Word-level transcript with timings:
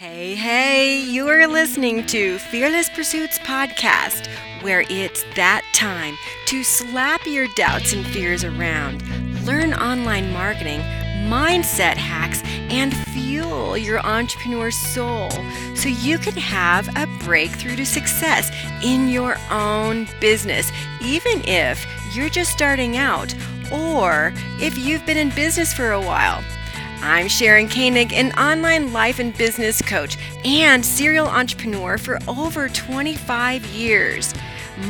Hey, 0.00 0.34
hey, 0.34 0.98
you 0.98 1.28
are 1.28 1.46
listening 1.46 2.06
to 2.06 2.38
Fearless 2.38 2.88
Pursuits 2.88 3.38
Podcast, 3.40 4.28
where 4.62 4.82
it's 4.88 5.24
that 5.36 5.62
time 5.74 6.16
to 6.46 6.64
slap 6.64 7.26
your 7.26 7.46
doubts 7.48 7.92
and 7.92 8.06
fears 8.06 8.42
around, 8.42 9.02
learn 9.44 9.74
online 9.74 10.32
marketing, 10.32 10.80
mindset 11.28 11.98
hacks, 11.98 12.40
and 12.70 12.96
fuel 13.08 13.76
your 13.76 13.98
entrepreneur 13.98 14.70
soul 14.70 15.28
so 15.74 15.90
you 15.90 16.16
can 16.16 16.32
have 16.32 16.88
a 16.96 17.06
breakthrough 17.22 17.76
to 17.76 17.84
success 17.84 18.50
in 18.82 19.10
your 19.10 19.36
own 19.50 20.08
business, 20.18 20.72
even 21.02 21.46
if 21.46 21.84
you're 22.14 22.30
just 22.30 22.52
starting 22.52 22.96
out 22.96 23.34
or 23.70 24.32
if 24.60 24.78
you've 24.78 25.04
been 25.04 25.18
in 25.18 25.28
business 25.34 25.74
for 25.74 25.92
a 25.92 26.00
while. 26.00 26.42
I'm 27.02 27.28
Sharon 27.28 27.66
Koenig, 27.66 28.12
an 28.12 28.30
online 28.32 28.92
life 28.92 29.20
and 29.20 29.36
business 29.36 29.80
coach 29.80 30.18
and 30.44 30.84
serial 30.84 31.26
entrepreneur 31.26 31.96
for 31.96 32.18
over 32.28 32.68
25 32.68 33.64
years. 33.68 34.34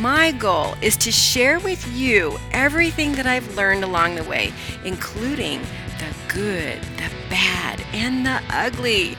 My 0.01 0.33
goal 0.33 0.75
is 0.83 0.97
to 0.99 1.13
share 1.13 1.61
with 1.61 1.87
you 1.97 2.37
everything 2.51 3.13
that 3.13 3.29
I've 3.29 3.57
learned 3.57 3.85
along 3.85 4.17
the 4.17 4.25
way, 4.25 4.53
including 4.85 5.61
the 6.01 6.13
good, 6.27 6.83
the 6.97 7.11
bad, 7.29 7.81
and 7.93 8.27
the 8.27 8.43
ugly. 8.51 9.17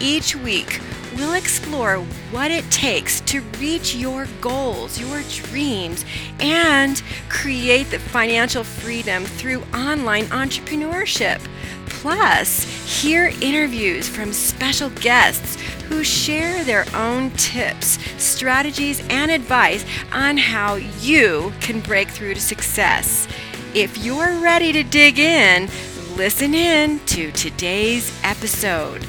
Each 0.00 0.36
week, 0.36 0.80
we'll 1.16 1.34
explore 1.34 1.96
what 2.30 2.52
it 2.52 2.70
takes 2.70 3.20
to 3.22 3.40
reach 3.58 3.96
your 3.96 4.28
goals, 4.40 5.00
your 5.00 5.22
dreams, 5.22 6.04
and 6.38 7.02
create 7.28 7.90
the 7.90 7.98
financial 7.98 8.62
freedom 8.62 9.24
through 9.24 9.62
online 9.74 10.26
entrepreneurship. 10.26 11.40
Plus, 12.00 12.62
hear 13.02 13.32
interviews 13.40 14.08
from 14.08 14.32
special 14.32 14.88
guests 14.90 15.56
who 15.88 16.04
share 16.04 16.62
their 16.62 16.86
own 16.94 17.32
tips, 17.32 17.98
strategies, 18.22 19.02
and 19.10 19.32
advice 19.32 19.84
on 20.12 20.36
how 20.36 20.76
you 20.76 21.52
can 21.60 21.80
break 21.80 22.08
through 22.08 22.34
to 22.34 22.40
success. 22.40 23.26
If 23.74 23.98
you're 23.98 24.38
ready 24.40 24.72
to 24.74 24.84
dig 24.84 25.18
in, 25.18 25.68
listen 26.16 26.54
in 26.54 27.00
to 27.06 27.32
today's 27.32 28.16
episode. 28.22 29.04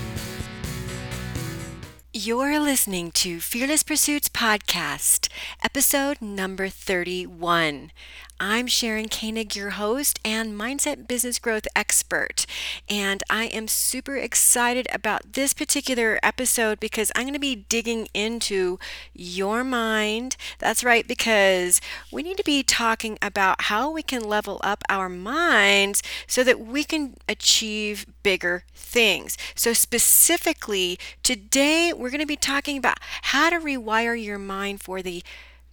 You're 2.22 2.60
listening 2.60 3.12
to 3.12 3.40
Fearless 3.40 3.82
Pursuits 3.82 4.28
Podcast, 4.28 5.30
episode 5.64 6.22
number 6.22 6.68
31. 6.68 7.94
I'm 8.42 8.68
Sharon 8.68 9.10
Koenig, 9.10 9.54
your 9.54 9.72
host 9.72 10.18
and 10.24 10.58
mindset 10.58 11.10
business 11.10 11.40
growth 11.40 11.68
expert. 11.76 12.46
And 12.90 13.22
I 13.30 13.46
am 13.48 13.68
super 13.68 14.16
excited 14.16 14.88
about 14.94 15.34
this 15.34 15.54
particular 15.54 16.20
episode 16.24 16.80
because 16.80 17.12
I'm 17.16 17.24
going 17.24 17.34
to 17.34 17.40
be 17.40 17.66
digging 17.68 18.08
into 18.14 18.80
your 19.14 19.66
mind. 19.66 20.38
That's 20.58 20.86
right, 20.86 21.06
because 21.06 21.82
we 22.14 22.24
need 22.24 22.38
to 22.38 22.44
be 22.46 22.64
talking 22.64 23.18
about 23.22 23.64
how 23.64 23.92
we 23.92 24.04
can 24.04 24.24
level 24.24 24.62
up 24.64 24.84
our 24.88 25.10
minds 25.10 26.02
so 26.26 26.42
that 26.46 26.62
we 26.62 26.86
can 26.86 27.18
achieve 27.28 28.06
bigger 28.24 28.64
things. 28.74 29.38
So, 29.54 29.74
specifically, 29.74 30.98
today 31.24 31.92
we're 31.92 32.09
going 32.10 32.20
to 32.22 32.26
be 32.26 32.36
talking 32.36 32.78
about 32.78 33.00
how 33.24 33.50
to 33.50 33.58
rewire 33.58 34.22
your 34.22 34.38
mind 34.38 34.82
for 34.82 35.02
the 35.02 35.24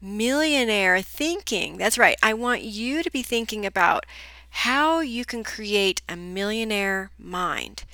millionaire 0.00 1.00
thinking. 1.02 1.76
That's 1.76 1.98
right. 1.98 2.16
I 2.22 2.34
want 2.34 2.62
you 2.62 3.02
to 3.02 3.10
be 3.10 3.22
thinking 3.22 3.64
about 3.64 4.06
how 4.50 5.00
you 5.00 5.24
can 5.24 5.44
create 5.44 6.02
a 6.08 6.16
millionaire 6.16 7.10
mind. 7.18 7.84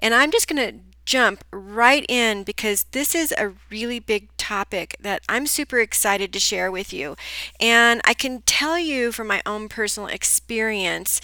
And 0.00 0.14
I'm 0.14 0.30
just 0.30 0.48
going 0.48 0.68
to 0.68 0.80
jump 1.04 1.42
right 1.50 2.04
in 2.06 2.44
because 2.44 2.84
this 2.90 3.14
is 3.14 3.32
a 3.38 3.54
really 3.70 3.98
big 3.98 4.28
topic 4.36 4.94
that 5.00 5.22
I'm 5.26 5.46
super 5.46 5.78
excited 5.78 6.32
to 6.34 6.38
share 6.38 6.70
with 6.70 6.92
you. 6.92 7.16
And 7.58 8.02
I 8.04 8.12
can 8.12 8.42
tell 8.42 8.78
you 8.78 9.10
from 9.10 9.26
my 9.26 9.40
own 9.46 9.68
personal 9.70 10.08
experience 10.08 11.20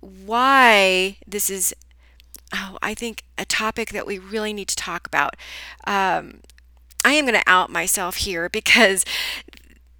why 0.00 1.16
this 1.26 1.48
is, 1.48 1.74
oh, 2.52 2.78
I 2.82 2.94
think, 2.94 3.24
a 3.38 3.44
topic 3.44 3.90
that 3.90 4.06
we 4.06 4.18
really 4.18 4.52
need 4.52 4.68
to 4.68 4.76
talk 4.76 5.06
about. 5.06 5.36
Um, 5.86 6.40
I 7.04 7.14
am 7.14 7.24
going 7.24 7.34
to 7.34 7.42
out 7.46 7.70
myself 7.70 8.16
here 8.16 8.48
because 8.48 9.04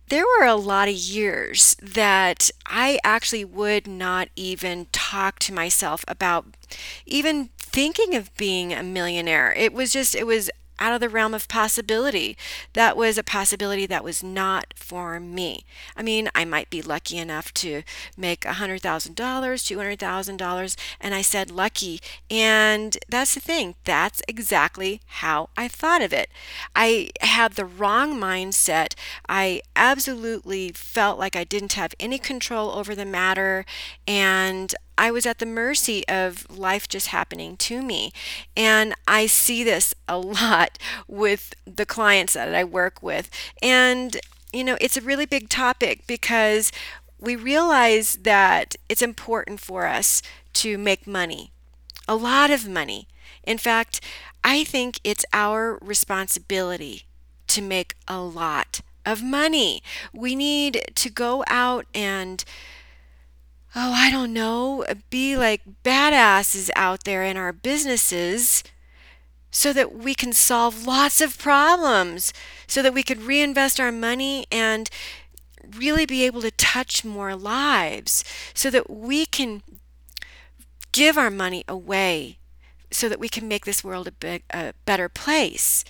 there 0.09 0.25
were 0.39 0.47
a 0.47 0.55
lot 0.57 0.89
of 0.89 0.95
years 0.95 1.75
that 1.81 2.51
I 2.67 2.99
actually 3.03 3.47
would 3.47 3.87
not 3.87 4.29
even 4.37 4.87
talk 4.93 5.39
to 5.41 5.55
myself 5.55 6.05
about 6.07 6.47
even 7.07 7.49
thinking 7.57 8.15
of 8.15 8.35
being 8.37 8.73
a 8.73 8.83
millionaire. 8.83 9.55
It 9.57 9.73
was 9.73 9.91
just, 9.91 10.15
it 10.15 10.27
was 10.27 10.51
out 10.83 10.93
of 10.93 11.01
the 11.01 11.09
realm 11.09 11.33
of 11.33 11.47
possibility. 11.47 12.37
That 12.73 12.97
was 12.97 13.17
a 13.17 13.23
possibility 13.23 13.87
that 13.87 14.03
was 14.03 14.21
not 14.21 14.75
for 14.75 15.21
me. 15.21 15.65
I 15.97 16.03
mean, 16.03 16.29
I 16.35 16.45
might 16.45 16.71
be 16.71 16.83
lucky 16.83 17.19
enough 17.19 17.55
to 17.55 17.85
make 18.17 18.41
$100,000, 18.41 18.81
$200,000, 19.15 20.77
and 21.01 21.15
I 21.15 21.23
said 21.23 21.53
lucky. 21.53 22.01
And 22.29 22.99
that's 23.09 23.35
the 23.35 23.41
thing, 23.41 23.77
that's 23.85 24.23
exactly 24.27 25.01
how 25.07 25.51
I 25.57 25.69
thought 25.69 26.03
of 26.03 26.13
it. 26.13 26.31
I 26.75 27.11
had 27.21 27.53
the 27.53 27.65
wrong 27.65 28.19
mindset. 28.19 28.95
I 29.29 29.63
absolutely 29.77 30.73
felt 30.73 31.17
like 31.17 31.37
I 31.37 31.45
didn't 31.45 31.75
have 31.75 31.95
any 32.01 32.19
control 32.19 32.71
over 32.73 32.97
the 32.97 33.07
matter, 33.07 33.65
and 34.05 34.75
I 35.03 35.11
was 35.11 35.27
at 35.27 35.41
the 35.41 35.47
mercy 35.47 36.07
of 36.07 36.49
life 36.49 36.87
just 36.87 37.09
happening 37.09 37.57
to 37.57 37.83
me. 37.83 38.13
And 38.57 38.95
I 39.09 39.27
see 39.27 39.65
this 39.65 39.97
a 40.07 40.17
lot 40.17 40.79
with 41.09 41.55
the 41.67 41.85
clients 41.85 42.35
that 42.35 42.55
I 42.55 42.63
work 42.63 43.03
with. 43.03 43.29
And, 43.61 44.17
you 44.53 44.63
know, 44.63 44.79
it's 44.81 44.97
a 44.97 45.01
really 45.01 45.27
big 45.27 45.49
topic 45.49 46.07
because 46.07 46.71
we 47.19 47.35
realize 47.35 48.19
that 48.23 48.77
it's 48.89 49.03
important 49.03 49.59
for 49.59 49.89
us 49.89 50.23
to 50.55 50.79
make 50.79 51.05
money, 51.05 51.51
a 52.07 52.15
lot 52.15 52.53
of 52.53 52.69
money. 52.69 53.09
In 53.43 53.59
fact, 53.59 54.01
I 54.45 54.63
think 54.63 55.01
it's 55.03 55.25
our 55.33 55.79
responsibility 55.83 57.07
to 57.49 57.61
make 57.61 57.97
a 58.07 58.21
lot 58.21 58.83
of 59.05 59.21
money. 59.21 59.83
We 60.13 60.37
need 60.37 60.85
to 60.95 61.11
go 61.11 61.43
out 61.49 61.87
and 61.93 62.45
oh, 63.75 63.93
I 63.93 64.11
don't 64.11 64.33
know, 64.33 64.85
be 65.11 65.37
like 65.37 65.63
badasses 65.85 66.71
out 66.77 67.05
there 67.05 67.25
in 67.25 67.37
our 67.37 67.53
businesses 67.53 68.63
so 69.51 69.73
that 69.73 69.95
we 69.95 70.15
can 70.15 70.33
solve 70.33 70.87
lots 70.87 71.21
of 71.21 71.39
problems, 71.39 72.33
so 72.67 72.83
that 72.83 72.95
we 72.95 73.03
could 73.03 73.23
reinvest 73.23 73.79
our 73.79 73.93
money 73.93 74.47
and 74.51 74.89
really 75.77 76.07
be 76.07 76.25
able 76.25 76.41
to 76.43 76.51
touch 76.51 77.05
more 77.05 77.37
lives, 77.37 78.25
so 78.55 78.71
that 78.71 78.91
we 78.91 79.27
can 79.27 79.63
give 80.93 81.17
our 81.17 81.31
money 81.31 81.65
away 81.69 82.39
so 82.91 83.09
that 83.09 83.19
we 83.21 83.29
can 83.29 83.49
make 83.49 83.65
this 83.65 83.83
world 83.83 84.07
a, 84.07 84.13
big, 84.13 84.43
a 84.51 84.75
better 84.85 85.09
place 85.09 85.85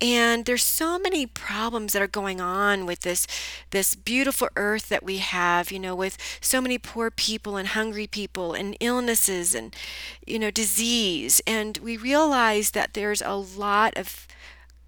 and 0.00 0.46
there's 0.46 0.64
so 0.64 0.98
many 0.98 1.26
problems 1.26 1.92
that 1.92 2.02
are 2.02 2.06
going 2.06 2.40
on 2.40 2.86
with 2.86 3.00
this 3.00 3.26
this 3.70 3.94
beautiful 3.94 4.48
earth 4.56 4.88
that 4.88 5.02
we 5.02 5.18
have 5.18 5.70
you 5.70 5.78
know 5.78 5.94
with 5.94 6.16
so 6.40 6.60
many 6.60 6.78
poor 6.78 7.10
people 7.10 7.56
and 7.56 7.68
hungry 7.68 8.06
people 8.06 8.52
and 8.52 8.76
illnesses 8.80 9.54
and 9.54 9.74
you 10.26 10.38
know 10.38 10.50
disease 10.50 11.40
and 11.46 11.78
we 11.78 11.96
realize 11.96 12.72
that 12.72 12.94
there's 12.94 13.22
a 13.22 13.34
lot 13.34 13.96
of 13.96 14.26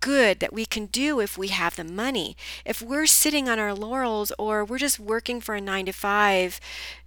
good 0.00 0.38
that 0.41 0.53
we 0.53 0.66
can 0.66 0.84
do 0.87 1.19
if 1.19 1.38
we 1.38 1.48
have 1.48 1.76
the 1.76 1.84
money. 1.84 2.37
If 2.66 2.82
we're 2.82 3.06
sitting 3.06 3.48
on 3.48 3.59
our 3.59 3.72
laurels 3.72 4.32
or 4.38 4.62
we're 4.62 4.76
just 4.76 5.00
working 5.00 5.41
for 5.41 5.54
a 5.54 5.62
nine 5.62 5.87
to 5.87 5.93
five, 5.93 6.60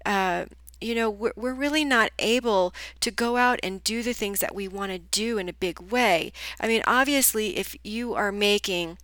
uh, 0.03 0.45
you 0.79 0.95
know, 0.95 1.09
we're, 1.09 1.33
we're 1.35 1.53
really 1.53 1.85
not 1.85 2.11
able 2.19 2.73
to 2.99 3.11
go 3.11 3.37
out 3.37 3.59
and 3.63 3.83
do 3.83 4.03
the 4.03 4.13
things 4.13 4.39
that 4.39 4.55
we 4.55 4.67
want 4.67 4.91
to 4.91 4.99
do 4.99 5.37
in 5.37 5.49
a 5.49 5.53
big 5.53 5.79
way. 5.79 6.31
I 6.59 6.67
mean, 6.67 6.83
obviously, 6.85 7.57
if 7.57 7.75
you 7.83 8.13
are 8.13 8.31
making 8.31 8.97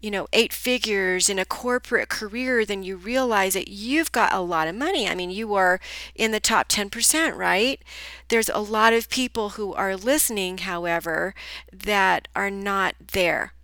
you 0.00 0.10
know, 0.10 0.26
eight 0.32 0.52
figures 0.52 1.28
in 1.28 1.38
a 1.38 1.44
corporate 1.44 2.08
career, 2.08 2.64
then 2.64 2.82
you 2.82 2.96
realize 2.96 3.54
that 3.54 3.68
you've 3.68 4.12
got 4.12 4.32
a 4.32 4.40
lot 4.40 4.68
of 4.68 4.74
money. 4.74 5.08
I 5.08 5.14
mean, 5.14 5.30
you 5.30 5.54
are 5.54 5.80
in 6.14 6.30
the 6.30 6.40
top 6.40 6.68
10%, 6.68 7.34
right? 7.34 7.80
There's 8.28 8.50
a 8.50 8.58
lot 8.58 8.92
of 8.92 9.08
people 9.08 9.50
who 9.50 9.72
are 9.72 9.96
listening, 9.96 10.58
however, 10.58 11.34
that 11.72 12.28
are 12.36 12.50
not 12.50 12.94
there. 13.12 13.54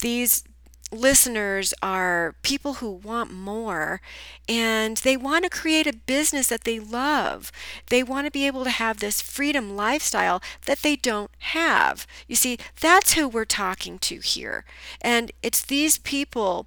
These 0.00 0.44
listeners 0.90 1.74
are 1.82 2.34
people 2.42 2.74
who 2.74 2.90
want 2.90 3.32
more 3.32 4.00
and 4.48 4.96
they 4.98 5.16
want 5.16 5.44
to 5.44 5.50
create 5.50 5.86
a 5.86 5.92
business 5.92 6.48
that 6.48 6.64
they 6.64 6.78
love. 6.78 7.52
They 7.88 8.02
want 8.02 8.26
to 8.26 8.30
be 8.30 8.46
able 8.46 8.64
to 8.64 8.70
have 8.70 8.98
this 8.98 9.20
freedom 9.20 9.76
lifestyle 9.76 10.42
that 10.66 10.82
they 10.82 10.96
don't 10.96 11.30
have. 11.38 12.06
You 12.26 12.36
see, 12.36 12.58
that's 12.80 13.14
who 13.14 13.28
we're 13.28 13.44
talking 13.44 13.98
to 14.00 14.18
here. 14.20 14.64
And 15.00 15.32
it's 15.42 15.62
these 15.62 15.98
people 15.98 16.66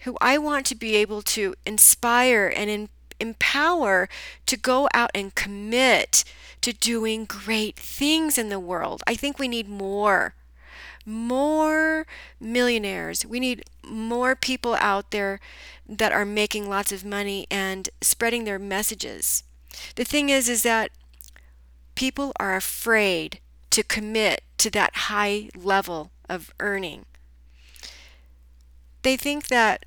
who 0.00 0.16
I 0.20 0.38
want 0.38 0.66
to 0.66 0.74
be 0.74 0.96
able 0.96 1.22
to 1.22 1.54
inspire 1.66 2.52
and 2.54 2.70
in, 2.70 2.88
empower 3.20 4.08
to 4.46 4.56
go 4.56 4.88
out 4.94 5.10
and 5.14 5.34
commit 5.34 6.24
to 6.60 6.72
doing 6.72 7.24
great 7.24 7.76
things 7.76 8.38
in 8.38 8.48
the 8.48 8.60
world. 8.60 9.02
I 9.06 9.14
think 9.14 9.38
we 9.38 9.48
need 9.48 9.68
more 9.68 10.34
more 11.08 12.06
millionaires. 12.38 13.24
We 13.24 13.40
need 13.40 13.64
more 13.84 14.36
people 14.36 14.74
out 14.74 15.10
there 15.10 15.40
that 15.88 16.12
are 16.12 16.24
making 16.24 16.68
lots 16.68 16.92
of 16.92 17.04
money 17.04 17.46
and 17.50 17.88
spreading 18.00 18.44
their 18.44 18.58
messages. 18.58 19.42
The 19.96 20.04
thing 20.04 20.28
is 20.28 20.48
is 20.48 20.62
that 20.62 20.90
people 21.94 22.32
are 22.38 22.54
afraid 22.54 23.40
to 23.70 23.82
commit 23.82 24.42
to 24.58 24.70
that 24.70 24.94
high 24.94 25.48
level 25.56 26.10
of 26.28 26.52
earning. 26.60 27.06
They 29.02 29.16
think 29.16 29.48
that 29.48 29.86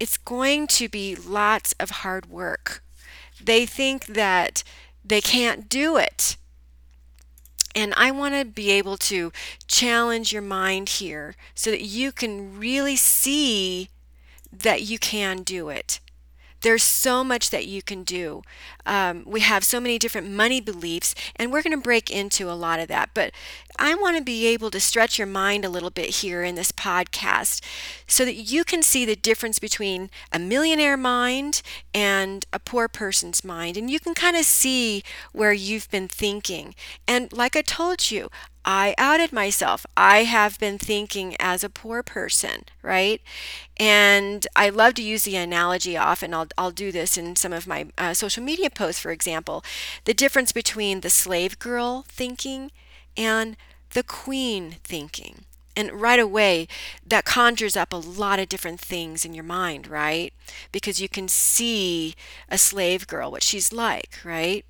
it's 0.00 0.16
going 0.16 0.66
to 0.68 0.88
be 0.88 1.14
lots 1.14 1.74
of 1.78 1.90
hard 1.90 2.26
work. 2.26 2.82
They 3.42 3.66
think 3.66 4.06
that 4.06 4.62
they 5.04 5.20
can't 5.20 5.68
do 5.68 5.96
it. 5.96 6.36
And 7.78 7.94
I 7.96 8.10
want 8.10 8.34
to 8.34 8.44
be 8.44 8.72
able 8.72 8.96
to 8.96 9.30
challenge 9.68 10.32
your 10.32 10.42
mind 10.42 10.88
here 10.88 11.36
so 11.54 11.70
that 11.70 11.82
you 11.82 12.10
can 12.10 12.58
really 12.58 12.96
see 12.96 13.88
that 14.52 14.82
you 14.82 14.98
can 14.98 15.44
do 15.44 15.68
it. 15.68 16.00
There's 16.60 16.82
so 16.82 17.22
much 17.22 17.50
that 17.50 17.66
you 17.66 17.82
can 17.82 18.02
do. 18.02 18.42
Um, 18.84 19.22
we 19.26 19.40
have 19.40 19.64
so 19.64 19.80
many 19.80 19.98
different 19.98 20.30
money 20.30 20.60
beliefs, 20.60 21.14
and 21.36 21.52
we're 21.52 21.62
going 21.62 21.76
to 21.76 21.82
break 21.82 22.10
into 22.10 22.50
a 22.50 22.52
lot 22.52 22.80
of 22.80 22.88
that. 22.88 23.10
But 23.14 23.32
I 23.78 23.94
want 23.94 24.16
to 24.16 24.22
be 24.22 24.46
able 24.46 24.70
to 24.72 24.80
stretch 24.80 25.18
your 25.18 25.26
mind 25.26 25.64
a 25.64 25.68
little 25.68 25.90
bit 25.90 26.16
here 26.16 26.42
in 26.42 26.56
this 26.56 26.72
podcast 26.72 27.62
so 28.06 28.24
that 28.24 28.34
you 28.34 28.64
can 28.64 28.82
see 28.82 29.04
the 29.04 29.14
difference 29.14 29.58
between 29.58 30.10
a 30.32 30.38
millionaire 30.38 30.96
mind 30.96 31.62
and 31.94 32.44
a 32.52 32.58
poor 32.58 32.88
person's 32.88 33.44
mind. 33.44 33.76
And 33.76 33.88
you 33.88 34.00
can 34.00 34.14
kind 34.14 34.36
of 34.36 34.44
see 34.44 35.02
where 35.32 35.52
you've 35.52 35.90
been 35.90 36.08
thinking. 36.08 36.74
And 37.06 37.32
like 37.32 37.54
I 37.54 37.62
told 37.62 38.10
you, 38.10 38.30
I 38.64 38.94
outed 38.98 39.32
myself. 39.32 39.86
I 39.96 40.24
have 40.24 40.58
been 40.58 40.78
thinking 40.78 41.36
as 41.40 41.64
a 41.64 41.70
poor 41.70 42.02
person, 42.02 42.64
right? 42.82 43.22
And 43.78 44.46
I 44.54 44.68
love 44.68 44.94
to 44.94 45.02
use 45.02 45.24
the 45.24 45.36
analogy 45.36 45.96
often. 45.96 46.34
I'll, 46.34 46.48
I'll 46.58 46.70
do 46.70 46.92
this 46.92 47.16
in 47.16 47.36
some 47.36 47.52
of 47.52 47.66
my 47.66 47.86
uh, 47.96 48.14
social 48.14 48.42
media 48.42 48.68
posts, 48.70 49.00
for 49.00 49.10
example. 49.10 49.64
The 50.04 50.14
difference 50.14 50.52
between 50.52 51.00
the 51.00 51.10
slave 51.10 51.58
girl 51.58 52.04
thinking 52.08 52.70
and 53.16 53.56
the 53.90 54.02
queen 54.02 54.76
thinking. 54.84 55.44
And 55.76 55.92
right 56.00 56.18
away, 56.18 56.66
that 57.06 57.24
conjures 57.24 57.76
up 57.76 57.92
a 57.92 57.96
lot 57.96 58.40
of 58.40 58.48
different 58.48 58.80
things 58.80 59.24
in 59.24 59.32
your 59.32 59.44
mind, 59.44 59.86
right? 59.86 60.32
Because 60.72 61.00
you 61.00 61.08
can 61.08 61.28
see 61.28 62.16
a 62.50 62.58
slave 62.58 63.06
girl, 63.06 63.30
what 63.30 63.44
she's 63.44 63.72
like, 63.72 64.18
right? 64.24 64.64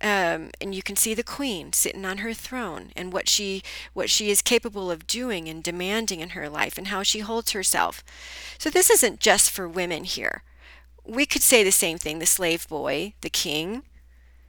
Um, 0.00 0.50
and 0.60 0.74
you 0.74 0.82
can 0.82 0.96
see 0.96 1.14
the 1.14 1.22
queen 1.22 1.72
sitting 1.72 2.04
on 2.04 2.18
her 2.18 2.34
throne 2.34 2.92
and 2.94 3.12
what 3.12 3.28
she 3.28 3.62
what 3.92 4.10
she 4.10 4.30
is 4.30 4.42
capable 4.42 4.90
of 4.90 5.06
doing 5.06 5.48
and 5.48 5.62
demanding 5.62 6.20
in 6.20 6.30
her 6.30 6.48
life 6.48 6.76
and 6.76 6.88
how 6.88 7.02
she 7.02 7.20
holds 7.20 7.52
herself. 7.52 8.04
So 8.58 8.70
this 8.70 8.90
isn't 8.90 9.20
just 9.20 9.50
for 9.50 9.68
women 9.68 10.04
here. 10.04 10.42
We 11.04 11.26
could 11.26 11.42
say 11.42 11.62
the 11.62 11.72
same 11.72 11.98
thing, 11.98 12.18
the 12.18 12.26
slave 12.26 12.68
boy, 12.68 13.14
the 13.20 13.30
king. 13.30 13.82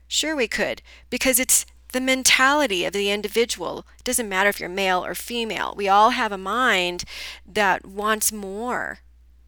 Sure 0.07 0.35
we 0.35 0.47
could, 0.47 0.81
because 1.09 1.39
it's 1.39 1.65
the 1.91 2.01
mentality 2.01 2.85
of 2.85 2.93
the 2.93 3.09
individual. 3.09 3.85
It 3.97 4.03
doesn't 4.03 4.29
matter 4.29 4.49
if 4.49 4.59
you're 4.59 4.69
male 4.69 5.03
or 5.03 5.15
female. 5.15 5.73
We 5.75 5.87
all 5.87 6.11
have 6.11 6.31
a 6.31 6.37
mind 6.37 7.05
that 7.45 7.85
wants 7.85 8.31
more, 8.31 8.99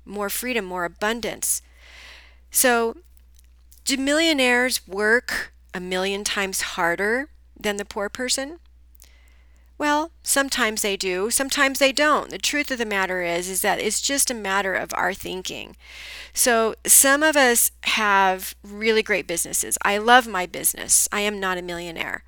more 0.05 0.29
freedom, 0.29 0.65
more 0.65 0.85
abundance. 0.85 1.61
So 2.49 2.97
do 3.83 3.97
millionaires 3.97 4.87
work 4.87 5.53
a 5.77 5.79
million 5.79 6.23
times 6.23 6.61
harder 6.61 7.29
than 7.57 7.77
the 7.77 7.85
poor 7.85 8.09
person? 8.09 8.59
Well, 9.77 10.11
sometimes 10.23 10.81
they 10.81 10.97
do, 10.97 11.29
sometimes 11.29 11.77
they 11.77 11.91
don't. 11.91 12.31
The 12.31 12.39
truth 12.39 12.71
of 12.71 12.79
the 12.79 12.85
matter 12.85 13.21
is 13.21 13.47
is 13.47 13.61
that 13.61 13.79
it's 13.79 14.01
just 14.01 14.31
a 14.31 14.33
matter 14.33 14.73
of 14.73 14.91
our 14.95 15.13
thinking. 15.13 15.77
So, 16.33 16.73
some 16.85 17.21
of 17.21 17.37
us 17.37 17.69
have 17.83 18.55
really 18.63 19.03
great 19.03 19.27
businesses. 19.27 19.77
I 19.83 19.99
love 19.99 20.27
my 20.27 20.47
business. 20.47 21.07
I 21.11 21.21
am 21.21 21.39
not 21.39 21.59
a 21.59 21.61
millionaire. 21.61 22.23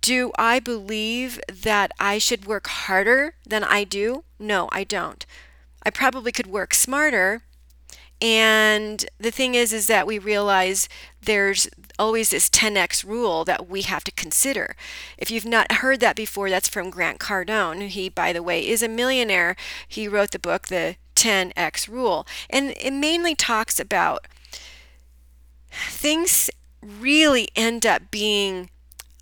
Do 0.00 0.30
I 0.38 0.60
believe 0.60 1.40
that 1.52 1.90
I 1.98 2.18
should 2.18 2.46
work 2.46 2.68
harder 2.68 3.34
than 3.44 3.64
I 3.64 3.82
do? 3.82 4.22
No, 4.38 4.68
I 4.70 4.84
don't. 4.84 5.26
I 5.82 5.90
probably 5.90 6.30
could 6.30 6.46
work 6.46 6.72
smarter, 6.72 7.42
and 8.20 9.04
the 9.18 9.30
thing 9.30 9.54
is 9.54 9.72
is 9.72 9.86
that 9.88 10.06
we 10.06 10.18
realize 10.18 10.88
there's 11.22 11.68
always 11.98 12.30
this 12.30 12.48
10x 12.48 13.04
rule 13.04 13.44
that 13.44 13.68
we 13.68 13.82
have 13.82 14.04
to 14.04 14.12
consider. 14.12 14.76
If 15.16 15.30
you've 15.30 15.44
not 15.44 15.72
heard 15.72 16.00
that 16.00 16.16
before, 16.16 16.50
that's 16.50 16.68
from 16.68 16.90
Grant 16.90 17.18
Cardone. 17.18 17.88
He, 17.88 18.08
by 18.08 18.32
the 18.32 18.42
way, 18.42 18.66
is 18.66 18.82
a 18.82 18.88
millionaire. 18.88 19.56
He 19.86 20.08
wrote 20.08 20.30
the 20.30 20.38
book, 20.38 20.68
The 20.68 20.96
10x 21.16 21.88
Rule. 21.88 22.26
And 22.48 22.74
it 22.76 22.92
mainly 22.92 23.34
talks 23.34 23.80
about 23.80 24.26
things 25.70 26.50
really 26.80 27.48
end 27.56 27.84
up 27.84 28.10
being 28.10 28.70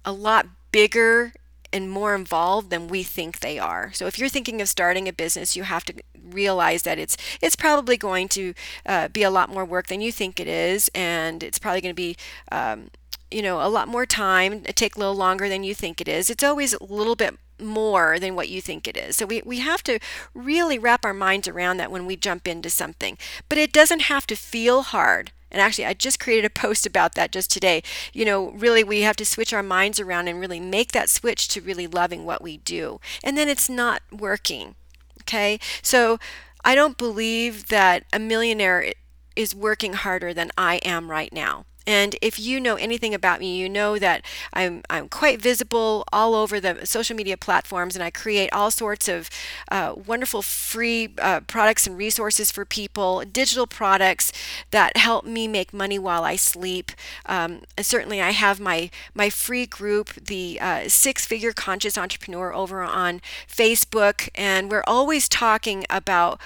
a 0.05 0.13
lot 0.13 0.47
bigger 0.71 1.33
and 1.73 1.91
more 1.91 2.15
involved 2.15 2.71
than 2.71 2.89
we 2.89 3.03
think 3.03 3.41
they 3.41 3.59
are. 3.59 3.93
So 3.93 4.07
if 4.07 4.19
you're 4.19 4.29
thinking 4.29 4.61
of 4.61 4.69
starting 4.69 5.09
a 5.09 5.13
business, 5.13 5.57
you 5.57 5.65
have 5.65 5.85
to 5.85 5.95
realize 6.31 6.83
that 6.83 6.99
it's 6.99 7.17
it's 7.41 7.57
probably 7.57 7.97
going 7.97 8.29
to 8.29 8.55
uh, 8.85 9.09
be 9.09 9.23
a 9.23 9.31
lot 9.31 9.51
more 9.51 9.65
work 9.65 9.87
than 9.87 10.01
you 10.01 10.13
think 10.13 10.41
it 10.41 10.49
is, 10.49 10.91
and 10.95 11.43
it's 11.43 11.59
probably 11.59 11.81
going 11.81 11.95
to 11.95 12.03
be 12.03 12.17
um, 12.51 12.91
you 13.31 13.43
know 13.43 13.61
a 13.61 13.69
lot 13.69 13.89
more 13.89 14.07
time, 14.07 14.63
take 14.63 14.97
a 14.97 14.99
little 14.99 15.15
longer 15.15 15.49
than 15.49 15.65
you 15.65 15.75
think 15.75 16.01
it 16.01 16.09
is. 16.09 16.31
It's 16.31 16.45
always 16.45 16.75
a 16.75 16.85
little 16.85 17.17
bit 17.17 17.39
more 17.61 18.19
than 18.19 18.35
what 18.35 18.49
you 18.49 18.61
think 18.61 18.87
it 18.87 18.97
is. 18.97 19.17
So 19.17 19.27
we, 19.27 19.43
we 19.45 19.61
have 19.61 19.83
to 19.85 19.99
really 20.35 20.79
wrap 20.79 21.05
our 21.05 21.15
minds 21.15 21.49
around 21.49 21.79
that 21.79 21.91
when 21.91 22.07
we 22.07 22.17
jump 22.17 22.47
into 22.47 22.71
something. 22.71 23.17
But 23.49 23.59
it 23.59 23.73
doesn't 23.73 24.03
have 24.03 24.27
to 24.29 24.37
feel 24.37 24.83
hard. 24.83 25.33
And 25.51 25.61
actually, 25.61 25.87
I 25.87 25.95
just 25.95 26.21
created 26.21 26.45
a 26.45 26.51
post 26.51 26.87
about 26.87 27.15
that 27.15 27.33
just 27.33 27.51
today. 27.51 27.83
You 28.13 28.25
know, 28.25 28.51
really, 28.51 28.83
we 28.83 29.03
have 29.03 29.17
to 29.17 29.25
switch 29.25 29.53
our 29.53 29.63
minds 29.63 30.01
around 30.01 30.29
and 30.29 30.41
really 30.41 30.61
make 30.61 30.93
that 30.93 31.09
switch 31.09 31.49
to 31.49 31.61
really 31.61 31.87
loving 31.87 32.25
what 32.25 32.43
we 32.43 32.59
do. 32.59 33.01
And 33.23 33.39
then 33.39 33.49
it's 33.49 33.69
not 33.69 34.03
working. 34.11 34.75
Okay. 35.23 35.59
So 35.83 36.19
I 36.65 36.75
don't 36.75 36.99
believe 36.99 37.69
that 37.69 38.05
a 38.13 38.19
millionaire 38.19 38.93
is 39.37 39.55
working 39.55 39.93
harder 39.93 40.35
than 40.35 40.51
I 40.57 40.77
am 40.77 41.11
right 41.11 41.33
now. 41.33 41.67
And 41.87 42.17
if 42.21 42.39
you 42.39 42.59
know 42.59 42.75
anything 42.75 43.15
about 43.15 43.39
me, 43.39 43.57
you 43.57 43.69
know 43.69 43.99
that 43.99 44.25
I'm, 44.53 44.83
I'm 44.91 45.09
quite 45.09 45.41
visible 45.41 46.05
all 46.13 46.35
over 46.35 46.59
the 46.59 46.85
social 46.85 47.15
media 47.15 47.37
platforms 47.37 47.95
and 47.95 48.03
I 48.03 48.11
create 48.11 48.53
all 48.53 48.73
sorts 48.73 49.09
of 49.09 49.31
uh, 49.71 49.95
wonderful 49.95 50.43
free 50.43 51.15
uh, 51.19 51.41
products 51.41 51.87
and 51.87 51.97
resources 51.97 52.51
for 52.51 52.65
people, 52.65 53.23
digital 53.25 53.69
products 53.69 54.33
that 54.73 54.97
help 54.97 55.25
me 55.25 55.47
make 55.47 55.73
money 55.73 55.99
while 55.99 56.25
I 56.25 56.35
sleep. 56.35 56.91
Um, 57.25 57.63
certainly, 57.81 58.21
I 58.21 58.31
have 58.31 58.59
my, 58.59 58.91
my 59.15 59.31
free 59.31 59.67
group, 59.67 60.13
the 60.15 60.59
uh, 60.61 60.89
Six 60.89 61.25
Figure 61.25 61.53
Conscious 61.53 61.97
Entrepreneur, 61.97 62.53
over 62.53 62.83
on 62.83 63.21
Facebook, 63.49 64.29
and 64.35 64.71
we're 64.71 64.85
always 64.87 65.29
talking 65.29 65.85
about 65.89 66.41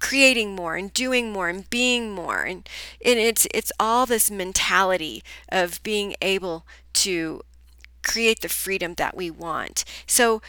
creating 0.00 0.54
more 0.54 0.76
and 0.76 0.92
doing 0.92 1.32
more 1.32 1.48
and 1.48 1.68
being 1.70 2.10
more. 2.12 2.42
And, 2.42 2.68
and 3.04 3.18
it's 3.18 3.46
it's 3.54 3.72
all 3.78 4.06
this 4.06 4.30
mentality 4.30 5.22
of 5.50 5.82
being 5.82 6.14
able 6.20 6.66
to 6.94 7.42
create 8.02 8.40
the 8.40 8.48
freedom 8.48 8.94
that 8.94 9.16
we 9.16 9.30
want. 9.30 9.84
So 10.06 10.40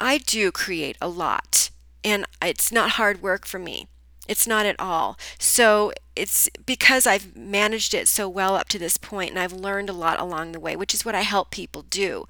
i 0.00 0.18
do 0.18 0.50
create 0.50 0.96
a 1.00 1.08
lot 1.08 1.70
and 2.02 2.24
it's 2.42 2.72
not 2.72 2.92
hard 2.92 3.22
work 3.22 3.46
for 3.46 3.58
me 3.58 3.86
it's 4.30 4.46
not 4.46 4.64
at 4.64 4.78
all. 4.78 5.18
So 5.40 5.92
it's 6.14 6.48
because 6.64 7.04
I've 7.04 7.34
managed 7.34 7.94
it 7.94 8.06
so 8.06 8.28
well 8.28 8.54
up 8.54 8.68
to 8.68 8.78
this 8.78 8.96
point 8.96 9.30
and 9.30 9.40
I've 9.40 9.52
learned 9.52 9.90
a 9.90 9.92
lot 9.92 10.20
along 10.20 10.52
the 10.52 10.60
way, 10.60 10.76
which 10.76 10.94
is 10.94 11.04
what 11.04 11.16
I 11.16 11.22
help 11.22 11.50
people 11.50 11.82
do. 11.82 12.26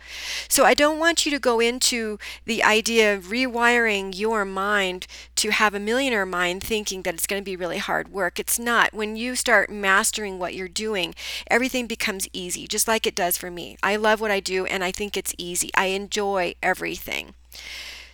So 0.48 0.64
I 0.64 0.72
don't 0.72 0.98
want 0.98 1.26
you 1.26 1.30
to 1.32 1.38
go 1.38 1.60
into 1.60 2.18
the 2.46 2.62
idea 2.62 3.14
of 3.14 3.26
rewiring 3.26 4.18
your 4.18 4.46
mind 4.46 5.06
to 5.36 5.50
have 5.50 5.74
a 5.74 5.78
millionaire 5.78 6.24
mind 6.24 6.62
thinking 6.62 7.02
that 7.02 7.12
it's 7.12 7.26
going 7.26 7.42
to 7.42 7.44
be 7.44 7.56
really 7.56 7.78
hard 7.78 8.08
work. 8.08 8.38
It's 8.38 8.58
not. 8.58 8.94
When 8.94 9.14
you 9.14 9.36
start 9.36 9.68
mastering 9.68 10.38
what 10.38 10.54
you're 10.54 10.68
doing, 10.68 11.14
everything 11.48 11.86
becomes 11.86 12.28
easy, 12.32 12.66
just 12.66 12.88
like 12.88 13.06
it 13.06 13.14
does 13.14 13.36
for 13.36 13.50
me. 13.50 13.76
I 13.82 13.96
love 13.96 14.22
what 14.22 14.30
I 14.30 14.40
do 14.40 14.64
and 14.64 14.82
I 14.82 14.90
think 14.90 15.18
it's 15.18 15.34
easy. 15.36 15.70
I 15.76 15.86
enjoy 15.86 16.54
everything. 16.62 17.34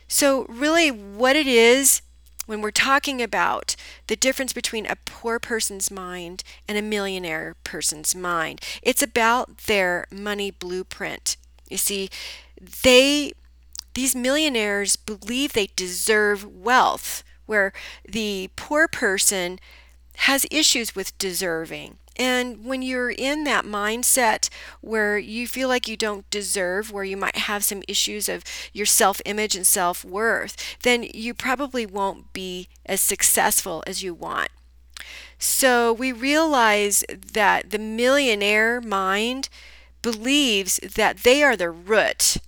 So, 0.09 0.47
really, 0.49 0.91
what 0.91 1.35
it 1.35 1.49
is 1.49 2.01
when 2.47 2.63
we're 2.63 2.71
talking 2.71 3.21
about 3.21 3.77
the 4.07 4.17
difference 4.17 4.53
between 4.53 4.87
a 4.87 4.97
poor 5.05 5.39
person's 5.39 5.91
mind 5.91 6.43
and 6.67 6.79
a 6.79 6.83
millionaire 6.83 7.57
person's 7.65 8.15
mind. 8.15 8.61
It's 8.83 9.03
about 9.03 9.59
their 9.67 10.07
money 10.11 10.51
blueprint. 10.51 11.37
You 11.69 11.77
see, 11.77 12.09
they 12.83 13.33
these 13.95 14.15
millionaires 14.15 14.97
believe 14.97 15.53
they 15.53 15.71
deserve 15.75 16.45
wealth, 16.45 17.25
where 17.47 17.73
the 18.07 18.51
poor 18.57 18.87
person 18.89 19.59
has 20.17 20.47
issues 20.51 20.95
with 20.95 21.17
deserving. 21.19 21.97
And 22.17 22.65
when 22.65 22.83
you're 22.83 23.11
in 23.11 23.45
that 23.45 23.65
mindset 23.65 24.49
where 24.81 25.19
you 25.19 25.47
feel 25.47 25.69
like 25.69 25.87
you 25.87 25.97
don't 25.97 26.29
deserve, 26.31 26.91
where 26.91 27.05
you 27.05 27.17
might 27.17 27.37
have 27.37 27.65
some 27.65 27.83
issues 27.87 28.29
of 28.29 28.43
your 28.73 28.87
self 28.87 29.21
image 29.25 29.55
and 29.55 29.67
self 29.67 30.05
worth, 30.05 30.57
then 30.83 31.07
you 31.15 31.35
probably 31.35 31.87
won't 31.87 32.33
be 32.33 32.69
as 32.85 33.01
successful 33.01 33.83
as 33.87 34.03
you 34.03 34.15
want. 34.15 34.49
So 35.39 35.93
we 35.93 36.13
realize 36.13 37.05
that 37.33 37.71
the 37.71 37.79
millionaire 37.79 38.81
mind 38.81 39.49
believes 40.03 40.79
that 40.79 41.19
they 41.19 41.43
are 41.43 41.57
the 41.57 41.71
root 41.71 42.39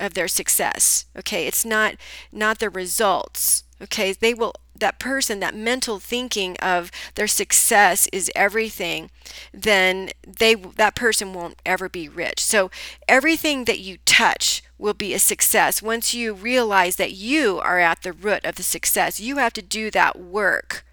of 0.00 0.14
their 0.14 0.28
success. 0.28 1.06
Okay, 1.16 1.46
it's 1.46 1.64
not 1.64 1.96
not 2.32 2.58
the 2.58 2.70
results. 2.70 3.64
Okay, 3.82 4.12
they 4.12 4.34
will 4.34 4.54
that 4.80 4.98
person 4.98 5.40
that 5.40 5.54
mental 5.54 5.98
thinking 5.98 6.56
of 6.58 6.90
their 7.14 7.26
success 7.26 8.08
is 8.12 8.30
everything 8.34 9.10
then 9.52 10.10
they 10.26 10.54
that 10.54 10.94
person 10.94 11.32
won't 11.32 11.60
ever 11.64 11.88
be 11.88 12.08
rich 12.08 12.42
so 12.42 12.70
everything 13.06 13.64
that 13.64 13.80
you 13.80 13.98
touch 14.04 14.62
will 14.78 14.94
be 14.94 15.12
a 15.12 15.18
success 15.18 15.82
once 15.82 16.14
you 16.14 16.32
realize 16.32 16.96
that 16.96 17.12
you 17.12 17.58
are 17.58 17.78
at 17.78 18.02
the 18.02 18.12
root 18.12 18.44
of 18.44 18.54
the 18.56 18.62
success 18.62 19.20
you 19.20 19.36
have 19.36 19.52
to 19.52 19.62
do 19.62 19.90
that 19.90 20.18
work 20.18 20.84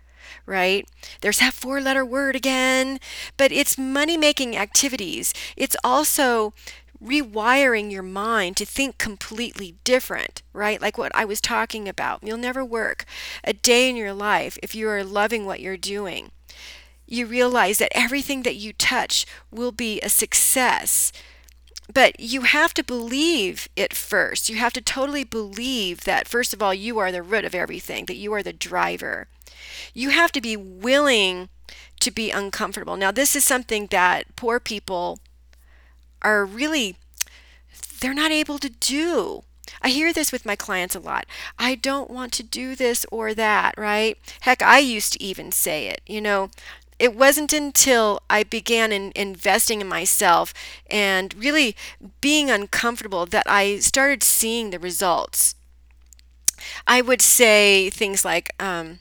right? 0.45 0.87
There's 1.21 1.39
that 1.39 1.53
four 1.53 1.81
letter 1.81 2.05
word 2.05 2.35
again, 2.35 2.99
but 3.37 3.51
it's 3.51 3.77
money 3.77 4.17
making 4.17 4.55
activities. 4.55 5.33
It's 5.57 5.75
also 5.83 6.53
rewiring 7.05 7.91
your 7.91 8.03
mind 8.03 8.57
to 8.57 8.65
think 8.65 8.97
completely 8.97 9.75
different, 9.83 10.41
right? 10.53 10.81
Like 10.81 10.97
what 10.97 11.15
I 11.15 11.25
was 11.25 11.39
talking 11.39 11.87
about. 11.87 12.23
You'll 12.23 12.37
never 12.37 12.65
work 12.65 13.05
a 13.43 13.53
day 13.53 13.89
in 13.89 13.95
your 13.95 14.13
life 14.13 14.57
if 14.63 14.73
you 14.73 14.89
are 14.89 15.03
loving 15.03 15.45
what 15.45 15.59
you're 15.59 15.77
doing. 15.77 16.31
You 17.07 17.27
realize 17.27 17.77
that 17.77 17.91
everything 17.95 18.43
that 18.43 18.55
you 18.55 18.73
touch 18.73 19.25
will 19.51 19.71
be 19.71 20.01
a 20.01 20.09
success. 20.09 21.11
But 21.93 22.19
you 22.19 22.41
have 22.41 22.73
to 22.73 22.83
believe 22.83 23.69
it 23.75 23.93
first. 23.93 24.49
You 24.49 24.55
have 24.55 24.73
to 24.73 24.81
totally 24.81 25.23
believe 25.23 26.03
that, 26.05 26.27
first 26.27 26.51
of 26.51 26.63
all, 26.63 26.73
you 26.73 26.97
are 26.97 27.11
the 27.11 27.21
root 27.21 27.45
of 27.45 27.53
everything, 27.53 28.05
that 28.05 28.15
you 28.15 28.33
are 28.33 28.41
the 28.41 28.53
driver. 28.53 29.27
You 29.93 30.09
have 30.09 30.31
to 30.31 30.41
be 30.41 30.57
willing 30.57 31.49
to 31.99 32.11
be 32.11 32.31
uncomfortable. 32.31 32.97
Now, 32.97 33.11
this 33.11 33.35
is 33.35 33.43
something 33.43 33.87
that 33.87 34.35
poor 34.35 34.59
people 34.59 35.19
are 36.25 36.45
really 36.45 36.97
they're 38.01 38.13
not 38.13 38.31
able 38.31 38.59
to 38.59 38.69
do. 38.69 39.43
I 39.81 39.89
hear 39.89 40.13
this 40.13 40.31
with 40.31 40.45
my 40.45 40.55
clients 40.55 40.95
a 40.95 40.99
lot. 40.99 41.25
I 41.57 41.75
don't 41.75 42.09
want 42.09 42.33
to 42.33 42.43
do 42.43 42.75
this 42.75 43.05
or 43.11 43.33
that, 43.33 43.73
right? 43.77 44.17
Heck, 44.41 44.61
I 44.61 44.79
used 44.79 45.13
to 45.13 45.23
even 45.23 45.51
say 45.51 45.87
it. 45.87 46.01
You 46.05 46.21
know, 46.21 46.49
it 46.99 47.15
wasn't 47.15 47.51
until 47.53 48.21
I 48.29 48.43
began 48.43 48.91
in 48.91 49.11
investing 49.15 49.81
in 49.81 49.87
myself 49.87 50.53
and 50.89 51.33
really 51.33 51.75
being 52.21 52.49
uncomfortable 52.49 53.25
that 53.27 53.45
I 53.47 53.79
started 53.79 54.23
seeing 54.23 54.69
the 54.69 54.79
results. 54.79 55.55
I 56.87 57.01
would 57.01 57.21
say 57.21 57.89
things 57.89 58.23
like, 58.23 58.51
um, 58.59 58.99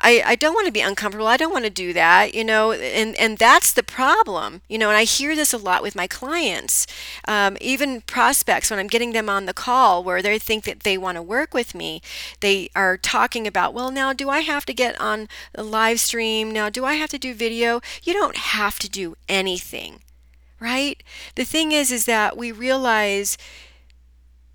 I, 0.00 0.22
I 0.24 0.34
don't 0.36 0.54
want 0.54 0.66
to 0.66 0.72
be 0.72 0.80
uncomfortable. 0.80 1.26
I 1.26 1.36
don't 1.36 1.52
want 1.52 1.64
to 1.64 1.70
do 1.70 1.92
that, 1.92 2.34
you 2.34 2.44
know, 2.44 2.72
and, 2.72 3.16
and 3.16 3.36
that's 3.36 3.72
the 3.72 3.82
problem, 3.82 4.62
you 4.68 4.78
know, 4.78 4.88
and 4.90 4.96
I 4.96 5.04
hear 5.04 5.34
this 5.34 5.52
a 5.52 5.58
lot 5.58 5.82
with 5.82 5.96
my 5.96 6.06
clients, 6.06 6.86
um, 7.26 7.56
even 7.60 8.02
prospects 8.02 8.70
when 8.70 8.78
I'm 8.78 8.86
getting 8.86 9.12
them 9.12 9.28
on 9.28 9.46
the 9.46 9.54
call 9.54 10.04
where 10.04 10.22
they 10.22 10.38
think 10.38 10.64
that 10.64 10.80
they 10.80 10.96
want 10.96 11.16
to 11.16 11.22
work 11.22 11.52
with 11.52 11.74
me. 11.74 12.00
They 12.40 12.70
are 12.76 12.96
talking 12.96 13.46
about, 13.46 13.74
well, 13.74 13.90
now 13.90 14.12
do 14.12 14.28
I 14.28 14.40
have 14.40 14.64
to 14.66 14.74
get 14.74 15.00
on 15.00 15.28
a 15.54 15.64
live 15.64 15.98
stream? 15.98 16.52
Now, 16.52 16.68
do 16.70 16.84
I 16.84 16.94
have 16.94 17.10
to 17.10 17.18
do 17.18 17.34
video? 17.34 17.80
You 18.02 18.12
don't 18.12 18.36
have 18.36 18.78
to 18.80 18.88
do 18.88 19.16
anything, 19.28 20.00
right? 20.60 21.02
The 21.34 21.44
thing 21.44 21.72
is, 21.72 21.90
is 21.90 22.04
that 22.04 22.36
we 22.36 22.52
realize 22.52 23.36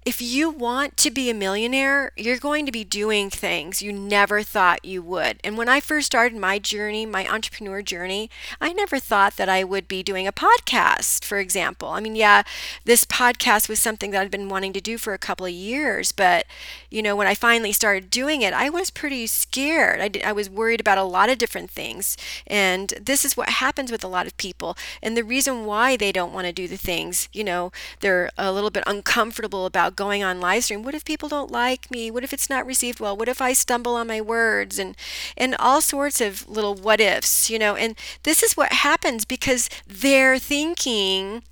if 0.06 0.22
you 0.22 0.50
want 0.50 0.98
to 0.98 1.12
be 1.12 1.30
a 1.30 1.34
millionaire, 1.34 2.12
you're 2.18 2.38
going 2.38 2.66
to 2.66 2.72
be 2.72 2.84
doing 2.84 3.30
things 3.30 3.82
you 3.82 3.94
never 3.94 4.44
thought 4.44 4.84
you 4.84 5.02
would. 5.02 5.40
And 5.44 5.58
when 5.58 5.70
I 5.70 5.80
first 5.80 6.08
started 6.08 6.38
my 6.38 6.60
journey, 6.60 7.06
my 7.06 7.28
entrepreneur 7.28 7.82
journey, 7.82 8.30
I 8.60 8.74
never 8.74 9.00
thought 9.00 9.38
that 9.38 9.50
I 9.50 9.64
would 9.64 9.88
be 9.88 10.04
doing 10.04 10.28
a 10.28 10.34
podcast, 10.34 11.24
for 11.24 11.38
example. 11.38 11.90
I 11.90 12.02
mean, 12.02 12.16
yeah, 12.16 12.44
this 12.84 13.06
podcast 13.06 13.70
was 13.70 13.80
something 13.80 14.12
that 14.12 14.22
I'd 14.22 14.32
been 14.32 14.50
wanting 14.50 14.74
to 14.74 14.82
do 14.82 14.98
for 14.98 15.14
a 15.14 15.18
couple 15.18 15.46
of 15.46 15.54
years, 15.54 16.12
but 16.12 16.46
you 16.90 17.02
know, 17.02 17.16
when 17.16 17.28
I 17.28 17.34
finally 17.34 17.72
started 17.72 18.10
doing 18.10 18.42
it, 18.42 18.54
I 18.54 18.70
was 18.70 18.92
pretty 18.92 19.26
scared. 19.26 20.00
I, 20.00 20.08
did, 20.10 20.24
I 20.24 20.32
was 20.32 20.50
worried 20.50 20.80
about 20.80 21.00
a 21.00 21.04
lot 21.04 21.30
of 21.30 21.40
different 21.40 21.72
things. 21.72 22.18
And 22.46 22.94
this 23.02 23.26
is 23.26 23.36
what 23.36 23.50
happens 23.50 23.92
with 23.92 24.04
a 24.04 24.08
lot 24.08 24.28
of 24.28 24.38
people. 24.38 24.78
And 25.02 25.18
the 25.18 25.24
reason 25.24 25.66
why 25.66 25.98
they 25.98 26.12
don't 26.12 26.34
want 26.34 26.46
to 26.46 26.54
do 26.54 26.68
the 26.68 26.78
things, 26.78 27.30
you 27.34 27.44
know, 27.44 27.72
they're 28.02 28.30
a 28.38 28.52
little 28.52 28.70
bit 28.70 28.84
uncomfortable 28.86 29.66
about 29.66 29.93
going 29.96 30.24
on 30.24 30.40
live 30.40 30.64
stream 30.64 30.84
what 30.84 30.96
if 30.96 31.06
people 31.06 31.30
don't 31.30 31.52
like 31.52 31.90
me 31.92 32.12
what 32.12 32.24
if 32.24 32.34
it's 32.34 32.50
not 32.50 32.66
received 32.66 33.00
well 33.00 33.16
what 33.16 33.30
if 33.30 33.42
i 33.42 33.54
stumble 33.54 33.96
on 33.96 34.08
my 34.08 34.22
words 34.22 34.80
and 34.80 34.96
and 35.38 35.56
all 35.60 35.82
sorts 35.82 36.22
of 36.22 36.48
little 36.50 36.76
what 36.76 37.00
ifs 37.00 37.50
you 37.50 37.60
know 37.60 37.76
and 37.76 37.96
this 38.24 38.44
is 38.44 38.58
what 38.58 38.72
happens 38.74 39.26
because 39.26 39.70
they're 39.88 40.40
thinking 40.40 41.44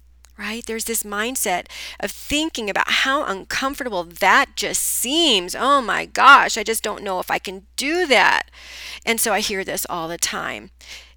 right? 0.41 0.65
There's 0.65 0.85
this 0.85 1.03
mindset 1.03 1.67
of 1.99 2.09
thinking 2.09 2.69
about 2.69 2.89
how 2.89 3.23
uncomfortable 3.23 4.03
that 4.03 4.55
just 4.55 4.81
seems. 4.81 5.53
Oh 5.53 5.81
my 5.81 6.05
gosh, 6.05 6.57
I 6.57 6.63
just 6.63 6.83
don't 6.83 7.03
know 7.03 7.19
if 7.19 7.29
I 7.29 7.37
can 7.37 7.67
do 7.75 8.07
that. 8.07 8.49
And 9.05 9.19
so 9.19 9.33
I 9.33 9.39
hear 9.39 9.63
this 9.63 9.85
all 9.87 10.07
the 10.07 10.17
time 10.17 10.71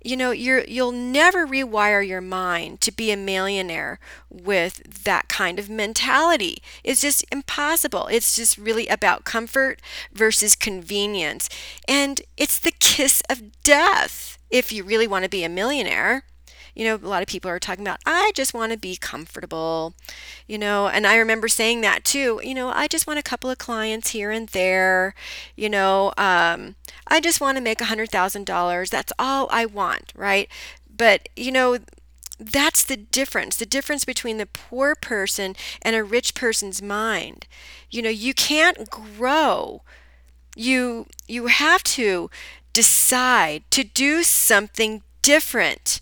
you 0.04 0.16
know 0.16 0.30
you're 0.30 0.64
you'll 0.64 0.92
never 0.92 1.46
rewire 1.46 2.06
your 2.06 2.20
mind 2.20 2.80
to 2.82 2.92
be 2.92 3.10
a 3.10 3.16
millionaire 3.16 3.98
with 4.30 5.04
that 5.04 5.28
kind 5.28 5.58
of 5.58 5.70
mentality. 5.70 6.58
It's 6.82 7.00
just 7.00 7.24
impossible. 7.32 8.06
It's 8.08 8.36
just 8.36 8.58
really 8.58 8.86
about 8.88 9.24
comfort 9.24 9.80
versus 10.12 10.54
convenience. 10.54 11.48
And 11.88 12.20
it's 12.36 12.58
the 12.58 12.72
kiss 12.72 13.22
of 13.28 13.62
death 13.62 14.38
if 14.50 14.72
you 14.72 14.84
really 14.84 15.06
want 15.06 15.24
to 15.24 15.30
be 15.30 15.44
a 15.44 15.48
millionaire 15.48 16.24
you 16.74 16.84
know, 16.84 16.96
a 16.96 17.08
lot 17.08 17.22
of 17.22 17.28
people 17.28 17.50
are 17.50 17.58
talking 17.58 17.84
about, 17.84 18.00
I 18.04 18.32
just 18.34 18.54
want 18.54 18.72
to 18.72 18.78
be 18.78 18.96
comfortable, 18.96 19.94
you 20.46 20.58
know, 20.58 20.88
and 20.88 21.06
I 21.06 21.16
remember 21.16 21.48
saying 21.48 21.80
that 21.82 22.04
too, 22.04 22.40
you 22.42 22.54
know, 22.54 22.70
I 22.70 22.88
just 22.88 23.06
want 23.06 23.18
a 23.18 23.22
couple 23.22 23.50
of 23.50 23.58
clients 23.58 24.10
here 24.10 24.30
and 24.30 24.48
there, 24.48 25.14
you 25.56 25.68
know, 25.68 26.12
um, 26.16 26.74
I 27.06 27.20
just 27.20 27.40
want 27.40 27.56
to 27.56 27.62
make 27.62 27.80
a 27.80 27.84
$100,000. 27.84 28.90
That's 28.90 29.12
all 29.18 29.48
I 29.50 29.66
want, 29.66 30.12
right? 30.16 30.48
But, 30.96 31.28
you 31.36 31.52
know, 31.52 31.78
that's 32.38 32.82
the 32.82 32.96
difference 32.96 33.56
the 33.56 33.66
difference 33.66 34.04
between 34.04 34.38
the 34.38 34.46
poor 34.46 34.94
person 34.96 35.54
and 35.82 35.94
a 35.94 36.02
rich 36.02 36.34
person's 36.34 36.82
mind 36.82 37.46
you 37.90 38.02
know 38.02 38.10
you 38.10 38.34
can't 38.34 38.90
grow 38.90 39.82
you 40.56 41.06
you 41.28 41.46
have 41.46 41.82
to 41.84 42.28
decide 42.72 43.62
to 43.70 43.84
do 43.84 44.22
something 44.22 45.02
different 45.22 46.00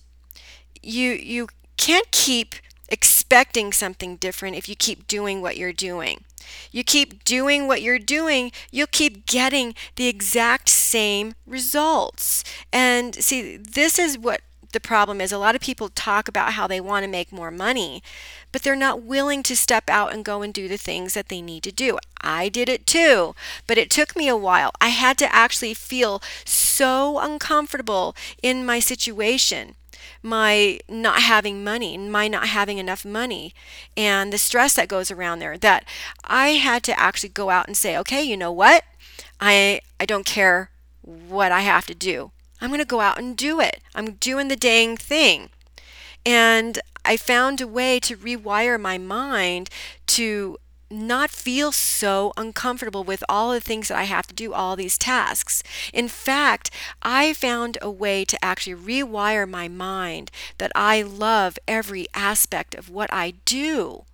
you 0.82 1.12
you 1.12 1.48
can't 1.76 2.10
keep 2.10 2.54
expecting 2.88 3.72
something 3.72 4.16
different 4.16 4.56
if 4.56 4.68
you 4.68 4.76
keep 4.76 5.08
doing 5.08 5.40
what 5.40 5.56
you're 5.56 5.72
doing. 5.72 6.24
You 6.70 6.84
keep 6.84 7.24
doing 7.24 7.66
what 7.66 7.82
you're 7.82 7.98
doing, 7.98 8.52
you'll 8.70 8.86
keep 8.86 9.26
getting 9.26 9.74
the 9.96 10.08
exact 10.08 10.68
same 10.68 11.34
results. 11.46 12.44
And 12.72 13.14
see, 13.14 13.56
this 13.56 13.98
is 13.98 14.18
what 14.18 14.42
the 14.72 14.80
problem 14.80 15.20
is. 15.20 15.32
A 15.32 15.38
lot 15.38 15.54
of 15.54 15.60
people 15.60 15.88
talk 15.88 16.28
about 16.28 16.54
how 16.54 16.66
they 16.66 16.80
want 16.80 17.04
to 17.04 17.10
make 17.10 17.32
more 17.32 17.50
money, 17.50 18.02
but 18.50 18.62
they're 18.62 18.76
not 18.76 19.02
willing 19.02 19.42
to 19.44 19.56
step 19.56 19.88
out 19.88 20.12
and 20.12 20.24
go 20.24 20.42
and 20.42 20.52
do 20.52 20.68
the 20.68 20.76
things 20.76 21.14
that 21.14 21.28
they 21.28 21.40
need 21.40 21.62
to 21.62 21.72
do. 21.72 21.98
I 22.20 22.48
did 22.48 22.68
it 22.68 22.86
too, 22.86 23.34
but 23.66 23.78
it 23.78 23.90
took 23.90 24.16
me 24.16 24.28
a 24.28 24.36
while. 24.36 24.72
I 24.80 24.88
had 24.88 25.18
to 25.18 25.34
actually 25.34 25.74
feel 25.74 26.22
so 26.44 27.18
uncomfortable 27.18 28.16
in 28.42 28.66
my 28.66 28.80
situation 28.80 29.74
my 30.22 30.80
not 30.88 31.22
having 31.22 31.64
money, 31.64 31.96
my 31.98 32.28
not 32.28 32.48
having 32.48 32.78
enough 32.78 33.04
money, 33.04 33.54
and 33.96 34.32
the 34.32 34.38
stress 34.38 34.74
that 34.74 34.88
goes 34.88 35.10
around 35.10 35.38
there. 35.38 35.58
That 35.58 35.84
I 36.24 36.50
had 36.50 36.82
to 36.84 36.98
actually 36.98 37.30
go 37.30 37.50
out 37.50 37.66
and 37.66 37.76
say, 37.76 37.96
okay, 37.98 38.22
you 38.22 38.36
know 38.36 38.52
what? 38.52 38.84
I 39.40 39.80
I 40.00 40.06
don't 40.06 40.26
care 40.26 40.70
what 41.02 41.52
I 41.52 41.60
have 41.60 41.86
to 41.86 41.94
do. 41.94 42.30
I'm 42.60 42.70
going 42.70 42.78
to 42.78 42.86
go 42.86 43.00
out 43.00 43.18
and 43.18 43.36
do 43.36 43.60
it. 43.60 43.80
I'm 43.94 44.12
doing 44.12 44.48
the 44.48 44.56
dang 44.56 44.96
thing. 44.96 45.50
And 46.24 46.78
I 47.04 47.16
found 47.16 47.60
a 47.60 47.66
way 47.66 47.98
to 48.00 48.16
rewire 48.16 48.80
my 48.80 48.98
mind 48.98 49.68
to 50.08 50.58
not 50.92 51.30
feel 51.30 51.72
so 51.72 52.32
uncomfortable 52.36 53.04
with 53.04 53.24
all 53.28 53.52
the 53.52 53.60
things 53.60 53.88
that 53.88 53.98
I 53.98 54.04
have 54.04 54.26
to 54.28 54.34
do, 54.34 54.52
all 54.52 54.76
these 54.76 54.98
tasks. 54.98 55.62
In 55.92 56.08
fact, 56.08 56.70
I 57.02 57.32
found 57.32 57.78
a 57.80 57.90
way 57.90 58.24
to 58.26 58.44
actually 58.44 58.74
rewire 58.74 59.48
my 59.48 59.68
mind 59.68 60.30
that 60.58 60.72
I 60.74 61.02
love 61.02 61.58
every 61.66 62.06
aspect 62.14 62.74
of 62.74 62.90
what 62.90 63.12
I 63.12 63.34
do. 63.44 64.04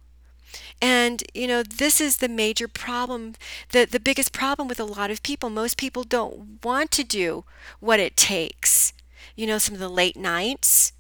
And, 0.81 1.25
you 1.35 1.47
know, 1.47 1.63
this 1.63 2.01
is 2.01 2.19
the 2.19 2.29
major 2.29 2.69
problem, 2.69 3.35
the, 3.71 3.85
the 3.85 4.01
biggest 4.01 4.33
problem 4.33 4.69
with 4.69 4.79
a 4.79 4.85
lot 4.85 5.11
of 5.11 5.23
people. 5.23 5.51
Most 5.51 5.77
people 5.77 6.05
don't 6.05 6.63
want 6.63 6.91
to 6.93 7.05
do 7.05 7.45
what 7.81 8.01
it 8.01 8.17
takes. 8.17 8.93
You 9.35 9.47
know, 9.47 9.59
some 9.59 9.75
of 9.75 9.81
the 9.81 9.89
late 9.89 10.17
nights, 10.17 10.93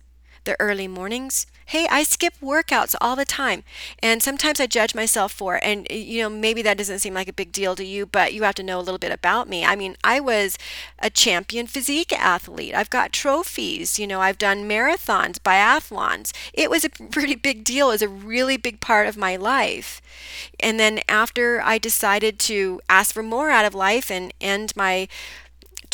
the 0.44 0.56
early 0.60 0.88
mornings. 0.88 1.46
Hey, 1.68 1.86
I 1.90 2.02
skip 2.02 2.32
workouts 2.42 2.94
all 2.98 3.14
the 3.14 3.26
time. 3.26 3.62
And 4.02 4.22
sometimes 4.22 4.58
I 4.58 4.66
judge 4.66 4.94
myself 4.94 5.32
for 5.32 5.56
it. 5.56 5.62
And, 5.62 5.86
you 5.90 6.22
know, 6.22 6.30
maybe 6.30 6.62
that 6.62 6.78
doesn't 6.78 7.00
seem 7.00 7.12
like 7.12 7.28
a 7.28 7.32
big 7.32 7.52
deal 7.52 7.76
to 7.76 7.84
you, 7.84 8.06
but 8.06 8.32
you 8.32 8.44
have 8.44 8.54
to 8.54 8.62
know 8.62 8.78
a 8.78 8.80
little 8.80 8.96
bit 8.98 9.12
about 9.12 9.50
me. 9.50 9.66
I 9.66 9.76
mean, 9.76 9.94
I 10.02 10.18
was 10.18 10.56
a 10.98 11.10
champion 11.10 11.66
physique 11.66 12.10
athlete. 12.10 12.74
I've 12.74 12.88
got 12.88 13.12
trophies. 13.12 13.98
You 13.98 14.06
know, 14.06 14.22
I've 14.22 14.38
done 14.38 14.66
marathons, 14.66 15.38
biathlons. 15.40 16.32
It 16.54 16.70
was 16.70 16.86
a 16.86 16.90
pretty 17.10 17.34
big 17.34 17.64
deal. 17.64 17.90
It 17.90 18.00
was 18.00 18.02
a 18.02 18.08
really 18.08 18.56
big 18.56 18.80
part 18.80 19.06
of 19.06 19.18
my 19.18 19.36
life. 19.36 20.00
And 20.58 20.80
then 20.80 21.00
after 21.06 21.60
I 21.60 21.76
decided 21.76 22.38
to 22.40 22.80
ask 22.88 23.12
for 23.12 23.22
more 23.22 23.50
out 23.50 23.66
of 23.66 23.74
life 23.74 24.10
and 24.10 24.32
end 24.40 24.72
my 24.74 25.06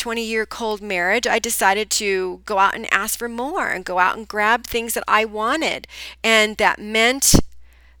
20 0.05 0.21
year 0.21 0.45
cold 0.45 0.83
marriage, 0.83 1.25
I 1.25 1.39
decided 1.39 1.89
to 1.89 2.43
go 2.45 2.59
out 2.59 2.75
and 2.75 2.85
ask 2.93 3.17
for 3.17 3.27
more 3.27 3.69
and 3.69 3.83
go 3.83 3.97
out 3.97 4.15
and 4.15 4.27
grab 4.27 4.63
things 4.67 4.93
that 4.93 5.03
I 5.07 5.25
wanted. 5.25 5.87
And 6.23 6.57
that 6.57 6.77
meant 6.77 7.33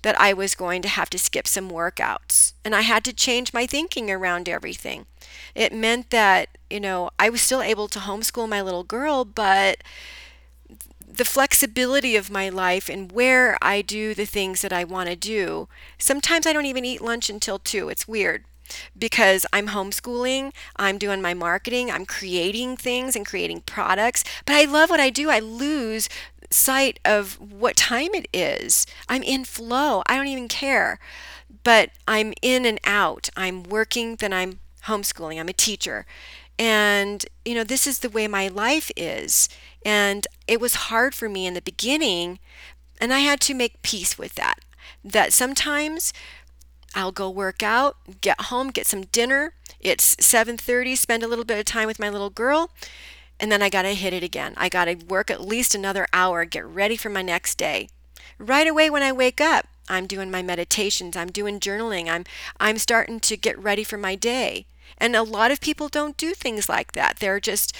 that 0.03 0.21
I 0.21 0.31
was 0.31 0.53
going 0.53 0.83
to 0.83 0.87
have 0.87 1.09
to 1.09 1.17
skip 1.17 1.47
some 1.47 1.71
workouts. 1.71 2.53
And 2.63 2.75
I 2.75 2.81
had 2.81 3.03
to 3.05 3.11
change 3.11 3.53
my 3.55 3.65
thinking 3.65 4.11
around 4.11 4.47
everything. 4.47 5.07
It 5.55 5.73
meant 5.73 6.11
that, 6.11 6.49
you 6.69 6.79
know, 6.79 7.09
I 7.17 7.31
was 7.31 7.41
still 7.41 7.63
able 7.63 7.87
to 7.87 7.97
homeschool 7.97 8.47
my 8.47 8.61
little 8.61 8.83
girl, 8.83 9.25
but 9.25 9.77
the 11.11 11.25
flexibility 11.25 12.15
of 12.15 12.29
my 12.29 12.49
life 12.49 12.87
and 12.87 13.11
where 13.11 13.57
I 13.63 13.81
do 13.81 14.13
the 14.13 14.27
things 14.27 14.61
that 14.61 14.71
I 14.71 14.83
want 14.83 15.09
to 15.09 15.15
do. 15.15 15.67
Sometimes 15.97 16.45
I 16.45 16.53
don't 16.53 16.67
even 16.67 16.85
eat 16.85 17.01
lunch 17.01 17.31
until 17.31 17.57
2. 17.57 17.89
It's 17.89 18.07
weird 18.07 18.45
because 18.97 19.45
I'm 19.53 19.69
homeschooling, 19.69 20.53
I'm 20.75 20.97
doing 20.97 21.21
my 21.21 21.33
marketing, 21.33 21.91
I'm 21.91 22.05
creating 22.05 22.77
things 22.77 23.15
and 23.15 23.25
creating 23.25 23.61
products. 23.61 24.23
But 24.45 24.55
I 24.55 24.65
love 24.65 24.89
what 24.89 24.99
I 24.99 25.09
do. 25.09 25.29
I 25.29 25.39
lose 25.39 26.09
sight 26.49 26.99
of 27.03 27.39
what 27.39 27.75
time 27.75 28.13
it 28.13 28.27
is. 28.33 28.85
I'm 29.09 29.23
in 29.23 29.45
flow. 29.45 30.03
I 30.07 30.15
don't 30.15 30.27
even 30.27 30.47
care. 30.47 30.99
But 31.63 31.89
I'm 32.07 32.33
in 32.41 32.65
and 32.65 32.79
out. 32.83 33.29
I'm 33.35 33.63
working, 33.63 34.17
then 34.17 34.33
I'm 34.33 34.59
homeschooling. 34.83 35.39
I'm 35.39 35.49
a 35.49 35.53
teacher. 35.53 36.05
And, 36.57 37.25
you 37.43 37.55
know, 37.55 37.63
this 37.63 37.85
is 37.85 37.99
the 37.99 38.09
way 38.09 38.27
my 38.27 38.47
life 38.47 38.91
is. 38.95 39.49
And 39.85 40.27
it 40.47 40.61
was 40.61 40.75
hard 40.75 41.13
for 41.13 41.27
me 41.27 41.45
in 41.45 41.53
the 41.53 41.61
beginning. 41.61 42.39
And 43.01 43.11
I 43.11 43.19
had 43.19 43.41
to 43.41 43.53
make 43.53 43.81
peace 43.81 44.17
with 44.17 44.35
that. 44.35 44.59
That 45.03 45.33
sometimes 45.33 46.13
I'll 46.95 47.11
go 47.11 47.29
work 47.29 47.61
out, 47.61 47.97
get 48.21 48.39
home, 48.43 48.69
get 48.71 48.87
some 48.87 49.03
dinner. 49.03 49.53
It's 49.79 50.15
7:30, 50.15 50.95
spend 50.95 51.23
a 51.23 51.27
little 51.27 51.45
bit 51.45 51.59
of 51.59 51.65
time 51.65 51.87
with 51.87 51.99
my 51.99 52.09
little 52.09 52.29
girl, 52.29 52.71
and 53.39 53.51
then 53.51 53.61
I 53.61 53.69
got 53.69 53.83
to 53.83 53.93
hit 53.93 54.13
it 54.13 54.23
again. 54.23 54.53
I 54.55 54.69
got 54.69 54.85
to 54.85 54.95
work 54.95 55.29
at 55.29 55.45
least 55.45 55.75
another 55.75 56.07
hour, 56.13 56.45
get 56.45 56.65
ready 56.65 56.95
for 56.95 57.09
my 57.09 57.21
next 57.21 57.57
day. 57.57 57.89
Right 58.39 58.67
away 58.67 58.89
when 58.89 59.03
I 59.03 59.11
wake 59.11 59.41
up, 59.41 59.67
I'm 59.87 60.07
doing 60.07 60.31
my 60.31 60.41
meditations, 60.41 61.15
I'm 61.15 61.31
doing 61.31 61.59
journaling, 61.59 62.09
I'm 62.09 62.23
I'm 62.59 62.77
starting 62.77 63.19
to 63.19 63.37
get 63.37 63.59
ready 63.61 63.83
for 63.83 63.97
my 63.97 64.15
day. 64.15 64.65
And 64.97 65.15
a 65.15 65.23
lot 65.23 65.51
of 65.51 65.59
people 65.59 65.89
don't 65.89 66.17
do 66.17 66.33
things 66.33 66.69
like 66.69 66.93
that. 66.93 67.17
They're 67.17 67.39
just 67.39 67.75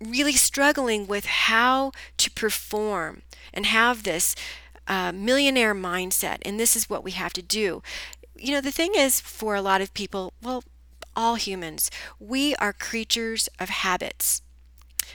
really 0.00 0.34
struggling 0.34 1.06
with 1.06 1.24
how 1.24 1.92
to 2.18 2.30
perform 2.30 3.22
and 3.52 3.66
have 3.66 4.02
this 4.02 4.36
uh, 4.86 5.12
millionaire 5.12 5.74
mindset. 5.74 6.38
And 6.42 6.58
this 6.58 6.76
is 6.76 6.90
what 6.90 7.04
we 7.04 7.12
have 7.12 7.32
to 7.34 7.42
do 7.42 7.82
you 8.40 8.52
know, 8.52 8.60
the 8.60 8.70
thing 8.70 8.92
is 8.96 9.20
for 9.20 9.54
a 9.54 9.62
lot 9.62 9.80
of 9.80 9.94
people, 9.94 10.32
well, 10.42 10.64
all 11.14 11.34
humans, 11.34 11.90
we 12.18 12.54
are 12.56 12.72
creatures 12.72 13.48
of 13.58 13.68
habits. 13.68 14.42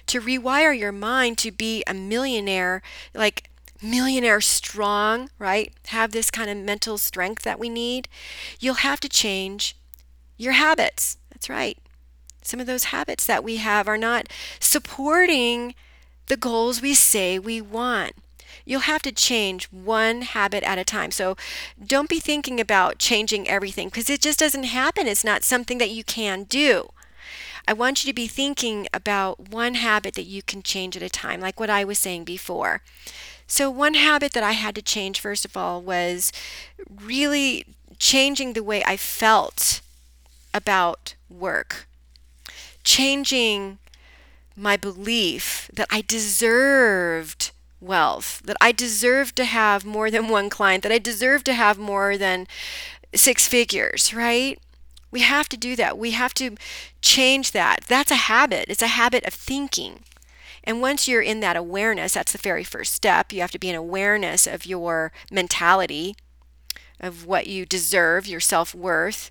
To 0.08 0.22
rewire 0.22 0.78
your 0.78 0.92
mind 0.92 1.38
to 1.40 1.52
be 1.52 1.84
a 1.88 1.94
millionaire, 1.94 2.82
like 3.14 3.50
millionaire 3.82 4.42
strong, 4.42 5.30
right? 5.40 5.74
Have 5.88 6.12
this 6.12 6.30
kind 6.30 6.50
of 6.50 6.58
mental 6.58 6.98
strength 6.98 7.44
that 7.44 7.60
we 7.60 7.70
need, 7.70 8.08
you'll 8.60 8.76
have 8.76 9.00
to 9.02 9.10
change 9.10 9.76
your 10.38 10.54
habits. 10.54 11.18
That's 11.32 11.50
right. 11.50 11.78
Some 12.42 12.60
of 12.60 12.68
those 12.68 12.86
habits 12.86 13.26
that 13.26 13.44
we 13.44 13.58
have 13.58 13.88
are 13.88 13.98
not 13.98 14.28
supporting 14.60 15.74
the 16.28 16.38
goals 16.38 16.82
we 16.82 16.94
say 16.94 17.40
we 17.40 17.62
want 17.62 18.14
you'll 18.66 18.82
have 18.82 19.02
to 19.04 19.12
change 19.12 19.66
one 19.72 20.24
habit 20.24 20.64
at 20.64 20.78
a 20.78 20.84
time. 20.84 21.12
So 21.12 21.38
don't 21.86 22.10
be 22.10 22.20
thinking 22.20 22.60
about 22.60 22.98
changing 22.98 23.48
everything 23.48 23.88
because 23.88 24.10
it 24.10 24.22
just 24.22 24.40
doesn't 24.40 24.64
happen. 24.64 25.08
It's 25.08 25.24
not 25.24 25.44
something 25.44 25.78
that 25.78 25.92
you 25.92 26.04
can 26.04 26.44
do. 26.44 26.90
I 27.68 27.74
want 27.74 28.04
you 28.04 28.10
to 28.10 28.16
be 28.16 28.28
thinking 28.28 28.88
about 28.94 29.50
one 29.50 29.76
habit 29.76 30.14
that 30.16 30.26
you 30.26 30.44
can 30.44 30.62
change 30.62 30.96
at 30.96 31.04
a 31.04 31.10
time, 31.10 31.40
like 31.40 31.60
what 31.60 31.70
I 31.70 31.84
was 31.84 31.98
saying 31.98 32.24
before. 32.24 32.82
So, 33.48 33.70
one 33.70 33.94
habit 33.96 34.34
that 34.34 34.44
I 34.44 34.54
had 34.54 34.76
to 34.76 34.82
change, 34.82 35.20
first 35.20 35.46
of 35.46 35.56
all, 35.56 35.82
was 35.82 36.32
really 36.90 37.66
changing 37.98 38.54
the 38.54 38.64
way 38.64 38.84
I 38.84 38.98
felt 38.98 39.82
about 40.54 41.16
work, 41.30 41.88
changing 42.84 43.78
my 44.56 44.78
belief 44.78 45.70
that 45.74 45.88
I 45.92 46.02
deserved 46.02 47.52
wealth, 47.86 48.42
that 48.46 48.58
I 48.60 48.72
deserve 48.72 49.36
to 49.36 49.46
have 49.46 49.86
more 49.86 50.12
than 50.12 50.28
one 50.28 50.50
client, 50.50 50.84
that 50.84 50.92
I 50.92 51.00
deserve 51.00 51.44
to 51.46 51.54
have 51.54 51.78
more 51.78 52.18
than 52.18 52.48
six 53.14 53.48
figures, 53.48 54.14
right? 54.14 54.60
We 55.12 55.22
have 55.22 55.48
to 55.50 55.58
do 55.58 55.76
that. 55.78 55.98
We 55.98 56.12
have 56.12 56.34
to 56.36 56.56
change 57.02 57.52
that. 57.52 57.86
That's 57.88 58.12
a 58.12 58.16
habit, 58.16 58.66
it's 58.68 58.82
a 58.82 58.88
habit 58.88 59.24
of 59.26 59.34
thinking. 59.34 60.00
And 60.66 60.82
once 60.82 61.08
you're 61.08 61.22
in 61.22 61.42
that 61.42 61.56
awareness, 61.56 62.16
that's 62.16 62.32
the 62.32 62.40
very 62.40 62.64
first 62.64 62.94
step. 62.94 63.32
You 63.32 63.42
have 63.42 63.52
to 63.52 63.60
be 63.60 63.70
in 63.70 63.76
awareness 63.76 64.48
of 64.48 64.66
your 64.66 65.12
mentality, 65.32 66.16
of 67.00 67.26
what 67.26 67.46
you 67.48 67.66
deserve, 67.66 68.26
your 68.26 68.40
self 68.40 68.74
worth. 68.74 69.30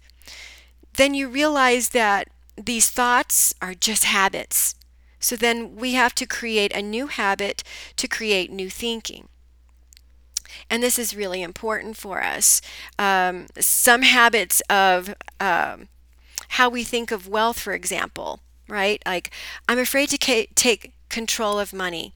Then 0.95 1.13
you 1.13 1.29
realize 1.29 1.89
that 1.89 2.29
these 2.57 2.89
thoughts 2.89 3.53
are 3.61 3.75
just 3.75 4.05
habits. 4.05 4.77
So 5.25 5.37
then 5.37 5.77
we 5.77 5.95
have 5.95 6.15
to 6.17 6.27
create 6.27 6.77
a 6.77 6.83
new 6.83 7.07
habit 7.07 7.65
to 7.97 8.07
create 8.07 8.53
new 8.53 8.69
thinking. 8.69 9.29
And 10.69 10.83
this 10.83 10.99
is 10.99 11.17
really 11.17 11.41
important 11.41 11.97
for 11.97 12.23
us. 12.23 12.61
Um, 12.99 13.47
some 13.59 14.03
habits 14.03 14.61
of 14.69 15.15
um, 15.41 15.89
how 16.51 16.69
we 16.69 16.85
think 16.85 17.11
of 17.11 17.27
wealth, 17.27 17.59
for 17.59 17.73
example, 17.73 18.41
right? 18.69 19.03
Like, 19.07 19.31
I'm 19.67 19.79
afraid 19.79 20.11
to 20.11 20.19
ca- 20.19 20.49
take 20.55 20.93
control 21.09 21.59
of 21.59 21.73
money 21.73 22.13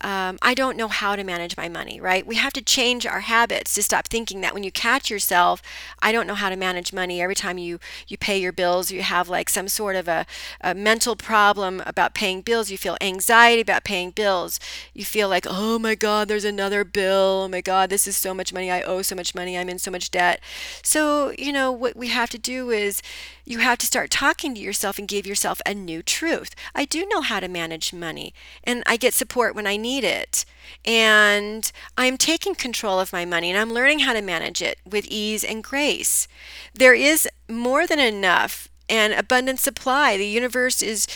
um, 0.00 0.38
I 0.42 0.54
don't 0.54 0.76
know 0.76 0.88
how 0.88 1.16
to 1.16 1.24
manage 1.24 1.56
my 1.56 1.68
money, 1.68 2.00
right? 2.00 2.26
We 2.26 2.36
have 2.36 2.52
to 2.54 2.62
change 2.62 3.06
our 3.06 3.20
habits 3.20 3.74
to 3.74 3.82
stop 3.82 4.08
thinking 4.08 4.40
that 4.40 4.54
when 4.54 4.62
you 4.62 4.70
catch 4.70 5.10
yourself, 5.10 5.62
I 6.00 6.12
don't 6.12 6.26
know 6.26 6.34
how 6.34 6.50
to 6.50 6.56
manage 6.56 6.92
money. 6.92 7.20
Every 7.20 7.34
time 7.34 7.58
you 7.58 7.78
you 8.06 8.16
pay 8.16 8.38
your 8.38 8.52
bills, 8.52 8.90
you 8.90 9.02
have 9.02 9.28
like 9.28 9.48
some 9.48 9.68
sort 9.68 9.96
of 9.96 10.08
a, 10.08 10.26
a 10.60 10.74
mental 10.74 11.16
problem 11.16 11.82
about 11.86 12.14
paying 12.14 12.40
bills. 12.42 12.70
You 12.70 12.78
feel 12.78 12.96
anxiety 13.00 13.60
about 13.62 13.84
paying 13.84 14.10
bills. 14.10 14.60
You 14.94 15.04
feel 15.04 15.28
like, 15.28 15.46
oh 15.48 15.78
my 15.78 15.94
God, 15.94 16.28
there's 16.28 16.44
another 16.44 16.84
bill. 16.84 17.42
Oh 17.44 17.48
my 17.48 17.60
God, 17.60 17.90
this 17.90 18.06
is 18.06 18.16
so 18.16 18.34
much 18.34 18.52
money. 18.52 18.70
I 18.70 18.82
owe 18.82 19.02
so 19.02 19.16
much 19.16 19.34
money. 19.34 19.56
I'm 19.58 19.68
in 19.68 19.78
so 19.78 19.90
much 19.90 20.10
debt. 20.10 20.40
So 20.82 21.32
you 21.38 21.52
know 21.52 21.72
what 21.72 21.96
we 21.96 22.08
have 22.08 22.30
to 22.30 22.38
do 22.38 22.70
is 22.70 23.02
you 23.48 23.60
have 23.60 23.78
to 23.78 23.86
start 23.86 24.10
talking 24.10 24.54
to 24.54 24.60
yourself 24.60 24.98
and 24.98 25.08
give 25.08 25.26
yourself 25.26 25.62
a 25.64 25.72
new 25.72 26.02
truth. 26.02 26.54
I 26.74 26.84
do 26.84 27.06
know 27.06 27.22
how 27.22 27.40
to 27.40 27.48
manage 27.48 27.94
money, 27.94 28.34
and 28.62 28.82
I 28.86 28.98
get 28.98 29.14
support 29.14 29.54
when 29.54 29.66
I 29.66 29.78
need 29.78 30.04
it. 30.04 30.44
And 30.84 31.72
I'm 31.96 32.18
taking 32.18 32.54
control 32.54 33.00
of 33.00 33.10
my 33.12 33.24
money 33.24 33.48
and 33.48 33.58
I'm 33.58 33.72
learning 33.72 34.00
how 34.00 34.12
to 34.12 34.20
manage 34.20 34.60
it 34.60 34.78
with 34.84 35.06
ease 35.08 35.42
and 35.42 35.64
grace. 35.64 36.28
There 36.74 36.92
is 36.92 37.26
more 37.48 37.86
than 37.86 37.98
enough 37.98 38.68
and 38.86 39.14
abundant 39.14 39.60
supply. 39.60 40.18
The 40.18 40.26
universe 40.26 40.82
is 40.82 41.06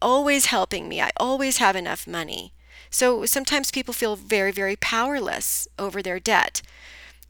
always 0.00 0.46
helping 0.46 0.88
me. 0.88 1.00
I 1.00 1.10
always 1.16 1.58
have 1.58 1.74
enough 1.74 2.06
money. 2.06 2.52
So 2.88 3.26
sometimes 3.26 3.72
people 3.72 3.94
feel 3.94 4.14
very, 4.14 4.52
very 4.52 4.76
powerless 4.76 5.66
over 5.76 6.02
their 6.02 6.20
debt. 6.20 6.62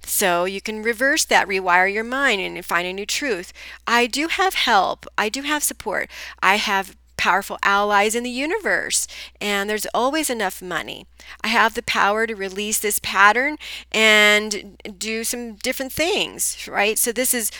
So 0.04 0.44
you 0.44 0.60
can 0.60 0.82
reverse 0.82 1.24
that, 1.26 1.48
rewire 1.48 1.92
your 1.92 2.04
mind, 2.04 2.40
and 2.40 2.64
find 2.64 2.86
a 2.86 2.92
new 2.92 3.06
truth. 3.06 3.52
I 3.86 4.06
do 4.06 4.28
have 4.28 4.54
help. 4.54 5.06
I 5.16 5.28
do 5.28 5.42
have 5.42 5.62
support. 5.62 6.10
I 6.42 6.56
have 6.56 6.96
powerful 7.16 7.58
allies 7.62 8.14
in 8.14 8.24
the 8.24 8.30
universe, 8.30 9.06
and 9.42 9.68
there's 9.68 9.86
always 9.92 10.30
enough 10.30 10.62
money. 10.62 11.06
I 11.44 11.48
have 11.48 11.74
the 11.74 11.82
power 11.82 12.26
to 12.26 12.34
release 12.34 12.78
this 12.78 12.98
pattern 12.98 13.58
and 13.92 14.78
do 14.98 15.22
some 15.22 15.56
different 15.56 15.92
things, 15.92 16.66
right? 16.66 16.98
So, 16.98 17.12
this 17.12 17.34
is 17.34 17.50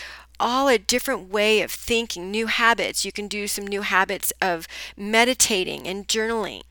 all 0.41 0.69
a 0.69 0.79
different 0.79 1.29
way 1.31 1.61
of 1.61 1.71
thinking, 1.71 2.31
new 2.31 2.47
habits. 2.47 3.05
You 3.05 3.13
can 3.13 3.29
do 3.29 3.47
some 3.47 3.67
new 3.67 3.83
habits 3.83 4.33
of 4.41 4.67
meditating 4.97 5.87
and 5.87 6.09
journaling. 6.09 6.63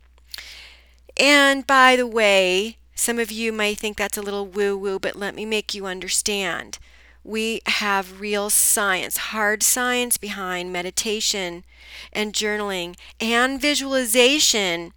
And 1.18 1.68
by 1.68 1.96
the 1.96 2.08
way, 2.08 2.79
Some 3.00 3.18
of 3.18 3.32
you 3.32 3.54
might 3.54 3.78
think 3.78 3.96
that's 3.96 4.18
a 4.18 4.22
little 4.22 4.46
woo 4.46 4.78
woo, 4.78 5.00
but 5.00 5.16
let 5.16 5.34
me 5.34 5.46
make 5.46 5.74
you 5.74 5.86
understand. 5.86 6.80
We 7.24 7.62
have 7.66 8.20
real 8.20 8.50
science, 8.50 9.16
hard 9.32 9.64
science 9.64 10.18
behind 10.18 10.74
meditation 10.74 11.64
and 12.12 12.34
journaling 12.34 12.98
and 13.18 13.60
visualization 13.62 14.92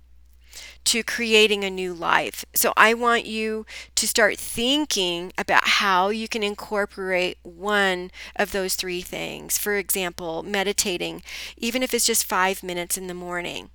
to 0.86 1.04
creating 1.04 1.62
a 1.62 1.70
new 1.70 1.94
life. 1.94 2.44
So 2.54 2.72
I 2.76 2.92
want 2.92 3.24
you 3.24 3.66
to 3.94 4.08
start 4.08 4.36
thinking 4.36 5.32
about 5.38 5.68
how 5.68 6.08
you 6.08 6.26
can 6.26 6.42
incorporate 6.42 7.38
one 7.44 8.10
of 8.34 8.50
those 8.50 8.74
three 8.74 9.02
things. 9.02 9.58
For 9.58 9.76
example, 9.76 10.42
meditating, 10.42 11.22
even 11.56 11.84
if 11.84 11.94
it's 11.94 12.06
just 12.06 12.24
five 12.24 12.64
minutes 12.64 12.98
in 12.98 13.06
the 13.06 13.14
morning. 13.14 13.70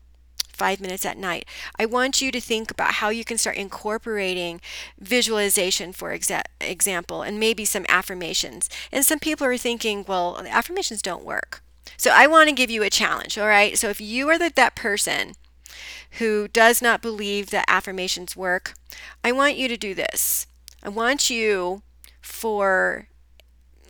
Five 0.58 0.82
minutes 0.82 1.06
at 1.06 1.18
night. 1.18 1.46
I 1.78 1.86
want 1.86 2.22
you 2.22 2.32
to 2.32 2.42
think 2.42 2.72
about 2.72 2.96
how 2.96 3.10
you 3.10 3.24
can 3.24 3.38
start 3.38 3.58
incorporating 3.58 4.60
visualization, 5.00 5.94
for 5.94 6.18
exa- 6.18 6.42
example, 6.60 7.22
and 7.22 7.40
maybe 7.40 7.64
some 7.64 7.86
affirmations. 7.88 8.70
And 8.92 9.06
some 9.06 9.20
people 9.20 9.46
are 9.46 9.58
thinking, 9.58 10.04
well, 10.08 10.42
affirmations 10.50 11.02
don't 11.04 11.24
work. 11.24 11.62
So 11.96 12.12
I 12.12 12.26
want 12.26 12.50
to 12.50 12.56
give 12.56 12.72
you 12.72 12.82
a 12.82 12.90
challenge, 12.90 13.38
all 13.38 13.48
right? 13.48 13.78
So 13.78 13.90
if 13.90 14.02
you 14.02 14.30
are 14.30 14.40
the, 14.40 14.52
that 14.56 14.76
person 14.76 15.34
who 16.14 16.48
does 16.48 16.82
not 16.82 17.02
believe 17.02 17.52
that 17.52 17.66
affirmations 17.68 18.36
work, 18.36 18.74
I 19.24 19.32
want 19.32 19.58
you 19.58 19.68
to 19.68 19.78
do 19.78 19.94
this. 19.94 20.48
I 20.82 20.90
want 20.90 21.30
you 21.30 21.84
for 22.22 23.08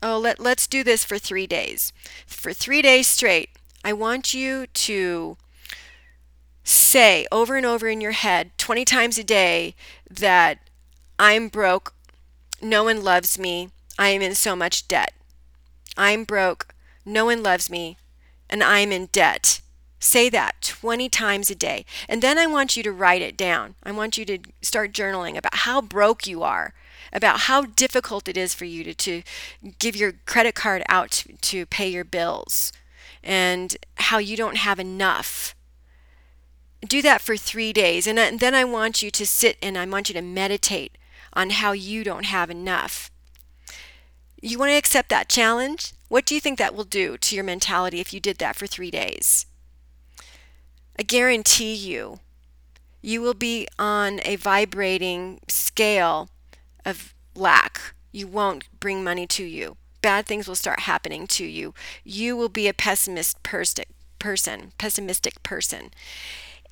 oh 0.03 0.17
let, 0.17 0.39
let's 0.39 0.67
do 0.67 0.83
this 0.83 1.03
for 1.03 1.17
three 1.17 1.47
days 1.47 1.91
for 2.25 2.53
three 2.53 2.81
days 2.81 3.07
straight 3.07 3.49
i 3.83 3.91
want 3.91 4.33
you 4.33 4.67
to 4.67 5.37
say 6.67 7.25
over 7.31 7.55
and 7.55 7.65
over 7.65 7.87
in 7.87 8.01
your 8.01 8.11
head 8.11 8.51
20 8.57 8.85
times 8.85 9.17
a 9.17 9.23
day 9.23 9.75
that 10.09 10.59
i'm 11.17 11.47
broke 11.47 11.93
no 12.61 12.83
one 12.83 13.03
loves 13.03 13.39
me 13.39 13.69
i 13.97 14.09
am 14.09 14.21
in 14.21 14.35
so 14.35 14.55
much 14.55 14.87
debt 14.87 15.13
i'm 15.97 16.23
broke 16.23 16.73
no 17.05 17.25
one 17.25 17.41
loves 17.41 17.69
me 17.69 17.97
and 18.49 18.63
i'm 18.63 18.91
in 18.91 19.07
debt 19.11 19.61
Say 19.99 20.29
that 20.29 20.61
20 20.61 21.09
times 21.09 21.49
a 21.49 21.55
day. 21.55 21.85
And 22.07 22.21
then 22.21 22.37
I 22.37 22.45
want 22.45 22.77
you 22.77 22.83
to 22.83 22.91
write 22.91 23.21
it 23.21 23.35
down. 23.35 23.75
I 23.83 23.91
want 23.91 24.17
you 24.17 24.25
to 24.25 24.37
start 24.61 24.93
journaling 24.93 25.35
about 25.35 25.55
how 25.55 25.81
broke 25.81 26.27
you 26.27 26.43
are, 26.43 26.73
about 27.11 27.41
how 27.41 27.63
difficult 27.63 28.27
it 28.27 28.37
is 28.37 28.53
for 28.53 28.65
you 28.65 28.83
to, 28.83 28.93
to 28.93 29.23
give 29.79 29.95
your 29.95 30.13
credit 30.25 30.53
card 30.53 30.83
out 30.87 31.11
to, 31.11 31.33
to 31.33 31.65
pay 31.65 31.89
your 31.89 32.03
bills, 32.03 32.71
and 33.23 33.75
how 33.95 34.19
you 34.19 34.37
don't 34.37 34.57
have 34.57 34.79
enough. 34.79 35.55
Do 36.85 37.01
that 37.01 37.21
for 37.21 37.35
three 37.35 37.73
days. 37.73 38.07
And 38.07 38.17
then 38.17 38.55
I 38.55 38.63
want 38.63 39.01
you 39.01 39.11
to 39.11 39.25
sit 39.25 39.57
and 39.61 39.77
I 39.77 39.85
want 39.85 40.09
you 40.09 40.13
to 40.13 40.21
meditate 40.21 40.97
on 41.33 41.51
how 41.51 41.71
you 41.71 42.03
don't 42.03 42.25
have 42.25 42.49
enough. 42.49 43.11
You 44.41 44.59
want 44.59 44.69
to 44.69 44.77
accept 44.77 45.09
that 45.09 45.29
challenge? 45.29 45.93
What 46.09 46.25
do 46.25 46.35
you 46.35 46.41
think 46.41 46.57
that 46.59 46.75
will 46.75 46.83
do 46.83 47.17
to 47.17 47.35
your 47.35 47.43
mentality 47.43 47.99
if 47.99 48.13
you 48.13 48.19
did 48.19 48.37
that 48.37 48.55
for 48.55 48.67
three 48.67 48.91
days? 48.91 49.45
I 50.97 51.03
guarantee 51.03 51.73
you, 51.73 52.19
you 53.01 53.21
will 53.21 53.33
be 53.33 53.67
on 53.77 54.19
a 54.25 54.35
vibrating 54.35 55.41
scale 55.47 56.29
of 56.85 57.13
lack. 57.35 57.93
You 58.11 58.27
won't 58.27 58.67
bring 58.79 59.03
money 59.03 59.27
to 59.27 59.43
you. 59.43 59.77
Bad 60.01 60.25
things 60.25 60.47
will 60.47 60.55
start 60.55 60.81
happening 60.81 61.27
to 61.27 61.45
you. 61.45 61.73
You 62.03 62.37
will 62.37 62.49
be 62.49 62.67
a 62.67 62.73
pessimist 62.73 63.41
person, 63.43 64.71
pessimistic 64.77 65.43
person. 65.43 65.91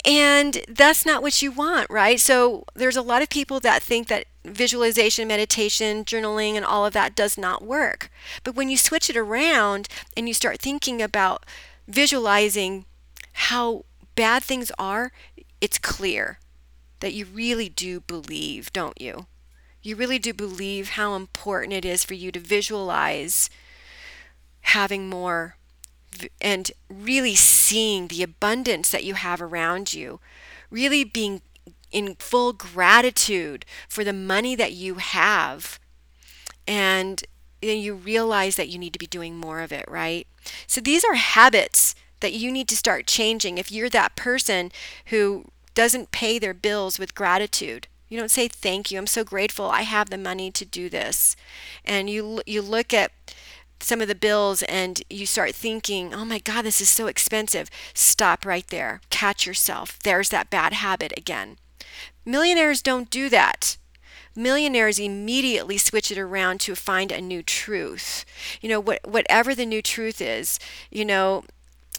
And 0.06 0.64
that's 0.68 1.04
not 1.04 1.20
what 1.22 1.42
you 1.42 1.50
want, 1.50 1.90
right? 1.90 2.20
So 2.20 2.64
there's 2.74 2.96
a 2.96 3.02
lot 3.02 3.22
of 3.22 3.28
people 3.28 3.58
that 3.60 3.82
think 3.82 4.06
that 4.08 4.26
visualization, 4.44 5.26
meditation, 5.26 6.04
journaling, 6.04 6.54
and 6.54 6.64
all 6.64 6.86
of 6.86 6.92
that 6.92 7.16
does 7.16 7.36
not 7.36 7.64
work. 7.64 8.08
But 8.44 8.54
when 8.54 8.68
you 8.68 8.76
switch 8.76 9.10
it 9.10 9.16
around 9.16 9.88
and 10.16 10.28
you 10.28 10.34
start 10.34 10.60
thinking 10.60 11.02
about 11.02 11.44
visualizing 11.88 12.84
how 13.32 13.84
bad 14.14 14.44
things 14.44 14.70
are, 14.78 15.10
it's 15.60 15.78
clear 15.78 16.38
that 17.00 17.12
you 17.12 17.26
really 17.26 17.68
do 17.68 18.00
believe, 18.00 18.72
don't 18.72 19.00
you? 19.00 19.26
You 19.82 19.96
really 19.96 20.18
do 20.20 20.32
believe 20.32 20.90
how 20.90 21.16
important 21.16 21.72
it 21.72 21.84
is 21.84 22.04
for 22.04 22.14
you 22.14 22.32
to 22.32 22.40
visualize 22.40 23.50
having 24.62 25.08
more 25.08 25.56
and 26.40 26.70
really 26.88 27.34
seeing 27.34 28.08
the 28.08 28.22
abundance 28.22 28.90
that 28.90 29.04
you 29.04 29.14
have 29.14 29.40
around 29.40 29.94
you, 29.94 30.20
really 30.70 31.04
being 31.04 31.42
in 31.90 32.14
full 32.16 32.52
gratitude 32.52 33.64
for 33.88 34.04
the 34.04 34.12
money 34.12 34.54
that 34.54 34.72
you 34.72 34.96
have. 34.96 35.78
And 36.66 37.22
then 37.62 37.78
you 37.78 37.94
realize 37.94 38.56
that 38.56 38.68
you 38.68 38.78
need 38.78 38.92
to 38.92 38.98
be 38.98 39.06
doing 39.06 39.36
more 39.36 39.60
of 39.60 39.72
it, 39.72 39.84
right? 39.88 40.26
So 40.66 40.80
these 40.80 41.04
are 41.04 41.14
habits 41.14 41.94
that 42.20 42.32
you 42.32 42.50
need 42.50 42.68
to 42.68 42.76
start 42.76 43.06
changing 43.06 43.58
if 43.58 43.70
you're 43.70 43.90
that 43.90 44.16
person 44.16 44.72
who 45.06 45.46
doesn't 45.74 46.10
pay 46.10 46.38
their 46.38 46.54
bills 46.54 46.98
with 46.98 47.14
gratitude. 47.14 47.88
You 48.08 48.18
don't 48.18 48.30
say 48.30 48.48
thank 48.48 48.90
you. 48.90 48.98
I'm 48.98 49.06
so 49.06 49.24
grateful 49.24 49.70
I 49.70 49.82
have 49.82 50.10
the 50.10 50.18
money 50.18 50.50
to 50.52 50.64
do 50.64 50.88
this. 50.88 51.36
And 51.84 52.08
you 52.08 52.40
you 52.46 52.62
look 52.62 52.94
at 52.94 53.12
some 53.80 54.00
of 54.00 54.08
the 54.08 54.14
bills 54.14 54.62
and 54.64 55.02
you 55.10 55.26
start 55.26 55.54
thinking, 55.54 56.14
"Oh 56.14 56.24
my 56.24 56.38
god, 56.38 56.62
this 56.62 56.80
is 56.80 56.88
so 56.88 57.06
expensive." 57.06 57.70
Stop 57.94 58.44
right 58.44 58.66
there. 58.68 59.00
Catch 59.10 59.46
yourself. 59.46 59.98
There's 60.00 60.30
that 60.30 60.50
bad 60.50 60.72
habit 60.72 61.12
again. 61.16 61.58
Millionaires 62.24 62.82
don't 62.82 63.10
do 63.10 63.28
that 63.28 63.76
millionaires 64.36 64.98
immediately 64.98 65.78
switch 65.78 66.12
it 66.12 66.18
around 66.18 66.60
to 66.60 66.76
find 66.76 67.10
a 67.10 67.20
new 67.20 67.42
truth. 67.42 68.24
You 68.60 68.68
know, 68.68 68.80
what, 68.80 69.00
whatever 69.08 69.54
the 69.54 69.66
new 69.66 69.82
truth 69.82 70.20
is, 70.20 70.58
you 70.90 71.04
know, 71.04 71.44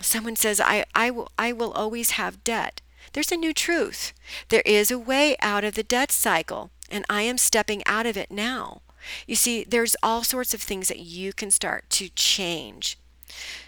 someone 0.01 0.35
says, 0.35 0.61
I, 0.61 0.85
I, 0.93 1.09
will, 1.09 1.31
I 1.37 1.51
will 1.51 1.71
always 1.71 2.11
have 2.11 2.43
debt. 2.43 2.81
There's 3.13 3.31
a 3.31 3.37
new 3.37 3.53
truth. 3.53 4.13
There 4.49 4.63
is 4.65 4.91
a 4.91 4.99
way 4.99 5.35
out 5.41 5.63
of 5.63 5.73
the 5.73 5.83
debt 5.83 6.11
cycle, 6.11 6.69
and 6.89 7.03
I 7.09 7.23
am 7.23 7.37
stepping 7.37 7.81
out 7.85 8.05
of 8.05 8.15
it 8.15 8.29
now. 8.29 8.81
You 9.25 9.36
see, 9.36 9.63
there's 9.63 9.95
all 10.01 10.23
sorts 10.23 10.53
of 10.53 10.62
things 10.62 10.88
that 10.88 10.99
you 10.99 11.33
can 11.33 11.51
start 11.51 11.89
to 11.91 12.10
change. 12.10 12.97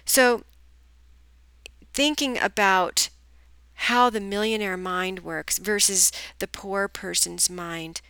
So, 0.05 0.43
thinking 1.93 2.37
about 2.39 3.09
how 3.73 4.09
the 4.09 4.19
millionaire 4.19 4.77
mind 4.77 5.19
works 5.19 5.57
versus 5.57 6.11
the 6.39 6.47
poor 6.47 6.87
person's 6.87 7.49
mind, 7.49 8.01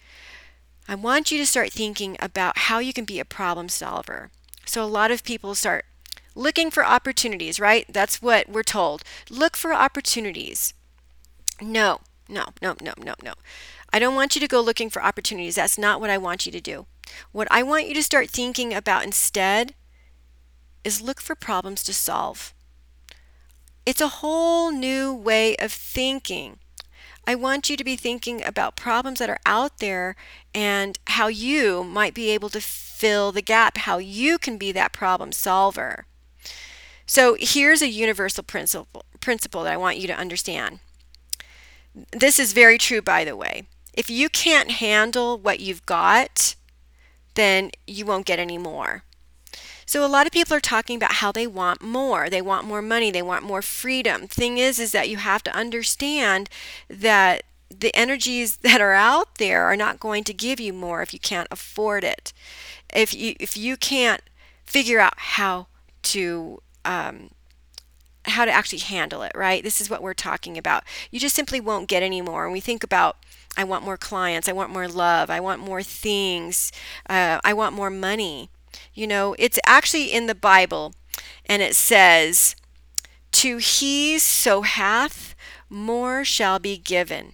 I 0.87 0.95
want 0.95 1.31
you 1.31 1.37
to 1.37 1.45
start 1.45 1.71
thinking 1.71 2.17
about 2.19 2.57
how 2.57 2.79
you 2.79 2.93
can 2.93 3.05
be 3.05 3.19
a 3.19 3.25
problem 3.25 3.69
solver. 3.69 4.31
So, 4.65 4.83
a 4.83 4.85
lot 4.85 5.11
of 5.11 5.23
people 5.23 5.55
start 5.55 5.85
looking 6.35 6.71
for 6.71 6.85
opportunities, 6.85 7.59
right? 7.59 7.85
That's 7.89 8.21
what 8.21 8.49
we're 8.49 8.63
told. 8.63 9.03
Look 9.29 9.55
for 9.55 9.73
opportunities. 9.73 10.73
No, 11.61 11.99
no, 12.27 12.45
no, 12.61 12.75
no, 12.81 12.93
no, 12.97 13.13
no. 13.21 13.33
I 13.91 13.99
don't 13.99 14.15
want 14.15 14.35
you 14.35 14.41
to 14.41 14.47
go 14.47 14.61
looking 14.61 14.89
for 14.89 15.03
opportunities. 15.03 15.55
That's 15.55 15.77
not 15.77 15.99
what 15.99 16.09
I 16.09 16.17
want 16.17 16.45
you 16.45 16.51
to 16.51 16.61
do. 16.61 16.85
What 17.31 17.47
I 17.51 17.63
want 17.63 17.87
you 17.87 17.93
to 17.93 18.03
start 18.03 18.29
thinking 18.29 18.73
about 18.73 19.03
instead 19.03 19.73
is 20.83 21.01
look 21.01 21.21
for 21.21 21.35
problems 21.35 21.83
to 21.83 21.93
solve. 21.93 22.53
It's 23.85 24.01
a 24.01 24.07
whole 24.07 24.71
new 24.71 25.13
way 25.13 25.55
of 25.57 25.71
thinking. 25.71 26.59
I 27.25 27.35
want 27.35 27.69
you 27.69 27.77
to 27.77 27.83
be 27.83 27.95
thinking 27.95 28.43
about 28.43 28.75
problems 28.75 29.19
that 29.19 29.29
are 29.29 29.39
out 29.45 29.79
there 29.79 30.15
and 30.53 30.97
how 31.07 31.27
you 31.27 31.83
might 31.83 32.13
be 32.13 32.29
able 32.29 32.49
to 32.49 32.61
fill 32.61 33.31
the 33.31 33.41
gap, 33.41 33.77
how 33.77 33.97
you 33.97 34.37
can 34.37 34.57
be 34.57 34.71
that 34.71 34.93
problem 34.93 35.31
solver. 35.31 36.05
So 37.05 37.35
here's 37.39 37.81
a 37.81 37.89
universal 37.89 38.43
principle, 38.43 39.03
principle 39.19 39.63
that 39.63 39.73
I 39.73 39.77
want 39.77 39.97
you 39.97 40.07
to 40.07 40.17
understand. 40.17 40.79
This 42.11 42.39
is 42.39 42.53
very 42.53 42.77
true, 42.77 43.01
by 43.01 43.23
the 43.23 43.35
way. 43.35 43.67
If 43.93 44.09
you 44.09 44.29
can't 44.29 44.71
handle 44.71 45.37
what 45.37 45.59
you've 45.59 45.85
got, 45.85 46.55
then 47.35 47.71
you 47.87 48.05
won't 48.05 48.25
get 48.25 48.39
any 48.39 48.57
more. 48.57 49.03
So 49.85 50.05
a 50.05 50.07
lot 50.07 50.27
of 50.27 50.31
people 50.31 50.55
are 50.55 50.59
talking 50.59 50.95
about 50.95 51.13
how 51.13 51.31
they 51.31 51.47
want 51.47 51.81
more. 51.81 52.29
They 52.29 52.41
want 52.41 52.67
more 52.67 52.81
money, 52.81 53.09
they 53.09 53.23
want 53.23 53.43
more 53.43 53.61
freedom. 53.61 54.27
Thing 54.27 54.57
is 54.57 54.79
is 54.79 54.91
that 54.91 55.09
you 55.09 55.17
have 55.17 55.43
to 55.43 55.55
understand 55.55 56.49
that 56.89 57.43
the 57.69 57.95
energies 57.95 58.57
that 58.67 58.81
are 58.81 58.93
out 58.93 59.37
there 59.37 59.63
are 59.65 59.75
not 59.75 59.99
going 59.99 60.23
to 60.25 60.33
give 60.33 60.59
you 60.59 60.73
more 60.73 61.01
if 61.01 61.13
you 61.13 61.19
can't 61.19 61.47
afford 61.49 62.03
it. 62.03 62.33
If 62.93 63.13
you 63.13 63.35
if 63.39 63.57
you 63.57 63.77
can't 63.77 64.21
figure 64.65 64.99
out 64.99 65.17
how 65.17 65.67
to 66.03 66.61
um, 66.85 67.31
how 68.25 68.45
to 68.45 68.51
actually 68.51 68.79
handle 68.79 69.21
it, 69.23 69.31
right? 69.35 69.63
This 69.63 69.81
is 69.81 69.89
what 69.89 70.01
we're 70.01 70.13
talking 70.13 70.57
about. 70.57 70.83
You 71.11 71.19
just 71.19 71.35
simply 71.35 71.59
won't 71.59 71.87
get 71.87 72.03
any 72.03 72.21
more. 72.21 72.45
And 72.45 72.53
we 72.53 72.59
think 72.59 72.83
about, 72.83 73.17
I 73.59 73.65
want 73.65 73.83
more 73.83 73.97
clients, 73.97 74.47
I 74.47 74.53
want 74.53 74.71
more 74.71 74.87
love, 74.87 75.29
I 75.29 75.41
want 75.41 75.59
more 75.59 75.83
things, 75.83 76.71
uh, 77.09 77.41
I 77.43 77.51
want 77.53 77.75
more 77.75 77.89
money. 77.89 78.49
You 78.93 79.05
know, 79.05 79.35
it's 79.37 79.59
actually 79.65 80.13
in 80.13 80.27
the 80.27 80.33
Bible, 80.33 80.93
and 81.45 81.61
it 81.61 81.75
says, 81.75 82.55
To 83.33 83.57
he 83.57 84.17
so 84.17 84.61
hath, 84.61 85.35
more 85.69 86.23
shall 86.23 86.57
be 86.59 86.77
given. 86.77 87.33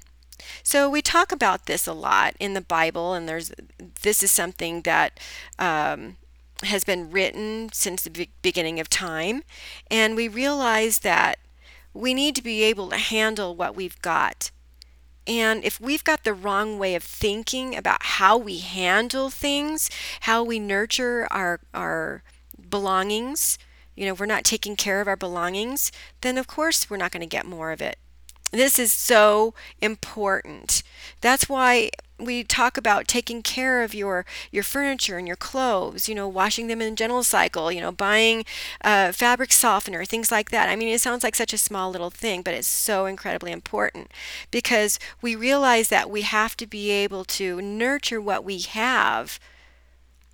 So 0.64 0.90
we 0.90 1.04
talk 1.04 1.32
about 1.32 1.68
this 1.68 1.86
a 1.86 1.94
lot 1.94 2.34
in 2.40 2.56
the 2.56 2.62
Bible, 2.62 3.14
and 3.14 3.30
there's 3.30 3.52
this 4.02 4.24
is 4.24 4.32
something 4.32 4.82
that 4.82 5.20
um, 5.60 6.18
has 6.64 6.84
been 6.84 7.12
written 7.12 7.70
since 7.72 8.02
the 8.02 8.30
beginning 8.42 8.80
of 8.80 8.90
time, 8.90 9.44
and 9.92 10.16
we 10.16 10.28
realize 10.28 11.00
that 11.00 11.38
we 11.94 12.16
need 12.16 12.36
to 12.36 12.42
be 12.42 12.64
able 12.64 12.90
to 12.90 12.98
handle 12.98 13.56
what 13.56 13.76
we've 13.76 14.02
got. 14.02 14.50
And 15.28 15.64
if 15.64 15.82
we've 15.82 16.04
got 16.04 16.24
the 16.24 16.34
wrong 16.34 16.78
way 16.78 16.96
of 16.96 17.04
thinking 17.04 17.76
about 17.76 18.04
how 18.04 18.38
we 18.38 18.60
handle 18.60 19.30
things, 19.30 19.90
how 20.22 20.44
we 20.44 20.60
nurture 20.60 21.28
our 21.32 21.60
our 21.74 22.24
belongings, 22.70 23.58
you 23.96 24.06
know, 24.06 24.14
we're 24.14 24.26
not 24.26 24.44
taking 24.44 24.76
care 24.76 25.02
of 25.02 25.08
our 25.08 25.16
belongings, 25.16 25.92
then 26.22 26.38
of 26.38 26.48
course 26.48 26.90
we're 26.90 26.98
not 26.98 27.12
going 27.12 27.22
to 27.22 27.28
get 27.28 27.46
more 27.46 27.72
of 27.72 27.82
it. 27.82 27.98
This 28.52 28.78
is 28.80 28.94
so 28.94 29.54
important. 29.82 30.84
That's 31.22 31.50
why 31.50 31.90
we 32.17 32.43
talk 32.43 32.78
about 32.78 33.08
taking 33.08 33.41
care 33.41 33.84
of 33.84 33.93
your 33.93 34.25
your 34.51 34.63
furniture 34.63 35.17
and 35.17 35.28
your 35.28 35.36
clothes 35.36 36.08
you 36.08 36.15
know 36.15 36.28
washing 36.28 36.67
them 36.67 36.82
in 36.82 36.95
gentle 36.95 37.23
cycle 37.23 37.71
you 37.71 37.82
know 37.82 37.91
buying 37.91 38.45
uh, 38.84 39.12
fabric 39.12 39.51
softener 39.51 40.06
things 40.06 40.32
like 40.32 40.49
that. 40.51 40.69
I 40.69 40.75
mean 40.75 40.89
it 40.89 41.01
sounds 41.01 41.23
like 41.23 41.36
such 41.36 41.54
a 41.54 41.58
small 41.58 41.91
little 41.91 42.10
thing 42.10 42.41
but 42.41 42.54
it's 42.54 42.67
so 42.67 43.06
incredibly 43.06 43.51
important 43.51 44.12
because 44.51 44.99
we 45.21 45.36
realize 45.36 45.89
that 45.89 46.10
we 46.10 46.21
have 46.21 46.56
to 46.58 46.67
be 46.67 46.89
able 46.91 47.25
to 47.25 47.62
nurture 47.62 48.21
what 48.21 48.43
we 48.43 48.60
have 48.60 49.39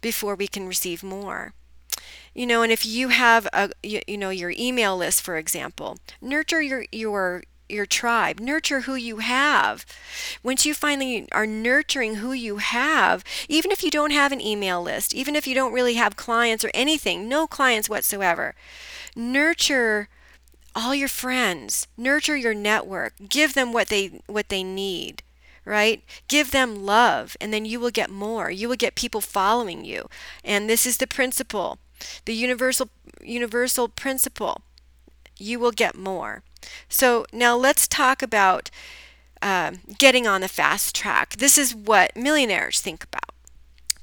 before 0.01 0.35
we 0.35 0.47
can 0.47 0.67
receive 0.67 1.03
more. 1.03 1.53
You 2.33 2.47
know 2.47 2.61
and 2.61 2.71
if 2.71 2.85
you 2.85 3.09
have 3.09 3.47
a 3.53 3.71
you, 3.83 4.01
you 4.07 4.17
know 4.17 4.29
your 4.29 4.53
email 4.57 4.95
list 4.95 5.21
for 5.21 5.35
example 5.37 5.97
nurture 6.21 6.61
your 6.61 6.85
your 6.91 7.43
your 7.71 7.85
tribe. 7.85 8.39
Nurture 8.39 8.81
who 8.81 8.95
you 8.95 9.17
have. 9.17 9.85
Once 10.43 10.65
you 10.65 10.73
finally 10.73 11.27
are 11.31 11.47
nurturing 11.47 12.15
who 12.15 12.33
you 12.33 12.57
have, 12.57 13.23
even 13.49 13.71
if 13.71 13.83
you 13.83 13.91
don't 13.91 14.11
have 14.11 14.31
an 14.31 14.41
email 14.41 14.81
list, 14.81 15.15
even 15.15 15.35
if 15.35 15.47
you 15.47 15.55
don't 15.55 15.73
really 15.73 15.95
have 15.95 16.15
clients 16.15 16.63
or 16.63 16.71
anything, 16.73 17.27
no 17.27 17.47
clients 17.47 17.89
whatsoever, 17.89 18.55
nurture 19.15 20.09
all 20.75 20.95
your 20.95 21.07
friends. 21.07 21.87
Nurture 21.97 22.37
your 22.37 22.53
network. 22.53 23.13
Give 23.27 23.53
them 23.53 23.73
what 23.73 23.89
they 23.89 24.21
what 24.27 24.49
they 24.49 24.63
need 24.63 25.23
right? 25.65 26.03
Give 26.27 26.51
them 26.51 26.85
love, 26.85 27.37
and 27.39 27.53
then 27.53 27.65
you 27.65 27.79
will 27.79 27.91
get 27.91 28.09
more. 28.09 28.49
You 28.49 28.67
will 28.67 28.75
get 28.75 28.95
people 28.95 29.21
following 29.21 29.85
you. 29.85 30.09
And 30.43 30.69
this 30.69 30.85
is 30.85 30.97
the 30.97 31.07
principle, 31.07 31.77
the 32.25 32.33
universal 32.33 32.89
universal 33.21 33.87
principle. 33.87 34.61
You 35.41 35.59
will 35.59 35.71
get 35.71 35.97
more. 35.97 36.43
So 36.87 37.25
now 37.33 37.55
let's 37.57 37.87
talk 37.87 38.21
about 38.21 38.69
uh, 39.41 39.71
getting 39.97 40.27
on 40.27 40.41
the 40.41 40.47
fast 40.47 40.95
track. 40.95 41.37
This 41.37 41.57
is 41.57 41.73
what 41.73 42.15
millionaires 42.15 42.79
think 42.81 43.03
about. 43.03 43.31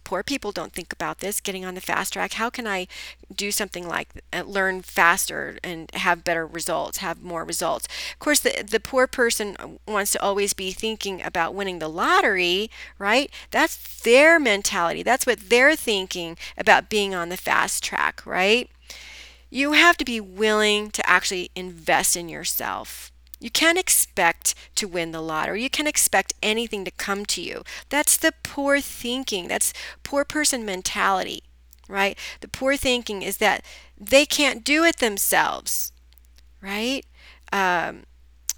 Poor 0.02 0.22
people 0.22 0.52
don't 0.52 0.72
think 0.72 0.90
about 0.90 1.18
this, 1.18 1.38
getting 1.38 1.66
on 1.66 1.74
the 1.74 1.82
fast 1.82 2.14
track. 2.14 2.32
How 2.32 2.48
can 2.48 2.66
I 2.66 2.86
do 3.34 3.50
something 3.50 3.86
like 3.86 4.08
uh, 4.32 4.42
learn 4.42 4.80
faster 4.80 5.58
and 5.62 5.90
have 5.92 6.24
better 6.24 6.46
results, 6.46 6.98
have 6.98 7.22
more 7.22 7.44
results? 7.44 7.86
Of 8.14 8.18
course, 8.18 8.40
the, 8.40 8.64
the 8.66 8.80
poor 8.80 9.06
person 9.06 9.78
wants 9.86 10.12
to 10.12 10.22
always 10.22 10.54
be 10.54 10.72
thinking 10.72 11.20
about 11.22 11.54
winning 11.54 11.78
the 11.78 11.88
lottery, 11.88 12.70
right? 12.98 13.30
That's 13.50 14.00
their 14.00 14.40
mentality. 14.40 15.02
That's 15.02 15.26
what 15.26 15.50
they're 15.50 15.76
thinking 15.76 16.38
about 16.56 16.88
being 16.88 17.14
on 17.14 17.28
the 17.28 17.36
fast 17.36 17.84
track, 17.84 18.24
right? 18.24 18.70
You 19.50 19.72
have 19.72 19.96
to 19.98 20.04
be 20.04 20.20
willing 20.20 20.90
to 20.90 21.08
actually 21.08 21.50
invest 21.54 22.16
in 22.16 22.28
yourself. 22.28 23.10
You 23.40 23.50
can't 23.50 23.78
expect 23.78 24.54
to 24.74 24.88
win 24.88 25.12
the 25.12 25.22
lottery. 25.22 25.62
You 25.62 25.70
can't 25.70 25.88
expect 25.88 26.34
anything 26.42 26.84
to 26.84 26.90
come 26.90 27.24
to 27.26 27.40
you. 27.40 27.62
That's 27.88 28.16
the 28.16 28.32
poor 28.42 28.80
thinking. 28.80 29.48
That's 29.48 29.72
poor 30.02 30.24
person 30.24 30.64
mentality, 30.64 31.44
right? 31.88 32.18
The 32.40 32.48
poor 32.48 32.76
thinking 32.76 33.22
is 33.22 33.36
that 33.38 33.64
they 33.96 34.26
can't 34.26 34.64
do 34.64 34.84
it 34.84 34.98
themselves, 34.98 35.92
right? 36.60 37.06
Um, 37.52 38.04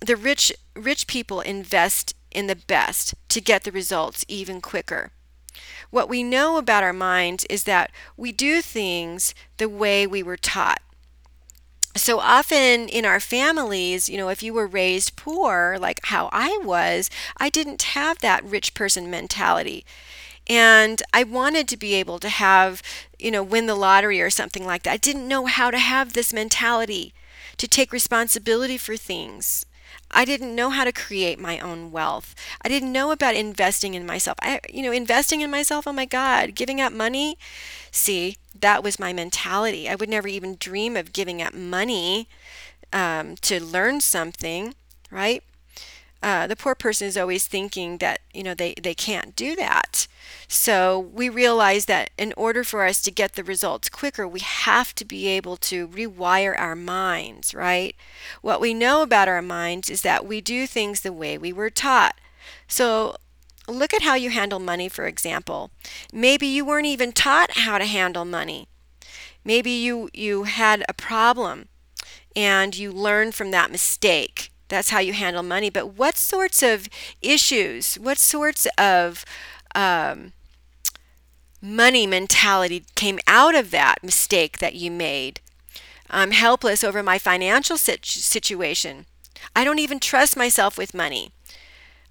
the 0.00 0.16
rich 0.16 0.53
rich 0.74 1.07
people 1.07 1.42
invest 1.42 2.14
in 2.31 2.46
the 2.46 2.57
best 2.57 3.14
to 3.29 3.40
get 3.40 3.64
the 3.64 3.72
results 3.72 4.24
even 4.29 4.61
quicker. 4.61 5.12
What 5.90 6.09
we 6.09 6.23
know 6.23 6.57
about 6.57 6.83
our 6.83 6.92
minds 6.92 7.44
is 7.51 7.64
that 7.64 7.90
we 8.16 8.33
do 8.33 8.62
things 8.62 9.35
the 9.57 9.68
way 9.68 10.07
we 10.07 10.23
were 10.23 10.37
taught. 10.37 10.81
So 11.96 12.20
often 12.20 12.88
in 12.88 13.05
our 13.05 13.18
families, 13.18 14.09
you 14.09 14.16
know, 14.16 14.29
if 14.29 14.42
you 14.42 14.55
were 14.55 14.66
raised 14.66 15.16
poor, 15.16 15.77
like 15.81 16.01
how 16.05 16.29
I 16.33 16.59
was, 16.62 17.11
I 17.37 17.49
didn't 17.49 17.83
have 17.83 18.18
that 18.18 18.44
rich 18.44 18.75
person 18.75 19.11
mentality. 19.11 19.85
And 20.49 21.03
I 21.12 21.25
wanted 21.25 21.68
to 21.68 21.77
be 21.77 21.94
able 21.94 22.18
to 22.20 22.29
have, 22.29 22.83
you 23.18 23.31
know, 23.31 23.42
win 23.42 23.66
the 23.66 23.75
lottery 23.75 24.20
or 24.20 24.31
something 24.31 24.64
like 24.64 24.85
that. 24.85 24.92
I 24.92 24.96
didn't 24.96 25.29
know 25.29 25.46
how 25.46 25.70
to 25.70 25.79
have 25.79 26.12
this 26.12 26.33
mentality 26.33 27.12
to 27.57 27.68
take 27.68 27.92
responsibility 27.92 28.79
for 28.79 28.96
things. 28.96 29.66
I 30.11 30.24
didn't 30.24 30.55
know 30.55 30.70
how 30.70 30.85
to 30.85 30.92
create 30.92 31.38
my 31.38 31.59
own 31.61 31.92
wealth. 31.92 32.35
I 32.62 32.68
didn't 32.68 32.92
know 32.92 33.11
about 33.12 33.37
investing 33.37 33.94
in 33.94 34.05
myself. 34.07 34.37
I, 34.42 34.61
you 34.68 34.83
know, 34.83 34.92
investing 34.92 35.40
in 35.40 35.50
myself, 35.50 35.87
oh 35.87 35.92
my 35.92 36.05
God, 36.05 36.55
giving 36.55 36.81
up 36.81 36.92
money. 36.92 37.38
See, 37.90 38.37
that 38.59 38.83
was 38.83 38.98
my 38.98 39.12
mentality. 39.12 39.88
I 39.88 39.94
would 39.96 40.09
never 40.09 40.29
even 40.29 40.57
dream 40.59 40.96
of 40.96 41.12
giving 41.12 41.42
up 41.42 41.55
money 41.55 42.29
um, 42.92 43.37
to 43.38 43.62
learn 43.62 44.00
something, 44.00 44.74
right? 45.11 45.42
Uh, 46.22 46.46
the 46.46 46.57
poor 46.57 46.74
person 46.74 47.07
is 47.09 47.16
always 47.16 47.46
thinking 47.46 47.98
that 47.98 48.20
you 48.35 48.42
know 48.42 48.55
they, 48.55 48.74
they 48.83 48.94
can't 48.94 49.35
do 49.37 49.57
that 49.57 50.07
so 50.52 50.98
we 50.98 51.28
realize 51.28 51.86
that 51.86 52.10
in 52.18 52.34
order 52.36 52.64
for 52.64 52.84
us 52.84 53.00
to 53.02 53.12
get 53.12 53.34
the 53.34 53.44
results 53.44 53.88
quicker 53.88 54.26
we 54.26 54.40
have 54.40 54.92
to 54.96 55.04
be 55.04 55.28
able 55.28 55.56
to 55.56 55.86
rewire 55.86 56.58
our 56.58 56.74
minds 56.74 57.54
right? 57.54 57.94
What 58.42 58.60
we 58.60 58.74
know 58.74 59.02
about 59.02 59.28
our 59.28 59.42
minds 59.42 59.88
is 59.88 60.02
that 60.02 60.26
we 60.26 60.40
do 60.40 60.66
things 60.66 61.02
the 61.02 61.12
way 61.12 61.38
we 61.38 61.52
were 61.52 61.70
taught. 61.70 62.16
So 62.66 63.14
look 63.68 63.94
at 63.94 64.02
how 64.02 64.16
you 64.16 64.30
handle 64.30 64.58
money 64.58 64.88
for 64.88 65.06
example. 65.06 65.70
Maybe 66.12 66.48
you 66.48 66.64
weren't 66.64 66.86
even 66.86 67.12
taught 67.12 67.52
how 67.52 67.78
to 67.78 67.84
handle 67.84 68.24
money. 68.24 68.66
Maybe 69.44 69.70
you 69.70 70.10
you 70.12 70.42
had 70.42 70.84
a 70.88 70.94
problem 70.94 71.68
and 72.34 72.76
you 72.76 72.90
learned 72.90 73.36
from 73.36 73.52
that 73.52 73.70
mistake. 73.70 74.50
That's 74.66 74.90
how 74.90 74.98
you 74.98 75.12
handle 75.12 75.44
money. 75.44 75.70
But 75.70 75.94
what 75.94 76.16
sorts 76.16 76.60
of 76.60 76.88
issues, 77.22 77.94
what 77.94 78.18
sorts 78.18 78.66
of 78.78 79.24
um, 79.74 80.32
money 81.61 82.07
mentality 82.07 82.85
came 82.94 83.18
out 83.27 83.55
of 83.55 83.70
that 83.70 84.03
mistake 84.03 84.59
that 84.59 84.75
you 84.75 84.90
made? 84.90 85.40
I'm 86.09 86.33
helpless 86.33 86.83
over 86.83 87.03
my 87.03 87.18
financial 87.18 87.77
situation. 87.77 89.07
I 89.55 89.64
don't 89.64 89.79
even 89.79 90.01
trust 90.01 90.37
myself 90.37 90.77
with 90.77 90.94
money. 90.94 91.33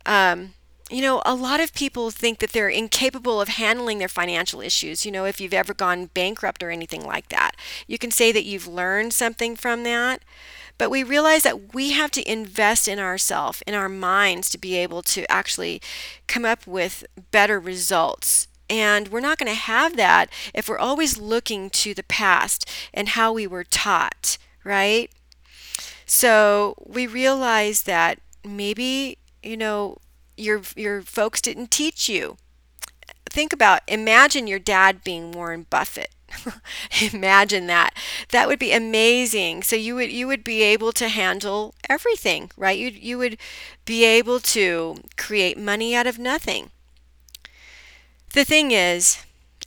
Um, 0.06 0.54
you 0.90 1.02
know, 1.02 1.22
a 1.26 1.36
lot 1.36 1.60
of 1.60 1.74
people 1.74 2.10
think 2.10 2.40
that 2.40 2.52
they're 2.52 2.70
incapable 2.70 3.40
of 3.40 3.50
handling 3.50 4.00
their 4.00 4.08
financial 4.08 4.62
issues. 4.62 5.06
You 5.06 5.12
know, 5.12 5.26
if 5.26 5.40
you've 5.40 5.54
ever 5.54 5.74
gone 5.74 6.08
bankrupt 6.08 6.64
or 6.64 6.72
anything 6.72 7.06
like 7.06 7.30
that, 7.30 7.52
you 7.88 7.98
can 7.98 8.10
say 8.10 8.32
that 8.32 8.46
you've 8.46 8.68
learned 8.68 9.14
something 9.14 9.56
from 9.56 9.84
that. 9.84 10.24
But 10.80 10.90
we 10.90 11.04
realize 11.04 11.44
that 11.44 11.74
we 11.74 11.92
have 11.92 12.10
to 12.12 12.32
invest 12.32 12.88
in 12.88 13.00
ourselves, 13.00 13.62
in 13.68 13.76
our 13.76 13.90
minds, 13.90 14.50
to 14.50 14.58
be 14.58 14.78
able 14.78 15.02
to 15.04 15.30
actually 15.30 15.82
come 16.26 16.46
up 16.46 16.66
with 16.66 17.06
better 17.32 17.60
results. 17.60 18.48
And 18.70 19.08
we're 19.10 19.20
not 19.20 19.38
going 19.40 19.52
to 19.52 19.54
have 19.60 19.96
that 19.98 20.30
if 20.54 20.70
we're 20.70 20.78
always 20.78 21.18
looking 21.18 21.70
to 21.72 21.94
the 21.94 22.04
past 22.04 22.70
and 22.94 23.10
how 23.10 23.34
we 23.34 23.48
were 23.48 23.64
taught, 23.64 24.38
right? 24.64 25.10
So 26.06 26.76
we 26.86 27.08
realize 27.08 27.84
that 27.84 28.20
maybe, 28.46 29.18
you 29.44 29.58
know, 29.58 29.98
your 30.38 30.62
your 30.76 31.02
folks 31.02 31.42
didn't 31.42 31.72
teach 31.72 32.10
you. 32.10 32.38
Think 33.30 33.54
about 33.54 33.82
imagine 33.88 34.48
your 34.48 34.60
dad 34.60 35.04
being 35.04 35.32
Warren 35.32 35.66
Buffett 35.70 36.14
Imagine 37.14 37.68
that. 37.68 37.94
That 38.30 38.48
would 38.48 38.60
be 38.60 38.72
amazing. 38.74 39.64
So 39.64 39.76
you 39.76 39.96
would 39.96 40.12
you 40.12 40.28
would 40.28 40.44
be 40.44 40.62
able 40.64 40.92
to 40.94 41.10
handle 41.10 41.74
everything, 41.90 42.52
right? 42.58 42.78
You 42.78 42.90
you 42.90 43.18
would 43.18 43.38
be 43.86 44.06
able 44.06 44.40
to 44.42 44.98
create 45.18 45.58
money 45.58 45.96
out 45.96 46.08
of 46.08 46.20
nothing. 46.20 46.72
The 48.34 48.46
thing 48.46 48.72
is 48.72 49.20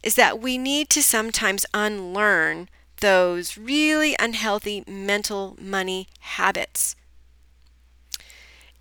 is 0.03 0.15
that 0.17 0.41
we 0.41 0.59
need 0.59 0.89
to 0.91 1.03
sometimes 1.03 1.65
unlearn 1.73 2.69
those 3.01 3.57
really 3.57 4.17
unhealthy 4.19 4.83
mental 4.89 5.57
money 5.61 6.09
habits. 6.21 6.97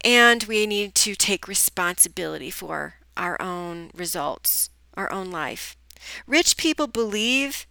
And 0.03 0.43
we 0.45 0.65
need 0.65 0.95
to 0.95 1.15
take 1.15 1.47
responsibility 1.47 2.49
for 2.49 2.95
our 3.15 3.39
own 3.41 3.91
results, 3.93 4.69
our 4.95 5.11
own 5.11 5.29
life. 5.29 5.77
Rich 6.25 6.57
people 6.57 6.87
believe 6.87 7.67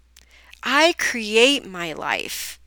I 0.62 0.94
create 0.96 1.66
my 1.66 1.92
life. 1.92 2.60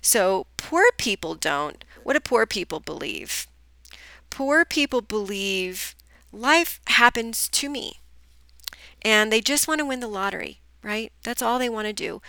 So 0.00 0.46
poor 0.56 0.84
people 0.98 1.34
don't. 1.36 1.84
What 2.02 2.14
do 2.14 2.20
poor 2.20 2.46
people 2.46 2.80
believe? 2.80 3.46
Poor 4.30 4.64
people 4.64 5.00
believe 5.00 5.94
life 6.32 6.80
happens 6.88 7.48
to 7.50 7.68
me. 7.68 8.00
And 9.04 9.30
they 9.32 9.40
just 9.40 9.68
want 9.68 9.80
to 9.80 9.84
win 9.84 10.00
the 10.00 10.08
lottery, 10.08 10.60
right? 10.82 11.12
That's 11.22 11.42
all 11.42 11.58
they 11.58 11.68
want 11.68 11.86
to 11.86 11.92
do. 11.92 12.22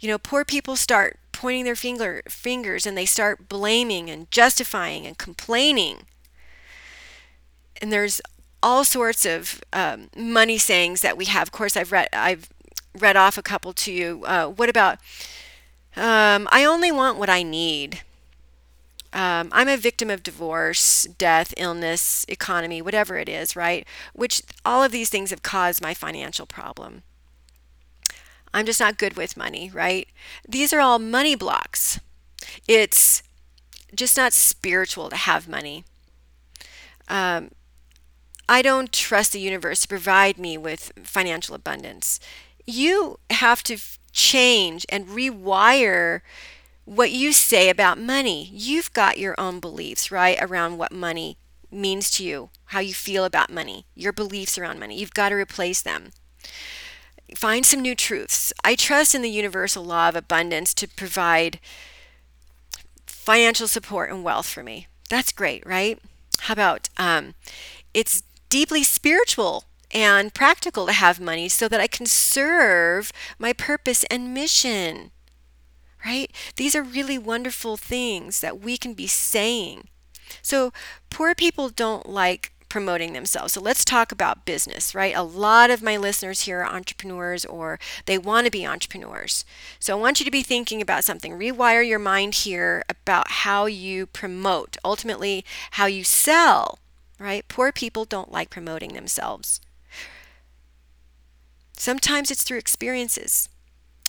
You 0.00 0.08
know, 0.08 0.18
poor 0.18 0.44
people 0.44 0.76
start 0.76 1.18
pointing 1.32 1.64
their 1.64 1.76
finger 1.76 2.22
fingers 2.28 2.86
and 2.86 2.96
they 2.96 3.06
start 3.06 3.48
blaming 3.48 4.08
and 4.10 4.30
justifying 4.30 5.06
and 5.06 5.18
complaining. 5.18 6.06
And 7.80 7.92
there's 7.92 8.20
all 8.62 8.84
sorts 8.84 9.26
of 9.26 9.62
um, 9.72 10.08
money 10.16 10.56
sayings 10.58 11.00
that 11.00 11.16
we 11.16 11.24
have. 11.26 11.48
Of 11.48 11.52
course, 11.52 11.76
I've 11.76 11.92
read 11.92 12.08
I've 12.12 12.48
read 12.98 13.16
off 13.16 13.36
a 13.36 13.42
couple 13.42 13.72
to 13.72 13.92
you. 13.92 14.22
Uh, 14.24 14.46
what 14.46 14.68
about 14.68 14.98
um, 15.96 16.48
I 16.50 16.64
only 16.64 16.90
want 16.90 17.18
what 17.18 17.28
I 17.28 17.42
need. 17.42 18.02
Um, 19.12 19.50
I'm 19.52 19.68
a 19.68 19.76
victim 19.76 20.08
of 20.08 20.22
divorce, 20.22 21.06
death, 21.18 21.52
illness, 21.56 22.24
economy, 22.28 22.80
whatever 22.80 23.18
it 23.18 23.28
is, 23.28 23.54
right? 23.54 23.86
Which 24.14 24.42
all 24.64 24.82
of 24.82 24.92
these 24.92 25.10
things 25.10 25.30
have 25.30 25.42
caused 25.42 25.82
my 25.82 25.92
financial 25.92 26.46
problem. 26.46 27.02
I'm 28.54 28.66
just 28.66 28.80
not 28.80 28.98
good 28.98 29.16
with 29.16 29.36
money, 29.36 29.70
right? 29.72 30.08
These 30.48 30.72
are 30.72 30.80
all 30.80 30.98
money 30.98 31.34
blocks. 31.34 32.00
It's 32.66 33.22
just 33.94 34.16
not 34.16 34.32
spiritual 34.32 35.10
to 35.10 35.16
have 35.16 35.48
money. 35.48 35.84
Um, 37.08 37.50
I 38.48 38.62
don't 38.62 38.92
trust 38.92 39.32
the 39.32 39.40
universe 39.40 39.82
to 39.82 39.88
provide 39.88 40.38
me 40.38 40.58
with 40.58 40.92
financial 41.02 41.54
abundance. 41.54 42.20
You 42.66 43.18
have 43.30 43.62
to 43.64 43.78
change 44.12 44.84
and 44.88 45.08
rewire 45.08 46.20
what 46.84 47.10
you 47.10 47.32
say 47.32 47.68
about 47.68 47.98
money. 47.98 48.50
You've 48.52 48.92
got 48.92 49.18
your 49.18 49.34
own 49.38 49.60
beliefs, 49.60 50.10
right, 50.10 50.38
around 50.40 50.78
what 50.78 50.92
money 50.92 51.38
means 51.70 52.10
to 52.12 52.24
you, 52.24 52.50
how 52.66 52.80
you 52.80 52.92
feel 52.92 53.24
about 53.24 53.50
money, 53.50 53.86
your 53.94 54.12
beliefs 54.12 54.58
around 54.58 54.78
money. 54.78 54.98
You've 54.98 55.14
got 55.14 55.30
to 55.30 55.34
replace 55.34 55.82
them. 55.82 56.10
Find 57.34 57.64
some 57.64 57.80
new 57.80 57.94
truths. 57.94 58.52
I 58.62 58.74
trust 58.74 59.14
in 59.14 59.22
the 59.22 59.30
universal 59.30 59.84
law 59.84 60.08
of 60.08 60.16
abundance 60.16 60.74
to 60.74 60.88
provide 60.88 61.60
financial 63.06 63.68
support 63.68 64.10
and 64.10 64.22
wealth 64.22 64.46
for 64.46 64.62
me. 64.62 64.88
That's 65.08 65.32
great, 65.32 65.64
right? 65.64 65.98
How 66.40 66.52
about 66.52 66.88
um, 66.98 67.34
it's 67.94 68.22
deeply 68.48 68.82
spiritual 68.82 69.64
and 69.92 70.34
practical 70.34 70.86
to 70.86 70.92
have 70.92 71.20
money 71.20 71.48
so 71.48 71.68
that 71.68 71.80
I 71.80 71.86
can 71.86 72.06
serve 72.06 73.12
my 73.38 73.52
purpose 73.52 74.04
and 74.10 74.34
mission. 74.34 75.10
Right? 76.04 76.30
These 76.56 76.74
are 76.74 76.82
really 76.82 77.18
wonderful 77.18 77.76
things 77.76 78.40
that 78.40 78.60
we 78.60 78.76
can 78.76 78.94
be 78.94 79.06
saying. 79.06 79.88
So, 80.40 80.72
poor 81.10 81.34
people 81.34 81.68
don't 81.68 82.08
like 82.08 82.52
promoting 82.72 83.12
themselves. 83.12 83.52
So 83.52 83.60
let's 83.60 83.84
talk 83.84 84.12
about 84.12 84.46
business, 84.46 84.94
right? 84.94 85.14
A 85.14 85.22
lot 85.22 85.68
of 85.70 85.82
my 85.82 85.98
listeners 85.98 86.42
here 86.42 86.60
are 86.60 86.74
entrepreneurs 86.74 87.44
or 87.44 87.78
they 88.06 88.16
want 88.16 88.46
to 88.46 88.50
be 88.50 88.66
entrepreneurs. 88.66 89.44
So 89.78 89.94
I 89.94 90.00
want 90.00 90.20
you 90.20 90.24
to 90.24 90.30
be 90.30 90.42
thinking 90.42 90.80
about 90.80 91.04
something. 91.04 91.32
Rewire 91.34 91.86
your 91.86 91.98
mind 91.98 92.34
here 92.36 92.82
about 92.88 93.30
how 93.30 93.66
you 93.66 94.06
promote, 94.06 94.78
ultimately, 94.82 95.44
how 95.72 95.84
you 95.84 96.02
sell, 96.02 96.78
right? 97.18 97.46
Poor 97.46 97.72
people 97.72 98.06
don't 98.06 98.32
like 98.32 98.48
promoting 98.48 98.94
themselves. 98.94 99.60
Sometimes 101.76 102.30
it's 102.30 102.42
through 102.42 102.56
experiences. 102.56 103.50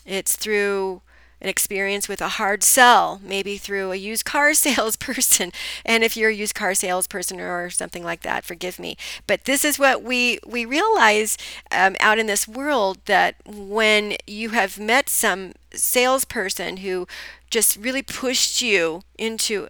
It's 0.06 0.38
through 0.38 1.02
an 1.44 1.50
experience 1.50 2.08
with 2.08 2.22
a 2.22 2.30
hard 2.30 2.64
sell, 2.64 3.20
maybe 3.22 3.58
through 3.58 3.92
a 3.92 3.96
used 3.98 4.26
car 4.26 4.54
salesperson. 4.66 5.52
And 5.86 6.04
if 6.04 6.18
you're 6.18 6.30
a 6.30 6.34
used 6.34 6.56
car 6.56 6.74
salesperson 6.74 7.40
or 7.40 7.70
something 7.70 8.04
like 8.04 8.22
that, 8.22 8.46
forgive 8.46 8.80
me. 8.80 8.98
But 9.28 9.46
this 9.46 9.64
is 9.66 9.78
what 9.78 10.02
we 10.02 10.40
we 10.48 10.66
realize 10.66 11.38
um, 11.72 11.96
out 12.00 12.18
in 12.18 12.28
this 12.28 12.48
world 12.48 13.00
that 13.06 13.36
when 13.46 14.16
you 14.26 14.50
have 14.50 14.80
met 14.80 15.10
some 15.10 15.54
salesperson 15.74 16.78
who 16.78 17.08
just 17.50 17.78
really 17.78 18.02
pushed 18.02 18.62
you 18.62 19.04
into 19.18 19.68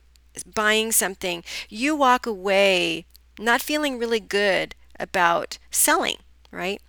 buying 0.53 0.91
something, 0.91 1.43
you 1.69 1.95
walk 1.95 2.25
away 2.25 3.05
not 3.39 3.61
feeling 3.61 3.97
really 3.97 4.19
good 4.19 4.75
about 4.99 5.57
selling, 5.71 6.17
right? 6.51 6.81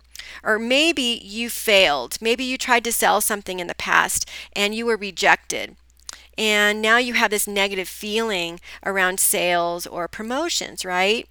Or 0.43 0.59
maybe 0.59 1.21
you 1.23 1.49
failed. 1.49 2.17
Maybe 2.21 2.43
you 2.43 2.57
tried 2.57 2.83
to 2.85 2.91
sell 2.91 3.21
something 3.21 3.59
in 3.59 3.67
the 3.67 3.75
past 3.75 4.29
and 4.53 4.73
you 4.75 4.85
were 4.85 4.97
rejected. 4.97 5.75
And 6.37 6.81
now 6.81 6.97
you 6.97 7.13
have 7.13 7.31
this 7.31 7.47
negative 7.47 7.87
feeling 7.87 8.59
around 8.85 9.19
sales 9.19 9.87
or 9.87 10.07
promotions, 10.07 10.83
right? 10.83 11.27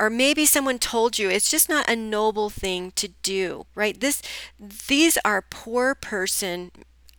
Or 0.00 0.10
maybe 0.10 0.46
someone 0.46 0.78
told 0.78 1.18
you 1.18 1.28
it's 1.28 1.50
just 1.50 1.68
not 1.68 1.88
a 1.88 1.96
noble 1.96 2.50
thing 2.50 2.92
to 2.92 3.08
do, 3.22 3.66
right? 3.74 3.98
This 4.00 4.22
these 4.58 5.18
are 5.24 5.44
poor 5.48 5.94
person 5.94 6.70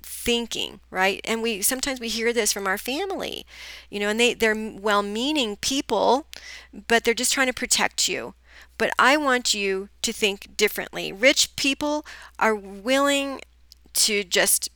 thinking 0.01 0.79
right 0.89 1.19
and 1.25 1.41
we 1.41 1.61
sometimes 1.61 1.99
we 1.99 2.07
hear 2.07 2.31
this 2.31 2.53
from 2.53 2.65
our 2.65 2.77
family 2.77 3.45
you 3.89 3.99
know 3.99 4.07
and 4.07 4.17
they 4.19 4.33
they're 4.33 4.55
well-meaning 4.55 5.57
people 5.57 6.27
but 6.87 7.03
they're 7.03 7.13
just 7.13 7.33
trying 7.33 7.47
to 7.47 7.53
protect 7.53 8.07
you 8.07 8.33
but 8.77 8.91
I 8.97 9.17
want 9.17 9.53
you 9.53 9.89
to 10.01 10.13
think 10.13 10.55
differently. 10.57 11.11
Rich 11.11 11.55
people 11.55 12.05
are 12.39 12.55
willing 12.55 13.41
to 13.93 14.23
just 14.23 14.69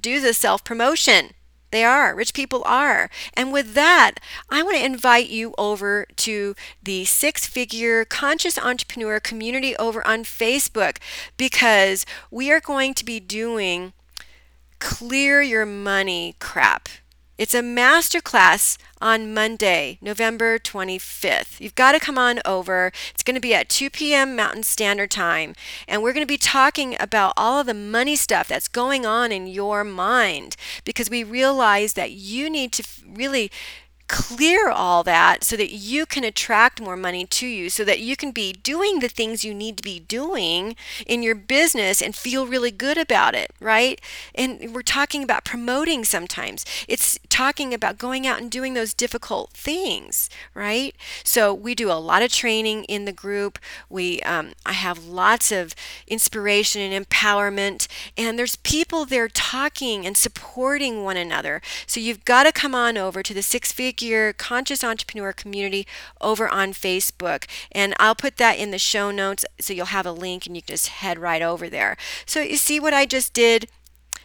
do 0.00 0.20
the 0.20 0.32
self 0.34 0.64
promotion. 0.64 1.30
They 1.70 1.82
are. 1.82 2.14
Rich 2.14 2.34
people 2.34 2.62
are. 2.66 3.10
And 3.32 3.52
with 3.52 3.74
that, 3.74 4.20
I 4.48 4.62
want 4.62 4.76
to 4.76 4.84
invite 4.84 5.28
you 5.28 5.54
over 5.58 6.06
to 6.16 6.54
the 6.80 7.04
six 7.04 7.46
figure 7.46 8.04
conscious 8.04 8.56
entrepreneur 8.56 9.18
community 9.18 9.74
over 9.76 10.06
on 10.06 10.22
Facebook 10.22 10.98
because 11.36 12.06
we 12.30 12.52
are 12.52 12.60
going 12.60 12.94
to 12.94 13.04
be 13.04 13.18
doing 13.18 13.92
clear 14.78 15.42
your 15.42 15.66
money 15.66 16.36
crap. 16.38 16.88
It's 17.36 17.54
a 17.54 17.62
masterclass 17.62 18.78
on 19.00 19.34
Monday, 19.34 19.98
November 20.00 20.56
25th. 20.56 21.60
You've 21.60 21.74
got 21.74 21.90
to 21.90 21.98
come 21.98 22.16
on 22.16 22.38
over. 22.44 22.92
It's 23.12 23.24
going 23.24 23.34
to 23.34 23.40
be 23.40 23.52
at 23.52 23.68
2 23.68 23.90
p.m. 23.90 24.36
Mountain 24.36 24.62
Standard 24.62 25.10
Time. 25.10 25.56
And 25.88 26.00
we're 26.00 26.12
going 26.12 26.22
to 26.22 26.32
be 26.32 26.38
talking 26.38 26.96
about 27.00 27.32
all 27.36 27.58
of 27.58 27.66
the 27.66 27.74
money 27.74 28.14
stuff 28.14 28.46
that's 28.46 28.68
going 28.68 29.04
on 29.04 29.32
in 29.32 29.48
your 29.48 29.82
mind 29.82 30.54
because 30.84 31.10
we 31.10 31.24
realize 31.24 31.94
that 31.94 32.12
you 32.12 32.48
need 32.48 32.70
to 32.70 32.84
really 33.04 33.50
clear 34.08 34.68
all 34.68 35.02
that 35.02 35.42
so 35.44 35.56
that 35.56 35.72
you 35.72 36.04
can 36.06 36.24
attract 36.24 36.80
more 36.80 36.96
money 36.96 37.24
to 37.26 37.46
you, 37.46 37.70
so 37.70 37.84
that 37.84 38.00
you 38.00 38.16
can 38.16 38.32
be 38.32 38.52
doing 38.52 38.98
the 38.98 39.08
things 39.08 39.44
you 39.44 39.54
need 39.54 39.76
to 39.76 39.82
be 39.82 40.00
doing 40.00 40.76
in 41.06 41.22
your 41.22 41.34
business 41.34 42.02
and 42.02 42.14
feel 42.14 42.46
really 42.46 42.70
good 42.70 42.98
about 42.98 43.34
it, 43.34 43.50
right? 43.60 44.00
And 44.34 44.74
we're 44.74 44.82
talking 44.82 45.22
about 45.22 45.44
promoting 45.44 46.04
sometimes. 46.04 46.64
It's 46.86 47.18
talking 47.28 47.72
about 47.72 47.98
going 47.98 48.26
out 48.26 48.40
and 48.40 48.50
doing 48.50 48.74
those 48.74 48.94
difficult 48.94 49.50
things, 49.52 50.28
right? 50.54 50.94
So 51.22 51.54
we 51.54 51.74
do 51.74 51.90
a 51.90 51.94
lot 51.94 52.22
of 52.22 52.30
training 52.30 52.84
in 52.84 53.06
the 53.06 53.12
group. 53.12 53.58
We 53.88 54.20
um, 54.22 54.52
I 54.66 54.72
have 54.72 55.06
lots 55.06 55.50
of 55.50 55.74
inspiration 56.06 56.82
and 56.82 57.06
empowerment, 57.06 57.88
and 58.16 58.38
there's 58.38 58.56
people 58.56 59.04
there 59.06 59.28
talking 59.28 60.06
and 60.06 60.16
supporting 60.16 61.04
one 61.04 61.16
another. 61.16 61.62
So 61.86 62.00
you've 62.00 62.24
got 62.24 62.44
to 62.44 62.52
come 62.52 62.74
on 62.74 62.98
over 62.98 63.22
to 63.22 63.34
the 63.34 63.42
Six 63.42 63.72
Feet 63.72 63.93
your 64.02 64.32
Conscious 64.32 64.84
Entrepreneur 64.84 65.32
community 65.32 65.86
over 66.20 66.48
on 66.48 66.72
Facebook. 66.72 67.44
And 67.72 67.94
I'll 67.98 68.14
put 68.14 68.36
that 68.36 68.58
in 68.58 68.70
the 68.70 68.78
show 68.78 69.10
notes 69.10 69.44
so 69.60 69.72
you'll 69.72 69.86
have 69.86 70.06
a 70.06 70.12
link 70.12 70.46
and 70.46 70.56
you 70.56 70.62
can 70.62 70.74
just 70.74 70.88
head 70.88 71.18
right 71.18 71.42
over 71.42 71.68
there. 71.68 71.96
So 72.26 72.40
you 72.40 72.56
see 72.56 72.80
what 72.80 72.94
I 72.94 73.06
just 73.06 73.32
did? 73.32 73.68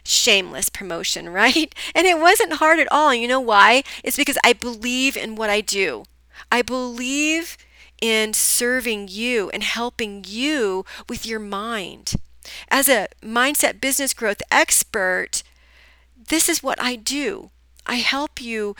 shameless 0.03 0.69
promotion, 0.69 1.29
right? 1.33 1.73
And 1.93 2.07
it 2.07 2.19
wasn't 2.19 2.53
hard 2.53 2.79
at 2.79 2.91
all. 2.91 3.13
You 3.13 3.27
know 3.27 3.39
why? 3.39 3.83
It's 4.03 4.17
because 4.17 4.37
I 4.43 4.53
believe 4.53 5.15
in 5.15 5.35
what 5.35 5.49
I 5.49 5.61
do. 5.61 6.03
I 6.51 6.61
believe 6.61 7.57
in 8.01 8.33
serving 8.33 9.09
you 9.09 9.49
and 9.49 9.61
helping 9.61 10.23
you 10.27 10.85
with 11.07 11.25
your 11.25 11.39
mind. 11.39 12.13
As 12.69 12.89
a 12.89 13.07
mindset 13.21 13.81
business 13.81 14.13
growth 14.13 14.41
expert, 14.49 15.43
this 16.15 16.47
is 16.49 16.63
what 16.63 16.81
I 16.81 16.95
do. 16.95 17.51
I 17.85 17.95
help 17.95 18.41
you 18.41 18.75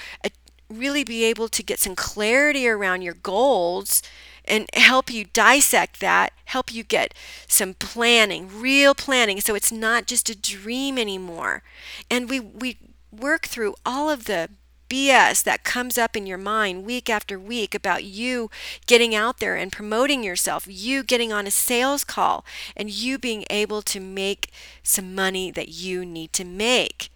really 0.70 1.04
be 1.04 1.24
able 1.26 1.48
to 1.50 1.64
get 1.64 1.80
some 1.80 1.96
clarity 1.96 2.68
around 2.68 3.02
your 3.02 3.16
goals 3.16 4.02
and 4.46 4.68
help 4.74 5.12
you 5.12 5.26
dissect 5.26 6.00
that, 6.00 6.34
help 6.46 6.74
you 6.74 6.84
get 6.84 7.14
some 7.48 7.74
planning, 7.76 8.50
real 8.60 8.96
planning 8.96 9.40
so 9.42 9.56
it's 9.56 9.72
not 9.72 10.08
just 10.08 10.30
a 10.30 10.36
dream 10.36 10.98
anymore. 10.98 11.64
And 12.10 12.30
we 12.30 12.40
we 12.40 12.78
work 13.12 13.46
through 13.46 13.76
all 13.86 14.10
of 14.10 14.26
the 14.26 14.50
BS 14.90 15.44
that 15.44 15.64
comes 15.64 15.98
up 15.98 16.16
in 16.16 16.26
your 16.26 16.38
mind 16.40 16.84
week 16.84 17.10
after 17.10 17.40
week 17.40 17.76
about 17.76 18.04
you 18.04 18.50
getting 18.88 19.14
out 19.14 19.40
there 19.40 19.56
and 19.56 19.72
promoting 19.72 20.24
yourself, 20.24 20.66
you 20.68 21.04
getting 21.04 21.32
on 21.32 21.46
a 21.46 21.52
sales 21.52 22.04
call, 22.04 22.44
and 22.76 22.90
you 22.90 23.20
being 23.20 23.46
able 23.52 23.84
to 23.84 24.00
make 24.00 24.52
some 24.82 25.14
money 25.14 25.52
that 25.52 25.70
you 25.70 26.04
need 26.04 26.34
to 26.34 26.44
make. 26.44 27.10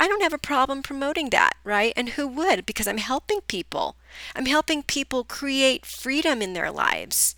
I 0.00 0.08
don't 0.08 0.22
have 0.22 0.32
a 0.32 0.38
problem 0.38 0.82
promoting 0.82 1.30
that, 1.30 1.54
right? 1.64 1.92
And 1.96 2.10
who 2.10 2.26
would? 2.28 2.64
Because 2.64 2.86
I'm 2.86 2.98
helping 2.98 3.40
people. 3.42 3.96
I'm 4.34 4.46
helping 4.46 4.82
people 4.82 5.24
create 5.24 5.84
freedom 5.84 6.40
in 6.40 6.54
their 6.54 6.70
lives. 6.70 7.36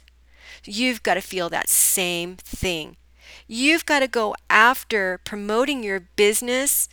You've 0.64 1.02
got 1.02 1.14
to 1.14 1.20
feel 1.20 1.48
that 1.48 1.68
same 1.68 2.36
thing. 2.36 2.96
You've 3.46 3.86
got 3.86 4.00
to 4.00 4.08
go 4.08 4.34
after 4.48 5.18
promoting 5.24 5.82
your 5.82 6.00
business 6.00 6.88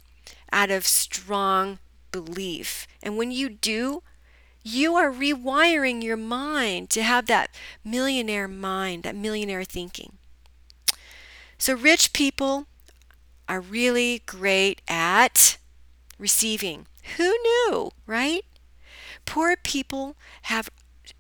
out 0.52 0.72
of 0.72 0.88
strong 0.88 1.80
belief. 2.12 2.88
And 3.04 3.18
when 3.18 3.32
you 3.32 3.50
do, 3.50 4.02
you 4.64 4.96
are 4.96 5.12
rewiring 5.12 6.02
your 6.02 6.18
mind 6.18 6.90
to 6.92 7.04
have 7.04 7.28
that 7.28 7.52
millionaire 7.84 8.48
mind, 8.48 9.04
that 9.04 9.16
millionaire 9.16 9.64
thinking. 9.64 10.14
So, 11.58 11.76
rich 11.76 12.14
people 12.14 12.68
are 13.48 13.62
really 13.62 14.22
great 14.26 14.82
at 14.88 15.58
receiving. 16.18 16.88
Who 17.18 17.36
knew, 17.44 17.92
right? 18.06 18.44
Poor 19.26 19.56
people 19.56 20.16
have 20.44 20.70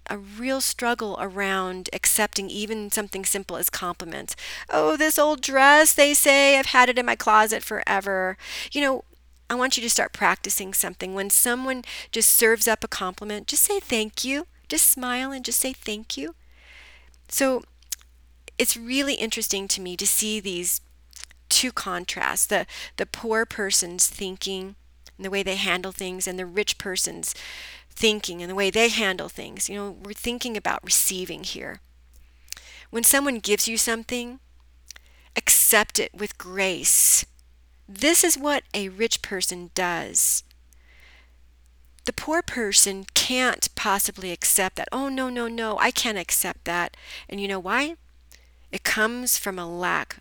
a 0.07 0.17
real 0.17 0.61
struggle 0.61 1.17
around 1.19 1.89
accepting 1.93 2.49
even 2.49 2.91
something 2.91 3.25
simple 3.25 3.57
as 3.57 3.69
compliments. 3.69 4.35
Oh, 4.69 4.97
this 4.97 5.19
old 5.19 5.41
dress, 5.41 5.93
they 5.93 6.13
say, 6.13 6.57
I've 6.57 6.67
had 6.67 6.89
it 6.89 6.99
in 6.99 7.05
my 7.05 7.15
closet 7.15 7.63
forever. 7.63 8.37
You 8.71 8.81
know, 8.81 9.03
I 9.49 9.55
want 9.55 9.77
you 9.77 9.83
to 9.83 9.89
start 9.89 10.13
practicing 10.13 10.73
something. 10.73 11.13
When 11.13 11.29
someone 11.29 11.83
just 12.11 12.31
serves 12.31 12.67
up 12.67 12.83
a 12.83 12.87
compliment, 12.87 13.47
just 13.47 13.63
say 13.63 13.79
thank 13.79 14.23
you. 14.23 14.47
Just 14.67 14.89
smile 14.89 15.31
and 15.31 15.45
just 15.45 15.59
say 15.59 15.73
thank 15.73 16.17
you. 16.17 16.35
So 17.27 17.63
it's 18.57 18.77
really 18.77 19.15
interesting 19.15 19.67
to 19.69 19.81
me 19.81 19.97
to 19.97 20.07
see 20.07 20.39
these 20.39 20.81
two 21.49 21.71
contrasts 21.71 22.45
the, 22.45 22.65
the 22.97 23.05
poor 23.05 23.45
person's 23.45 24.07
thinking 24.07 24.75
and 25.17 25.25
the 25.25 25.29
way 25.29 25.43
they 25.43 25.55
handle 25.55 25.91
things, 25.91 26.27
and 26.27 26.37
the 26.37 26.45
rich 26.45 26.77
person's 26.77 27.33
thinking 27.89 28.41
and 28.41 28.51
the 28.51 28.55
way 28.55 28.69
they 28.69 28.89
handle 28.89 29.29
things. 29.29 29.69
You 29.69 29.75
know, 29.75 29.91
we're 30.03 30.13
thinking 30.13 30.57
about 30.57 30.83
receiving 30.83 31.43
here. 31.43 31.79
When 32.89 33.03
someone 33.03 33.39
gives 33.39 33.67
you 33.67 33.77
something, 33.77 34.39
accept 35.35 35.99
it 35.99 36.13
with 36.13 36.37
grace. 36.37 37.25
This 37.87 38.23
is 38.23 38.37
what 38.37 38.63
a 38.73 38.89
rich 38.89 39.21
person 39.21 39.71
does. 39.73 40.43
The 42.05 42.13
poor 42.13 42.41
person 42.41 43.05
can't 43.13 43.67
possibly 43.75 44.31
accept 44.31 44.75
that. 44.75 44.89
Oh, 44.91 45.09
no, 45.09 45.29
no, 45.29 45.47
no, 45.47 45.77
I 45.79 45.91
can't 45.91 46.17
accept 46.17 46.65
that. 46.65 46.95
And 47.27 47.41
you 47.41 47.47
know 47.47 47.59
why? 47.59 47.95
It 48.71 48.83
comes 48.83 49.37
from 49.37 49.57
a 49.57 49.67
lack 49.67 50.17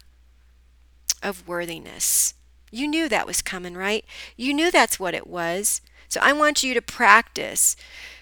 of 1.24 1.46
worthiness. 1.48 2.34
You 2.70 2.86
knew 2.88 3.08
that 3.08 3.26
was 3.26 3.42
coming, 3.42 3.74
right? 3.74 4.04
You 4.36 4.52
knew 4.52 4.70
that's 4.70 5.00
what 5.00 5.14
it 5.14 5.26
was. 5.26 5.80
So 6.08 6.20
I 6.22 6.32
want 6.32 6.62
you 6.62 6.74
to 6.74 6.82
practice 6.82 7.76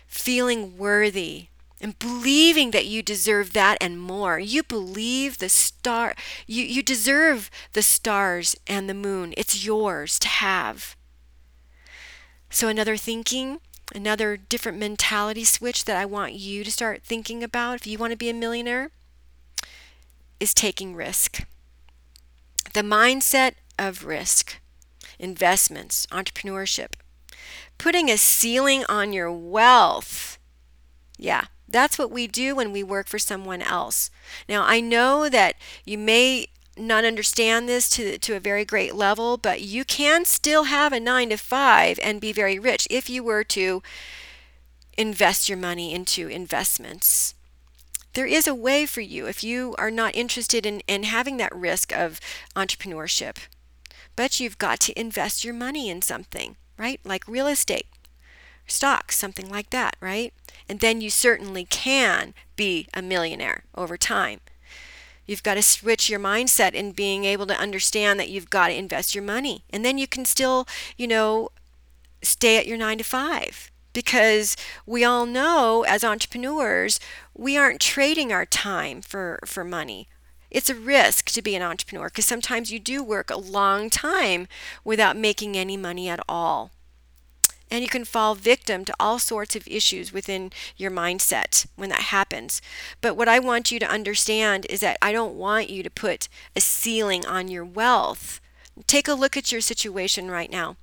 feeling 0.06 0.78
worthy 0.78 1.46
and 1.80 1.98
believing 1.98 2.70
that 2.70 2.86
you 2.86 3.02
deserve 3.02 3.52
that 3.52 3.76
and 3.80 4.00
more. 4.00 4.38
You 4.38 4.62
believe 4.62 5.38
the 5.38 5.48
star 5.48 6.14
you, 6.46 6.62
you 6.62 6.82
deserve 6.82 7.50
the 7.72 7.82
stars 7.82 8.54
and 8.66 8.88
the 8.88 8.94
moon. 8.94 9.34
It's 9.36 9.64
yours 9.64 10.18
to 10.20 10.28
have. 10.28 10.96
So 12.50 12.68
another 12.68 12.96
thinking, 12.96 13.60
another 13.94 14.36
different 14.36 14.78
mentality 14.78 15.44
switch 15.44 15.84
that 15.86 15.96
I 15.96 16.04
want 16.04 16.34
you 16.34 16.62
to 16.62 16.70
start 16.70 17.02
thinking 17.02 17.42
about 17.42 17.76
if 17.76 17.86
you 17.86 17.98
want 17.98 18.12
to 18.12 18.16
be 18.16 18.28
a 18.28 18.34
millionaire 18.34 18.90
is 20.38 20.54
taking 20.54 20.94
risk. 20.94 21.44
The 22.72 22.82
mindset 22.82 23.54
of 23.78 24.04
risk, 24.04 24.56
investments, 25.18 26.06
entrepreneurship, 26.06 26.94
putting 27.78 28.10
a 28.10 28.16
ceiling 28.16 28.84
on 28.88 29.12
your 29.12 29.30
wealth. 29.30 30.38
Yeah, 31.18 31.46
that's 31.68 31.98
what 31.98 32.10
we 32.10 32.26
do 32.26 32.54
when 32.56 32.72
we 32.72 32.82
work 32.82 33.08
for 33.08 33.18
someone 33.18 33.62
else. 33.62 34.10
Now, 34.48 34.64
I 34.64 34.80
know 34.80 35.28
that 35.28 35.56
you 35.84 35.98
may 35.98 36.46
not 36.76 37.04
understand 37.04 37.68
this 37.68 37.90
to, 37.90 38.18
to 38.18 38.36
a 38.36 38.40
very 38.40 38.64
great 38.64 38.94
level, 38.94 39.36
but 39.36 39.60
you 39.60 39.84
can 39.84 40.24
still 40.24 40.64
have 40.64 40.92
a 40.92 41.00
nine 41.00 41.28
to 41.28 41.36
five 41.36 41.98
and 42.02 42.20
be 42.20 42.32
very 42.32 42.58
rich 42.58 42.88
if 42.90 43.10
you 43.10 43.22
were 43.22 43.44
to 43.44 43.82
invest 44.96 45.48
your 45.48 45.58
money 45.58 45.92
into 45.92 46.28
investments 46.28 47.34
there 48.14 48.26
is 48.26 48.46
a 48.46 48.54
way 48.54 48.86
for 48.86 49.00
you 49.00 49.26
if 49.26 49.42
you 49.42 49.74
are 49.78 49.90
not 49.90 50.14
interested 50.14 50.66
in, 50.66 50.80
in 50.80 51.04
having 51.04 51.38
that 51.38 51.54
risk 51.54 51.92
of 51.92 52.20
entrepreneurship. 52.54 53.36
But 54.14 54.38
you've 54.38 54.58
got 54.58 54.80
to 54.80 55.00
invest 55.00 55.44
your 55.44 55.54
money 55.54 55.88
in 55.88 56.02
something, 56.02 56.56
right? 56.76 57.00
Like 57.04 57.26
real 57.26 57.46
estate, 57.46 57.86
stocks, 58.66 59.16
something 59.16 59.48
like 59.48 59.70
that, 59.70 59.96
right? 60.00 60.34
And 60.68 60.80
then 60.80 61.00
you 61.00 61.08
certainly 61.08 61.64
can 61.64 62.34
be 62.56 62.86
a 62.92 63.00
millionaire 63.00 63.64
over 63.74 63.96
time. 63.96 64.40
You've 65.24 65.42
got 65.42 65.54
to 65.54 65.62
switch 65.62 66.10
your 66.10 66.20
mindset 66.20 66.74
in 66.74 66.92
being 66.92 67.24
able 67.24 67.46
to 67.46 67.58
understand 67.58 68.20
that 68.20 68.28
you've 68.28 68.50
got 68.50 68.68
to 68.68 68.76
invest 68.76 69.14
your 69.14 69.24
money. 69.24 69.64
And 69.70 69.84
then 69.84 69.96
you 69.96 70.06
can 70.06 70.24
still, 70.24 70.66
you 70.98 71.06
know, 71.06 71.48
stay 72.22 72.58
at 72.58 72.66
your 72.66 72.76
nine 72.76 72.98
to 72.98 73.04
five 73.04 73.71
because 73.92 74.56
we 74.86 75.04
all 75.04 75.26
know 75.26 75.84
as 75.86 76.04
entrepreneurs 76.04 76.98
we 77.34 77.56
aren't 77.56 77.80
trading 77.80 78.32
our 78.32 78.46
time 78.46 79.00
for 79.00 79.38
for 79.44 79.64
money 79.64 80.08
it's 80.50 80.70
a 80.70 80.74
risk 80.74 81.30
to 81.30 81.42
be 81.42 81.54
an 81.54 81.62
entrepreneur 81.62 82.08
because 82.08 82.26
sometimes 82.26 82.70
you 82.70 82.78
do 82.78 83.02
work 83.02 83.30
a 83.30 83.38
long 83.38 83.88
time 83.88 84.46
without 84.84 85.16
making 85.16 85.56
any 85.56 85.76
money 85.76 86.08
at 86.08 86.20
all 86.28 86.70
and 87.72 87.82
you 87.82 87.88
can 87.88 88.04
fall 88.04 88.34
victim 88.34 88.84
to 88.84 88.94
all 89.00 89.18
sorts 89.18 89.56
of 89.56 89.66
issues 89.66 90.12
within 90.12 90.52
your 90.76 90.90
mindset 90.90 91.66
when 91.74 91.88
that 91.88 92.02
happens. 92.02 92.60
But 93.00 93.16
what 93.16 93.28
I 93.28 93.38
want 93.38 93.72
you 93.72 93.78
to 93.78 93.90
understand 93.90 94.66
is 94.68 94.80
that 94.80 94.98
I 95.00 95.10
don't 95.10 95.36
want 95.36 95.70
you 95.70 95.82
to 95.82 95.88
put 95.88 96.28
a 96.54 96.60
ceiling 96.60 97.24
on 97.24 97.48
your 97.48 97.64
wealth. 97.64 98.42
Take 98.86 99.08
a 99.08 99.14
look 99.14 99.38
at 99.38 99.50
your 99.50 99.62
situation 99.62 100.30
right 100.30 100.50
now. 100.50 100.76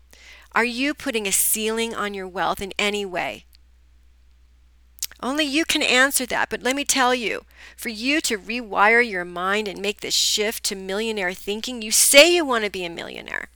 Are 0.60 0.66
you 0.66 0.93
putting 0.93 1.26
a 1.26 1.32
ceiling 1.32 1.95
on 1.95 2.14
your 2.14 2.28
wealth 2.28 2.62
in 2.62 2.74
any 2.78 3.05
way? 3.05 3.45
Only 5.24 5.45
you 5.45 5.64
can 5.64 5.82
answer 5.82 6.26
that, 6.26 6.49
but 6.49 6.62
let 6.62 6.76
me 6.76 6.84
tell 6.84 7.16
you 7.16 7.45
for 7.78 7.88
you 7.88 8.20
to 8.20 8.38
rewire 8.38 9.10
your 9.10 9.24
mind 9.24 9.70
and 9.70 9.82
make 9.82 10.01
this 10.01 10.14
shift 10.14 10.66
to 10.66 10.76
millionaire 10.76 11.32
thinking, 11.32 11.82
you 11.82 11.91
say 11.91 12.36
you 12.36 12.43
want 12.43 12.66
to 12.66 12.70
be 12.70 12.84
a 12.84 12.89
millionaire. 12.89 13.47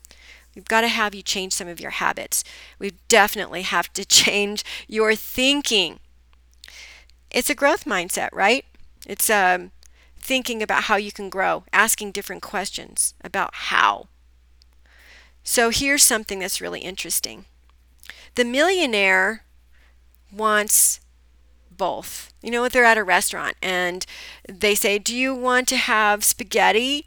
We've 0.55 0.63
got 0.63 0.79
to 0.79 0.87
have 0.87 1.13
you 1.13 1.21
change 1.21 1.51
some 1.51 1.67
of 1.67 1.81
your 1.81 1.91
habits. 1.91 2.41
We 2.79 2.93
definitely 3.09 3.63
have 3.63 3.91
to 3.91 4.05
change 4.23 4.63
your 4.87 5.13
thinking. 5.13 5.99
It's 7.29 7.49
a 7.49 7.53
growth 7.53 7.83
mindset, 7.83 8.29
right? 8.31 8.63
It's 9.05 9.29
um, 9.29 9.71
thinking 10.15 10.63
about 10.63 10.83
how 10.83 10.95
you 10.95 11.11
can 11.11 11.29
grow, 11.29 11.65
asking 11.73 12.13
different 12.13 12.41
questions 12.43 13.13
about 13.25 13.49
how. 13.53 14.07
So 15.43 15.69
here's 15.69 16.03
something 16.03 16.39
that's 16.39 16.61
really 16.61 16.81
interesting. 16.81 17.45
The 18.35 18.45
millionaire 18.45 19.43
wants 20.31 20.99
both. 21.71 22.33
You 22.41 22.51
know, 22.51 22.67
they're 22.67 22.85
at 22.85 22.97
a 22.97 23.03
restaurant 23.03 23.55
and 23.61 24.05
they 24.47 24.75
say, 24.75 24.99
Do 24.99 25.15
you 25.15 25.35
want 25.35 25.67
to 25.69 25.77
have 25.77 26.23
spaghetti? 26.23 27.05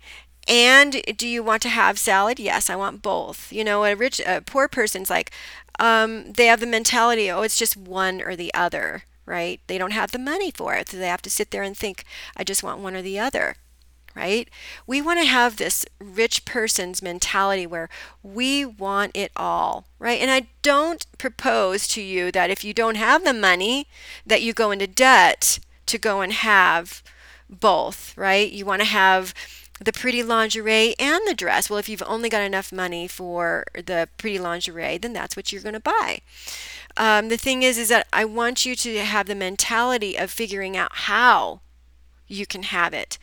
And 0.49 1.03
do 1.17 1.27
you 1.27 1.43
want 1.43 1.63
to 1.63 1.69
have 1.69 1.99
salad? 1.99 2.39
Yes, 2.39 2.71
I 2.71 2.77
want 2.77 3.03
both. 3.03 3.53
You 3.53 3.65
know, 3.65 3.85
a 3.85 3.97
rich, 3.97 4.21
a 4.25 4.41
poor 4.41 4.69
person's 4.69 5.11
like, 5.11 5.33
um, 5.79 6.33
they 6.33 6.47
have 6.47 6.61
the 6.61 6.67
mentality, 6.67 7.31
oh, 7.31 7.43
it's 7.43 7.59
just 7.59 7.77
one 7.77 8.23
or 8.23 8.37
the 8.37 8.55
other, 8.55 9.03
right? 9.27 9.61
They 9.67 9.77
don't 9.77 9.91
have 9.91 10.13
the 10.13 10.19
money 10.19 10.51
for 10.53 10.75
it. 10.75 10.89
So 10.89 10.99
they 10.99 11.09
have 11.09 11.23
to 11.23 11.31
sit 11.31 11.51
there 11.51 11.63
and 11.65 11.77
think, 11.77 12.05
I 12.37 12.45
just 12.45 12.63
want 12.63 12.81
one 12.81 12.95
or 12.95 13.03
the 13.03 13.19
other 13.19 13.57
right? 14.17 14.49
We 14.87 15.03
want 15.03 15.21
to 15.21 15.27
have 15.27 15.57
this 15.57 15.85
rich 16.01 16.45
person's 16.47 17.03
mentality 17.03 17.67
where 17.67 17.91
we 18.23 18.65
want 18.65 19.13
it 19.15 19.31
all, 19.37 19.85
right? 19.99 20.21
And 20.21 20.31
I 20.31 20.47
don't 20.63 21.05
propose 21.19 21.87
to 21.89 22.03
you 22.03 22.33
that 22.33 22.51
if 22.51 22.65
you 22.65 22.73
don't 22.73 22.97
have 22.97 23.25
the 23.25 23.35
money, 23.35 23.87
that 24.25 24.43
you 24.43 24.55
go 24.55 24.71
into 24.71 24.87
debt 24.87 25.59
to 25.85 25.99
go 25.99 26.23
and 26.23 26.33
have 26.33 27.03
both, 27.49 28.17
right? 28.17 28.51
You 28.51 28.65
want 28.65 28.81
to 28.81 28.87
have 28.87 29.35
the 29.79 29.93
pretty 29.93 30.23
lingerie 30.23 30.95
and 30.99 31.21
the 31.27 31.35
dress. 31.35 31.69
Well, 31.69 31.79
if 31.79 31.89
you've 31.89 32.03
only 32.07 32.31
got 32.31 32.43
enough 32.43 32.73
money 32.73 33.07
for 33.07 33.65
the 33.75 34.09
pretty 34.17 34.39
lingerie, 34.39 34.97
then 34.97 35.13
that's 35.13 35.37
what 35.37 35.53
you're 35.53 35.63
going 35.63 35.75
to 35.75 35.81
buy. 35.81 36.21
Um, 36.97 37.29
the 37.29 37.37
thing 37.37 37.63
is, 37.63 37.77
is 37.77 37.91
that 37.91 38.07
I 38.13 38.25
want 38.25 38.65
you 38.65 38.75
to 38.77 38.99
have 39.01 39.27
the 39.27 39.35
mentality 39.35 40.17
of 40.17 40.31
figuring 40.31 40.75
out 40.77 40.91
how 40.93 41.61
you 42.27 42.47
can 42.47 42.65
have 42.65 42.95
it 42.95 43.19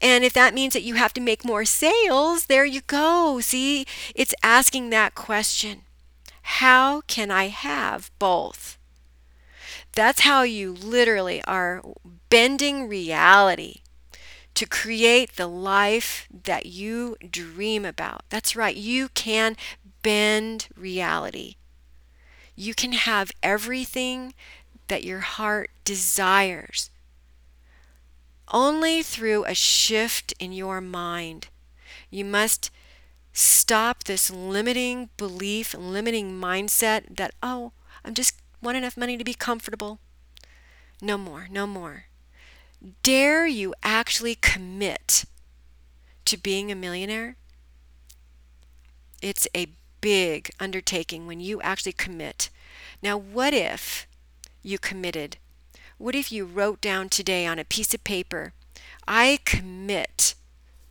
and 0.00 0.24
if 0.24 0.32
that 0.32 0.54
means 0.54 0.74
that 0.74 0.82
you 0.82 0.94
have 0.94 1.12
to 1.14 1.20
make 1.20 1.44
more 1.44 1.64
sales, 1.64 2.46
there 2.46 2.64
you 2.64 2.82
go. 2.82 3.40
See, 3.40 3.86
it's 4.14 4.34
asking 4.42 4.90
that 4.90 5.14
question 5.14 5.82
How 6.42 7.02
can 7.02 7.30
I 7.30 7.48
have 7.48 8.10
both? 8.18 8.78
That's 9.92 10.20
how 10.20 10.42
you 10.42 10.72
literally 10.72 11.42
are 11.44 11.82
bending 12.30 12.88
reality 12.88 13.80
to 14.54 14.66
create 14.66 15.36
the 15.36 15.46
life 15.46 16.28
that 16.44 16.66
you 16.66 17.16
dream 17.28 17.84
about. 17.84 18.22
That's 18.28 18.54
right, 18.54 18.76
you 18.76 19.08
can 19.08 19.56
bend 20.02 20.68
reality. 20.76 21.56
You 22.54 22.74
can 22.74 22.92
have 22.92 23.32
everything 23.42 24.34
that 24.88 25.04
your 25.04 25.20
heart 25.20 25.70
desires 25.84 26.90
only 28.52 29.02
through 29.02 29.44
a 29.44 29.54
shift 29.54 30.34
in 30.38 30.52
your 30.52 30.80
mind. 30.80 31.48
You 32.10 32.24
must 32.24 32.70
stop 33.32 34.04
this 34.04 34.30
limiting 34.30 35.10
belief, 35.16 35.74
limiting 35.74 36.32
mindset 36.40 37.16
that, 37.16 37.34
oh, 37.42 37.72
I'm 38.04 38.14
just 38.14 38.40
want 38.62 38.76
enough 38.76 38.96
money 38.96 39.16
to 39.16 39.24
be 39.24 39.34
comfortable. 39.34 39.98
No 41.00 41.16
more, 41.16 41.46
no 41.50 41.66
more. 41.66 42.04
Dare 43.02 43.46
you 43.46 43.74
actually 43.82 44.34
commit 44.34 45.24
to 46.24 46.36
being 46.36 46.70
a 46.70 46.74
millionaire? 46.74 47.36
It's 49.20 49.48
a 49.54 49.68
big 50.00 50.50
undertaking 50.60 51.26
when 51.26 51.40
you 51.40 51.60
actually 51.60 51.92
commit. 51.92 52.50
Now, 53.02 53.16
what 53.16 53.52
if 53.52 54.06
you 54.62 54.78
committed? 54.78 55.38
What 55.98 56.14
if 56.14 56.30
you 56.30 56.44
wrote 56.44 56.80
down 56.80 57.08
today 57.08 57.44
on 57.44 57.58
a 57.58 57.64
piece 57.64 57.92
of 57.92 58.04
paper, 58.04 58.52
I 59.08 59.40
commit, 59.44 60.36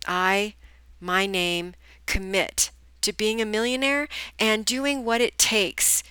I, 0.06 0.54
my 1.00 1.24
name, 1.24 1.74
commit 2.04 2.70
to 3.00 3.14
being 3.14 3.40
a 3.40 3.46
millionaire 3.46 4.06
and 4.38 4.66
doing 4.66 5.06
what 5.06 5.22
it 5.22 5.38
takes 5.38 6.02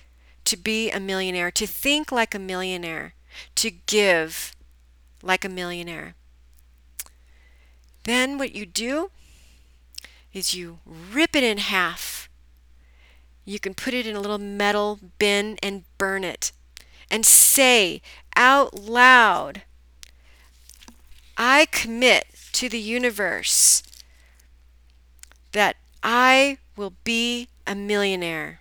to 0.46 0.56
be 0.56 0.90
a 0.90 0.98
millionaire, 0.98 1.52
to 1.52 1.66
think 1.66 2.10
like 2.10 2.34
a 2.34 2.40
millionaire, 2.40 3.14
to 3.54 3.70
give 3.70 4.56
like 5.22 5.44
a 5.44 5.48
millionaire. 5.48 6.16
Then 8.02 8.36
what 8.36 8.52
you 8.52 8.66
do 8.66 9.12
is 10.32 10.56
you 10.56 10.80
rip 10.84 11.36
it 11.36 11.44
in 11.44 11.58
half. 11.58 12.28
You 13.44 13.60
can 13.60 13.74
put 13.74 13.94
it 13.94 14.08
in 14.08 14.16
a 14.16 14.20
little 14.20 14.38
metal 14.38 14.98
bin 15.20 15.56
and 15.62 15.84
burn 15.98 16.24
it. 16.24 16.50
And 17.10 17.24
say 17.24 18.02
out 18.38 18.72
loud, 18.78 19.62
I 21.36 21.66
commit 21.70 22.26
to 22.52 22.68
the 22.68 22.78
universe 22.78 23.82
that 25.52 25.76
I 26.02 26.58
will 26.76 26.94
be 27.04 27.48
a 27.66 27.74
millionaire. 27.74 28.60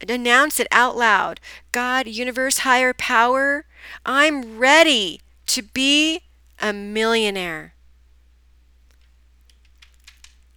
And 0.00 0.10
announce 0.10 0.58
it 0.58 0.66
out 0.72 0.96
loud 0.96 1.38
God, 1.70 2.08
universe, 2.08 2.58
higher 2.58 2.92
power, 2.92 3.66
I'm 4.04 4.58
ready 4.58 5.20
to 5.46 5.62
be 5.62 6.22
a 6.60 6.72
millionaire. 6.72 7.74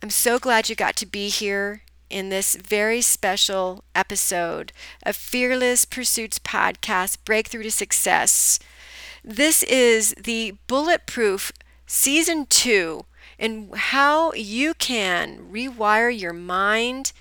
I'm 0.01 0.09
so 0.09 0.39
glad 0.39 0.69
you 0.69 0.75
got 0.75 0.95
to 0.97 1.05
be 1.05 1.29
here 1.29 1.81
in 2.09 2.29
this 2.29 2.55
very 2.55 3.01
special 3.01 3.83
episode 3.93 4.71
of 5.03 5.15
Fearless 5.15 5.85
Pursuits 5.85 6.39
Podcast 6.39 7.17
Breakthrough 7.25 7.63
to 7.63 7.71
Success. 7.71 8.59
This 9.23 9.63
is 9.63 10.13
the 10.13 10.55
Bulletproof 10.67 11.51
Season 11.85 12.45
2 12.45 13.05
and 13.39 13.75
how 13.75 14.33
you 14.33 14.73
can 14.73 15.49
rewire 15.51 16.17
your 16.17 16.33
mind 16.33 17.11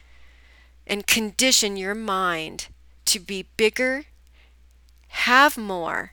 and 0.87 1.07
condition 1.07 1.77
your 1.77 1.95
mind 1.95 2.69
to 3.07 3.19
be 3.21 3.47
bigger, 3.57 4.05
have 5.09 5.59
more, 5.59 6.13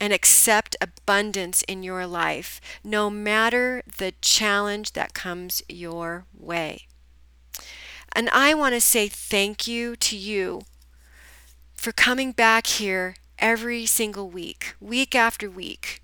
and 0.00 0.12
accept 0.12 0.76
abundance 0.80 1.62
in 1.62 1.82
your 1.82 2.06
life, 2.06 2.60
no 2.84 3.10
matter 3.10 3.82
the 3.98 4.12
challenge 4.20 4.92
that 4.92 5.14
comes 5.14 5.62
your 5.68 6.24
way. 6.36 6.87
And 8.12 8.28
I 8.30 8.54
want 8.54 8.74
to 8.74 8.80
say 8.80 9.08
thank 9.08 9.66
you 9.66 9.96
to 9.96 10.16
you 10.16 10.62
for 11.74 11.92
coming 11.92 12.32
back 12.32 12.66
here 12.66 13.16
every 13.38 13.86
single 13.86 14.28
week, 14.28 14.74
week 14.80 15.14
after 15.14 15.48
week. 15.48 16.02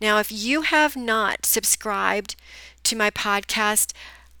Now, 0.00 0.18
if 0.18 0.30
you 0.30 0.62
have 0.62 0.96
not 0.96 1.44
subscribed 1.44 2.36
to 2.84 2.96
my 2.96 3.10
podcast, 3.10 3.92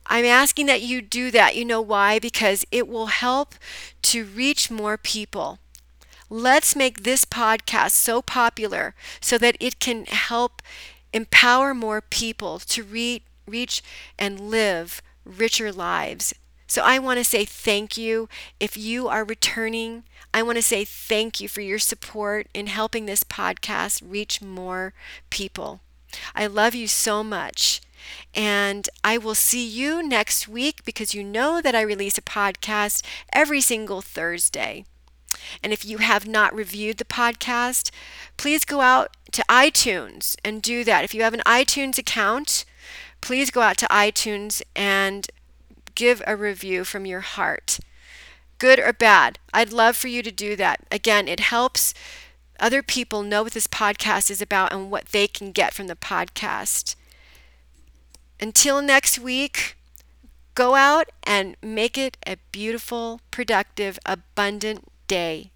I'm 0.06 0.24
asking 0.24 0.66
that 0.66 0.82
you 0.82 1.02
do 1.02 1.30
that. 1.32 1.56
You 1.56 1.64
know 1.64 1.80
why? 1.80 2.18
Because 2.18 2.64
it 2.70 2.88
will 2.88 3.06
help 3.06 3.54
to 4.02 4.24
reach 4.24 4.70
more 4.70 4.96
people. 4.96 5.58
Let's 6.30 6.76
make 6.76 7.02
this 7.02 7.24
podcast 7.24 7.92
so 7.92 8.22
popular 8.22 8.94
so 9.20 9.36
that 9.38 9.56
it 9.60 9.78
can 9.80 10.04
help 10.06 10.62
empower 11.12 11.74
more 11.74 12.00
people 12.00 12.58
to 12.60 12.82
re- 12.82 13.22
reach 13.46 13.82
and 14.18 14.38
live 14.40 15.02
richer 15.24 15.72
lives. 15.72 16.34
So 16.68 16.82
I 16.82 16.98
want 16.98 17.18
to 17.18 17.24
say 17.24 17.44
thank 17.44 17.96
you. 17.96 18.28
If 18.60 18.76
you 18.76 19.08
are 19.08 19.24
returning, 19.24 20.04
I 20.32 20.42
want 20.42 20.56
to 20.56 20.62
say 20.62 20.84
thank 20.84 21.40
you 21.40 21.48
for 21.48 21.62
your 21.62 21.78
support 21.78 22.46
in 22.52 22.66
helping 22.66 23.06
this 23.06 23.24
podcast 23.24 24.02
reach 24.06 24.42
more 24.42 24.92
people. 25.30 25.80
I 26.34 26.46
love 26.46 26.74
you 26.74 26.86
so 26.86 27.24
much. 27.24 27.80
And 28.34 28.88
I 29.02 29.18
will 29.18 29.34
see 29.34 29.66
you 29.66 30.06
next 30.06 30.46
week 30.46 30.84
because 30.84 31.14
you 31.14 31.24
know 31.24 31.60
that 31.60 31.74
I 31.74 31.80
release 31.80 32.18
a 32.18 32.22
podcast 32.22 33.02
every 33.32 33.60
single 33.60 34.02
Thursday. 34.02 34.84
And 35.62 35.72
if 35.72 35.84
you 35.84 35.98
have 35.98 36.28
not 36.28 36.54
reviewed 36.54 36.98
the 36.98 37.04
podcast, 37.04 37.90
please 38.36 38.64
go 38.64 38.80
out 38.80 39.16
to 39.32 39.44
iTunes 39.48 40.36
and 40.44 40.62
do 40.62 40.84
that. 40.84 41.04
If 41.04 41.14
you 41.14 41.22
have 41.22 41.34
an 41.34 41.42
iTunes 41.46 41.98
account, 41.98 42.64
please 43.20 43.50
go 43.50 43.62
out 43.62 43.76
to 43.78 43.86
iTunes 43.86 44.62
and 44.76 45.28
give 45.98 46.22
a 46.28 46.36
review 46.36 46.84
from 46.84 47.04
your 47.04 47.20
heart. 47.20 47.80
Good 48.58 48.78
or 48.78 48.92
bad, 48.92 49.40
I'd 49.52 49.72
love 49.72 49.96
for 49.96 50.06
you 50.06 50.22
to 50.22 50.30
do 50.30 50.54
that. 50.54 50.86
Again, 50.92 51.26
it 51.26 51.40
helps 51.40 51.92
other 52.60 52.82
people 52.84 53.24
know 53.24 53.42
what 53.42 53.52
this 53.52 53.66
podcast 53.66 54.30
is 54.30 54.40
about 54.40 54.72
and 54.72 54.92
what 54.92 55.06
they 55.06 55.26
can 55.26 55.50
get 55.50 55.74
from 55.74 55.88
the 55.88 55.96
podcast. 55.96 56.94
Until 58.40 58.80
next 58.80 59.18
week, 59.18 59.76
go 60.54 60.76
out 60.76 61.08
and 61.24 61.56
make 61.60 61.98
it 61.98 62.16
a 62.24 62.36
beautiful, 62.52 63.20
productive, 63.32 63.98
abundant 64.06 64.86
day. 65.08 65.50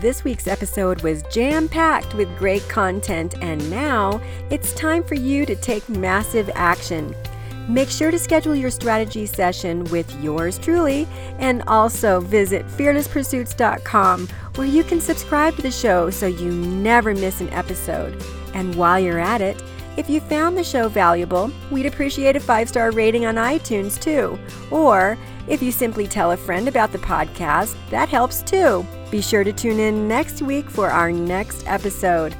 This 0.00 0.24
week's 0.24 0.48
episode 0.48 1.02
was 1.02 1.22
jam 1.30 1.68
packed 1.68 2.14
with 2.14 2.36
great 2.36 2.68
content, 2.68 3.36
and 3.40 3.70
now 3.70 4.20
it's 4.50 4.72
time 4.74 5.04
for 5.04 5.14
you 5.14 5.46
to 5.46 5.54
take 5.54 5.88
massive 5.88 6.50
action. 6.54 7.14
Make 7.68 7.88
sure 7.88 8.10
to 8.10 8.18
schedule 8.18 8.54
your 8.54 8.70
strategy 8.70 9.24
session 9.24 9.84
with 9.84 10.12
yours 10.22 10.58
truly 10.58 11.06
and 11.38 11.62
also 11.66 12.20
visit 12.20 12.66
fearlesspursuits.com 12.66 14.28
where 14.56 14.66
you 14.66 14.84
can 14.84 15.00
subscribe 15.00 15.56
to 15.56 15.62
the 15.62 15.70
show 15.70 16.10
so 16.10 16.26
you 16.26 16.50
never 16.50 17.14
miss 17.14 17.40
an 17.40 17.50
episode. 17.50 18.22
And 18.52 18.74
while 18.74 18.98
you're 18.98 19.20
at 19.20 19.40
it, 19.40 19.62
if 19.96 20.10
you 20.10 20.20
found 20.20 20.56
the 20.56 20.64
show 20.64 20.88
valuable, 20.88 21.52
we'd 21.70 21.86
appreciate 21.86 22.36
a 22.36 22.40
five 22.40 22.68
star 22.68 22.90
rating 22.90 23.26
on 23.26 23.36
iTunes 23.36 24.00
too. 24.00 24.38
Or 24.70 25.16
if 25.46 25.62
you 25.62 25.70
simply 25.70 26.08
tell 26.08 26.32
a 26.32 26.36
friend 26.36 26.68
about 26.68 26.90
the 26.90 26.98
podcast, 26.98 27.76
that 27.90 28.08
helps 28.08 28.42
too. 28.42 28.84
Be 29.14 29.22
sure 29.22 29.44
to 29.44 29.52
tune 29.52 29.78
in 29.78 30.08
next 30.08 30.42
week 30.42 30.68
for 30.68 30.90
our 30.90 31.12
next 31.12 31.62
episode. 31.68 32.34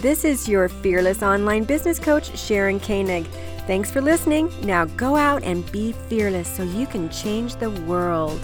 This 0.00 0.24
is 0.24 0.48
your 0.48 0.70
fearless 0.70 1.22
online 1.22 1.64
business 1.64 1.98
coach, 1.98 2.34
Sharon 2.34 2.80
Koenig. 2.80 3.26
Thanks 3.66 3.90
for 3.90 4.00
listening. 4.00 4.50
Now 4.62 4.86
go 4.86 5.16
out 5.16 5.42
and 5.42 5.70
be 5.70 5.92
fearless 5.92 6.48
so 6.48 6.62
you 6.62 6.86
can 6.86 7.10
change 7.10 7.56
the 7.56 7.68
world. 7.68 8.40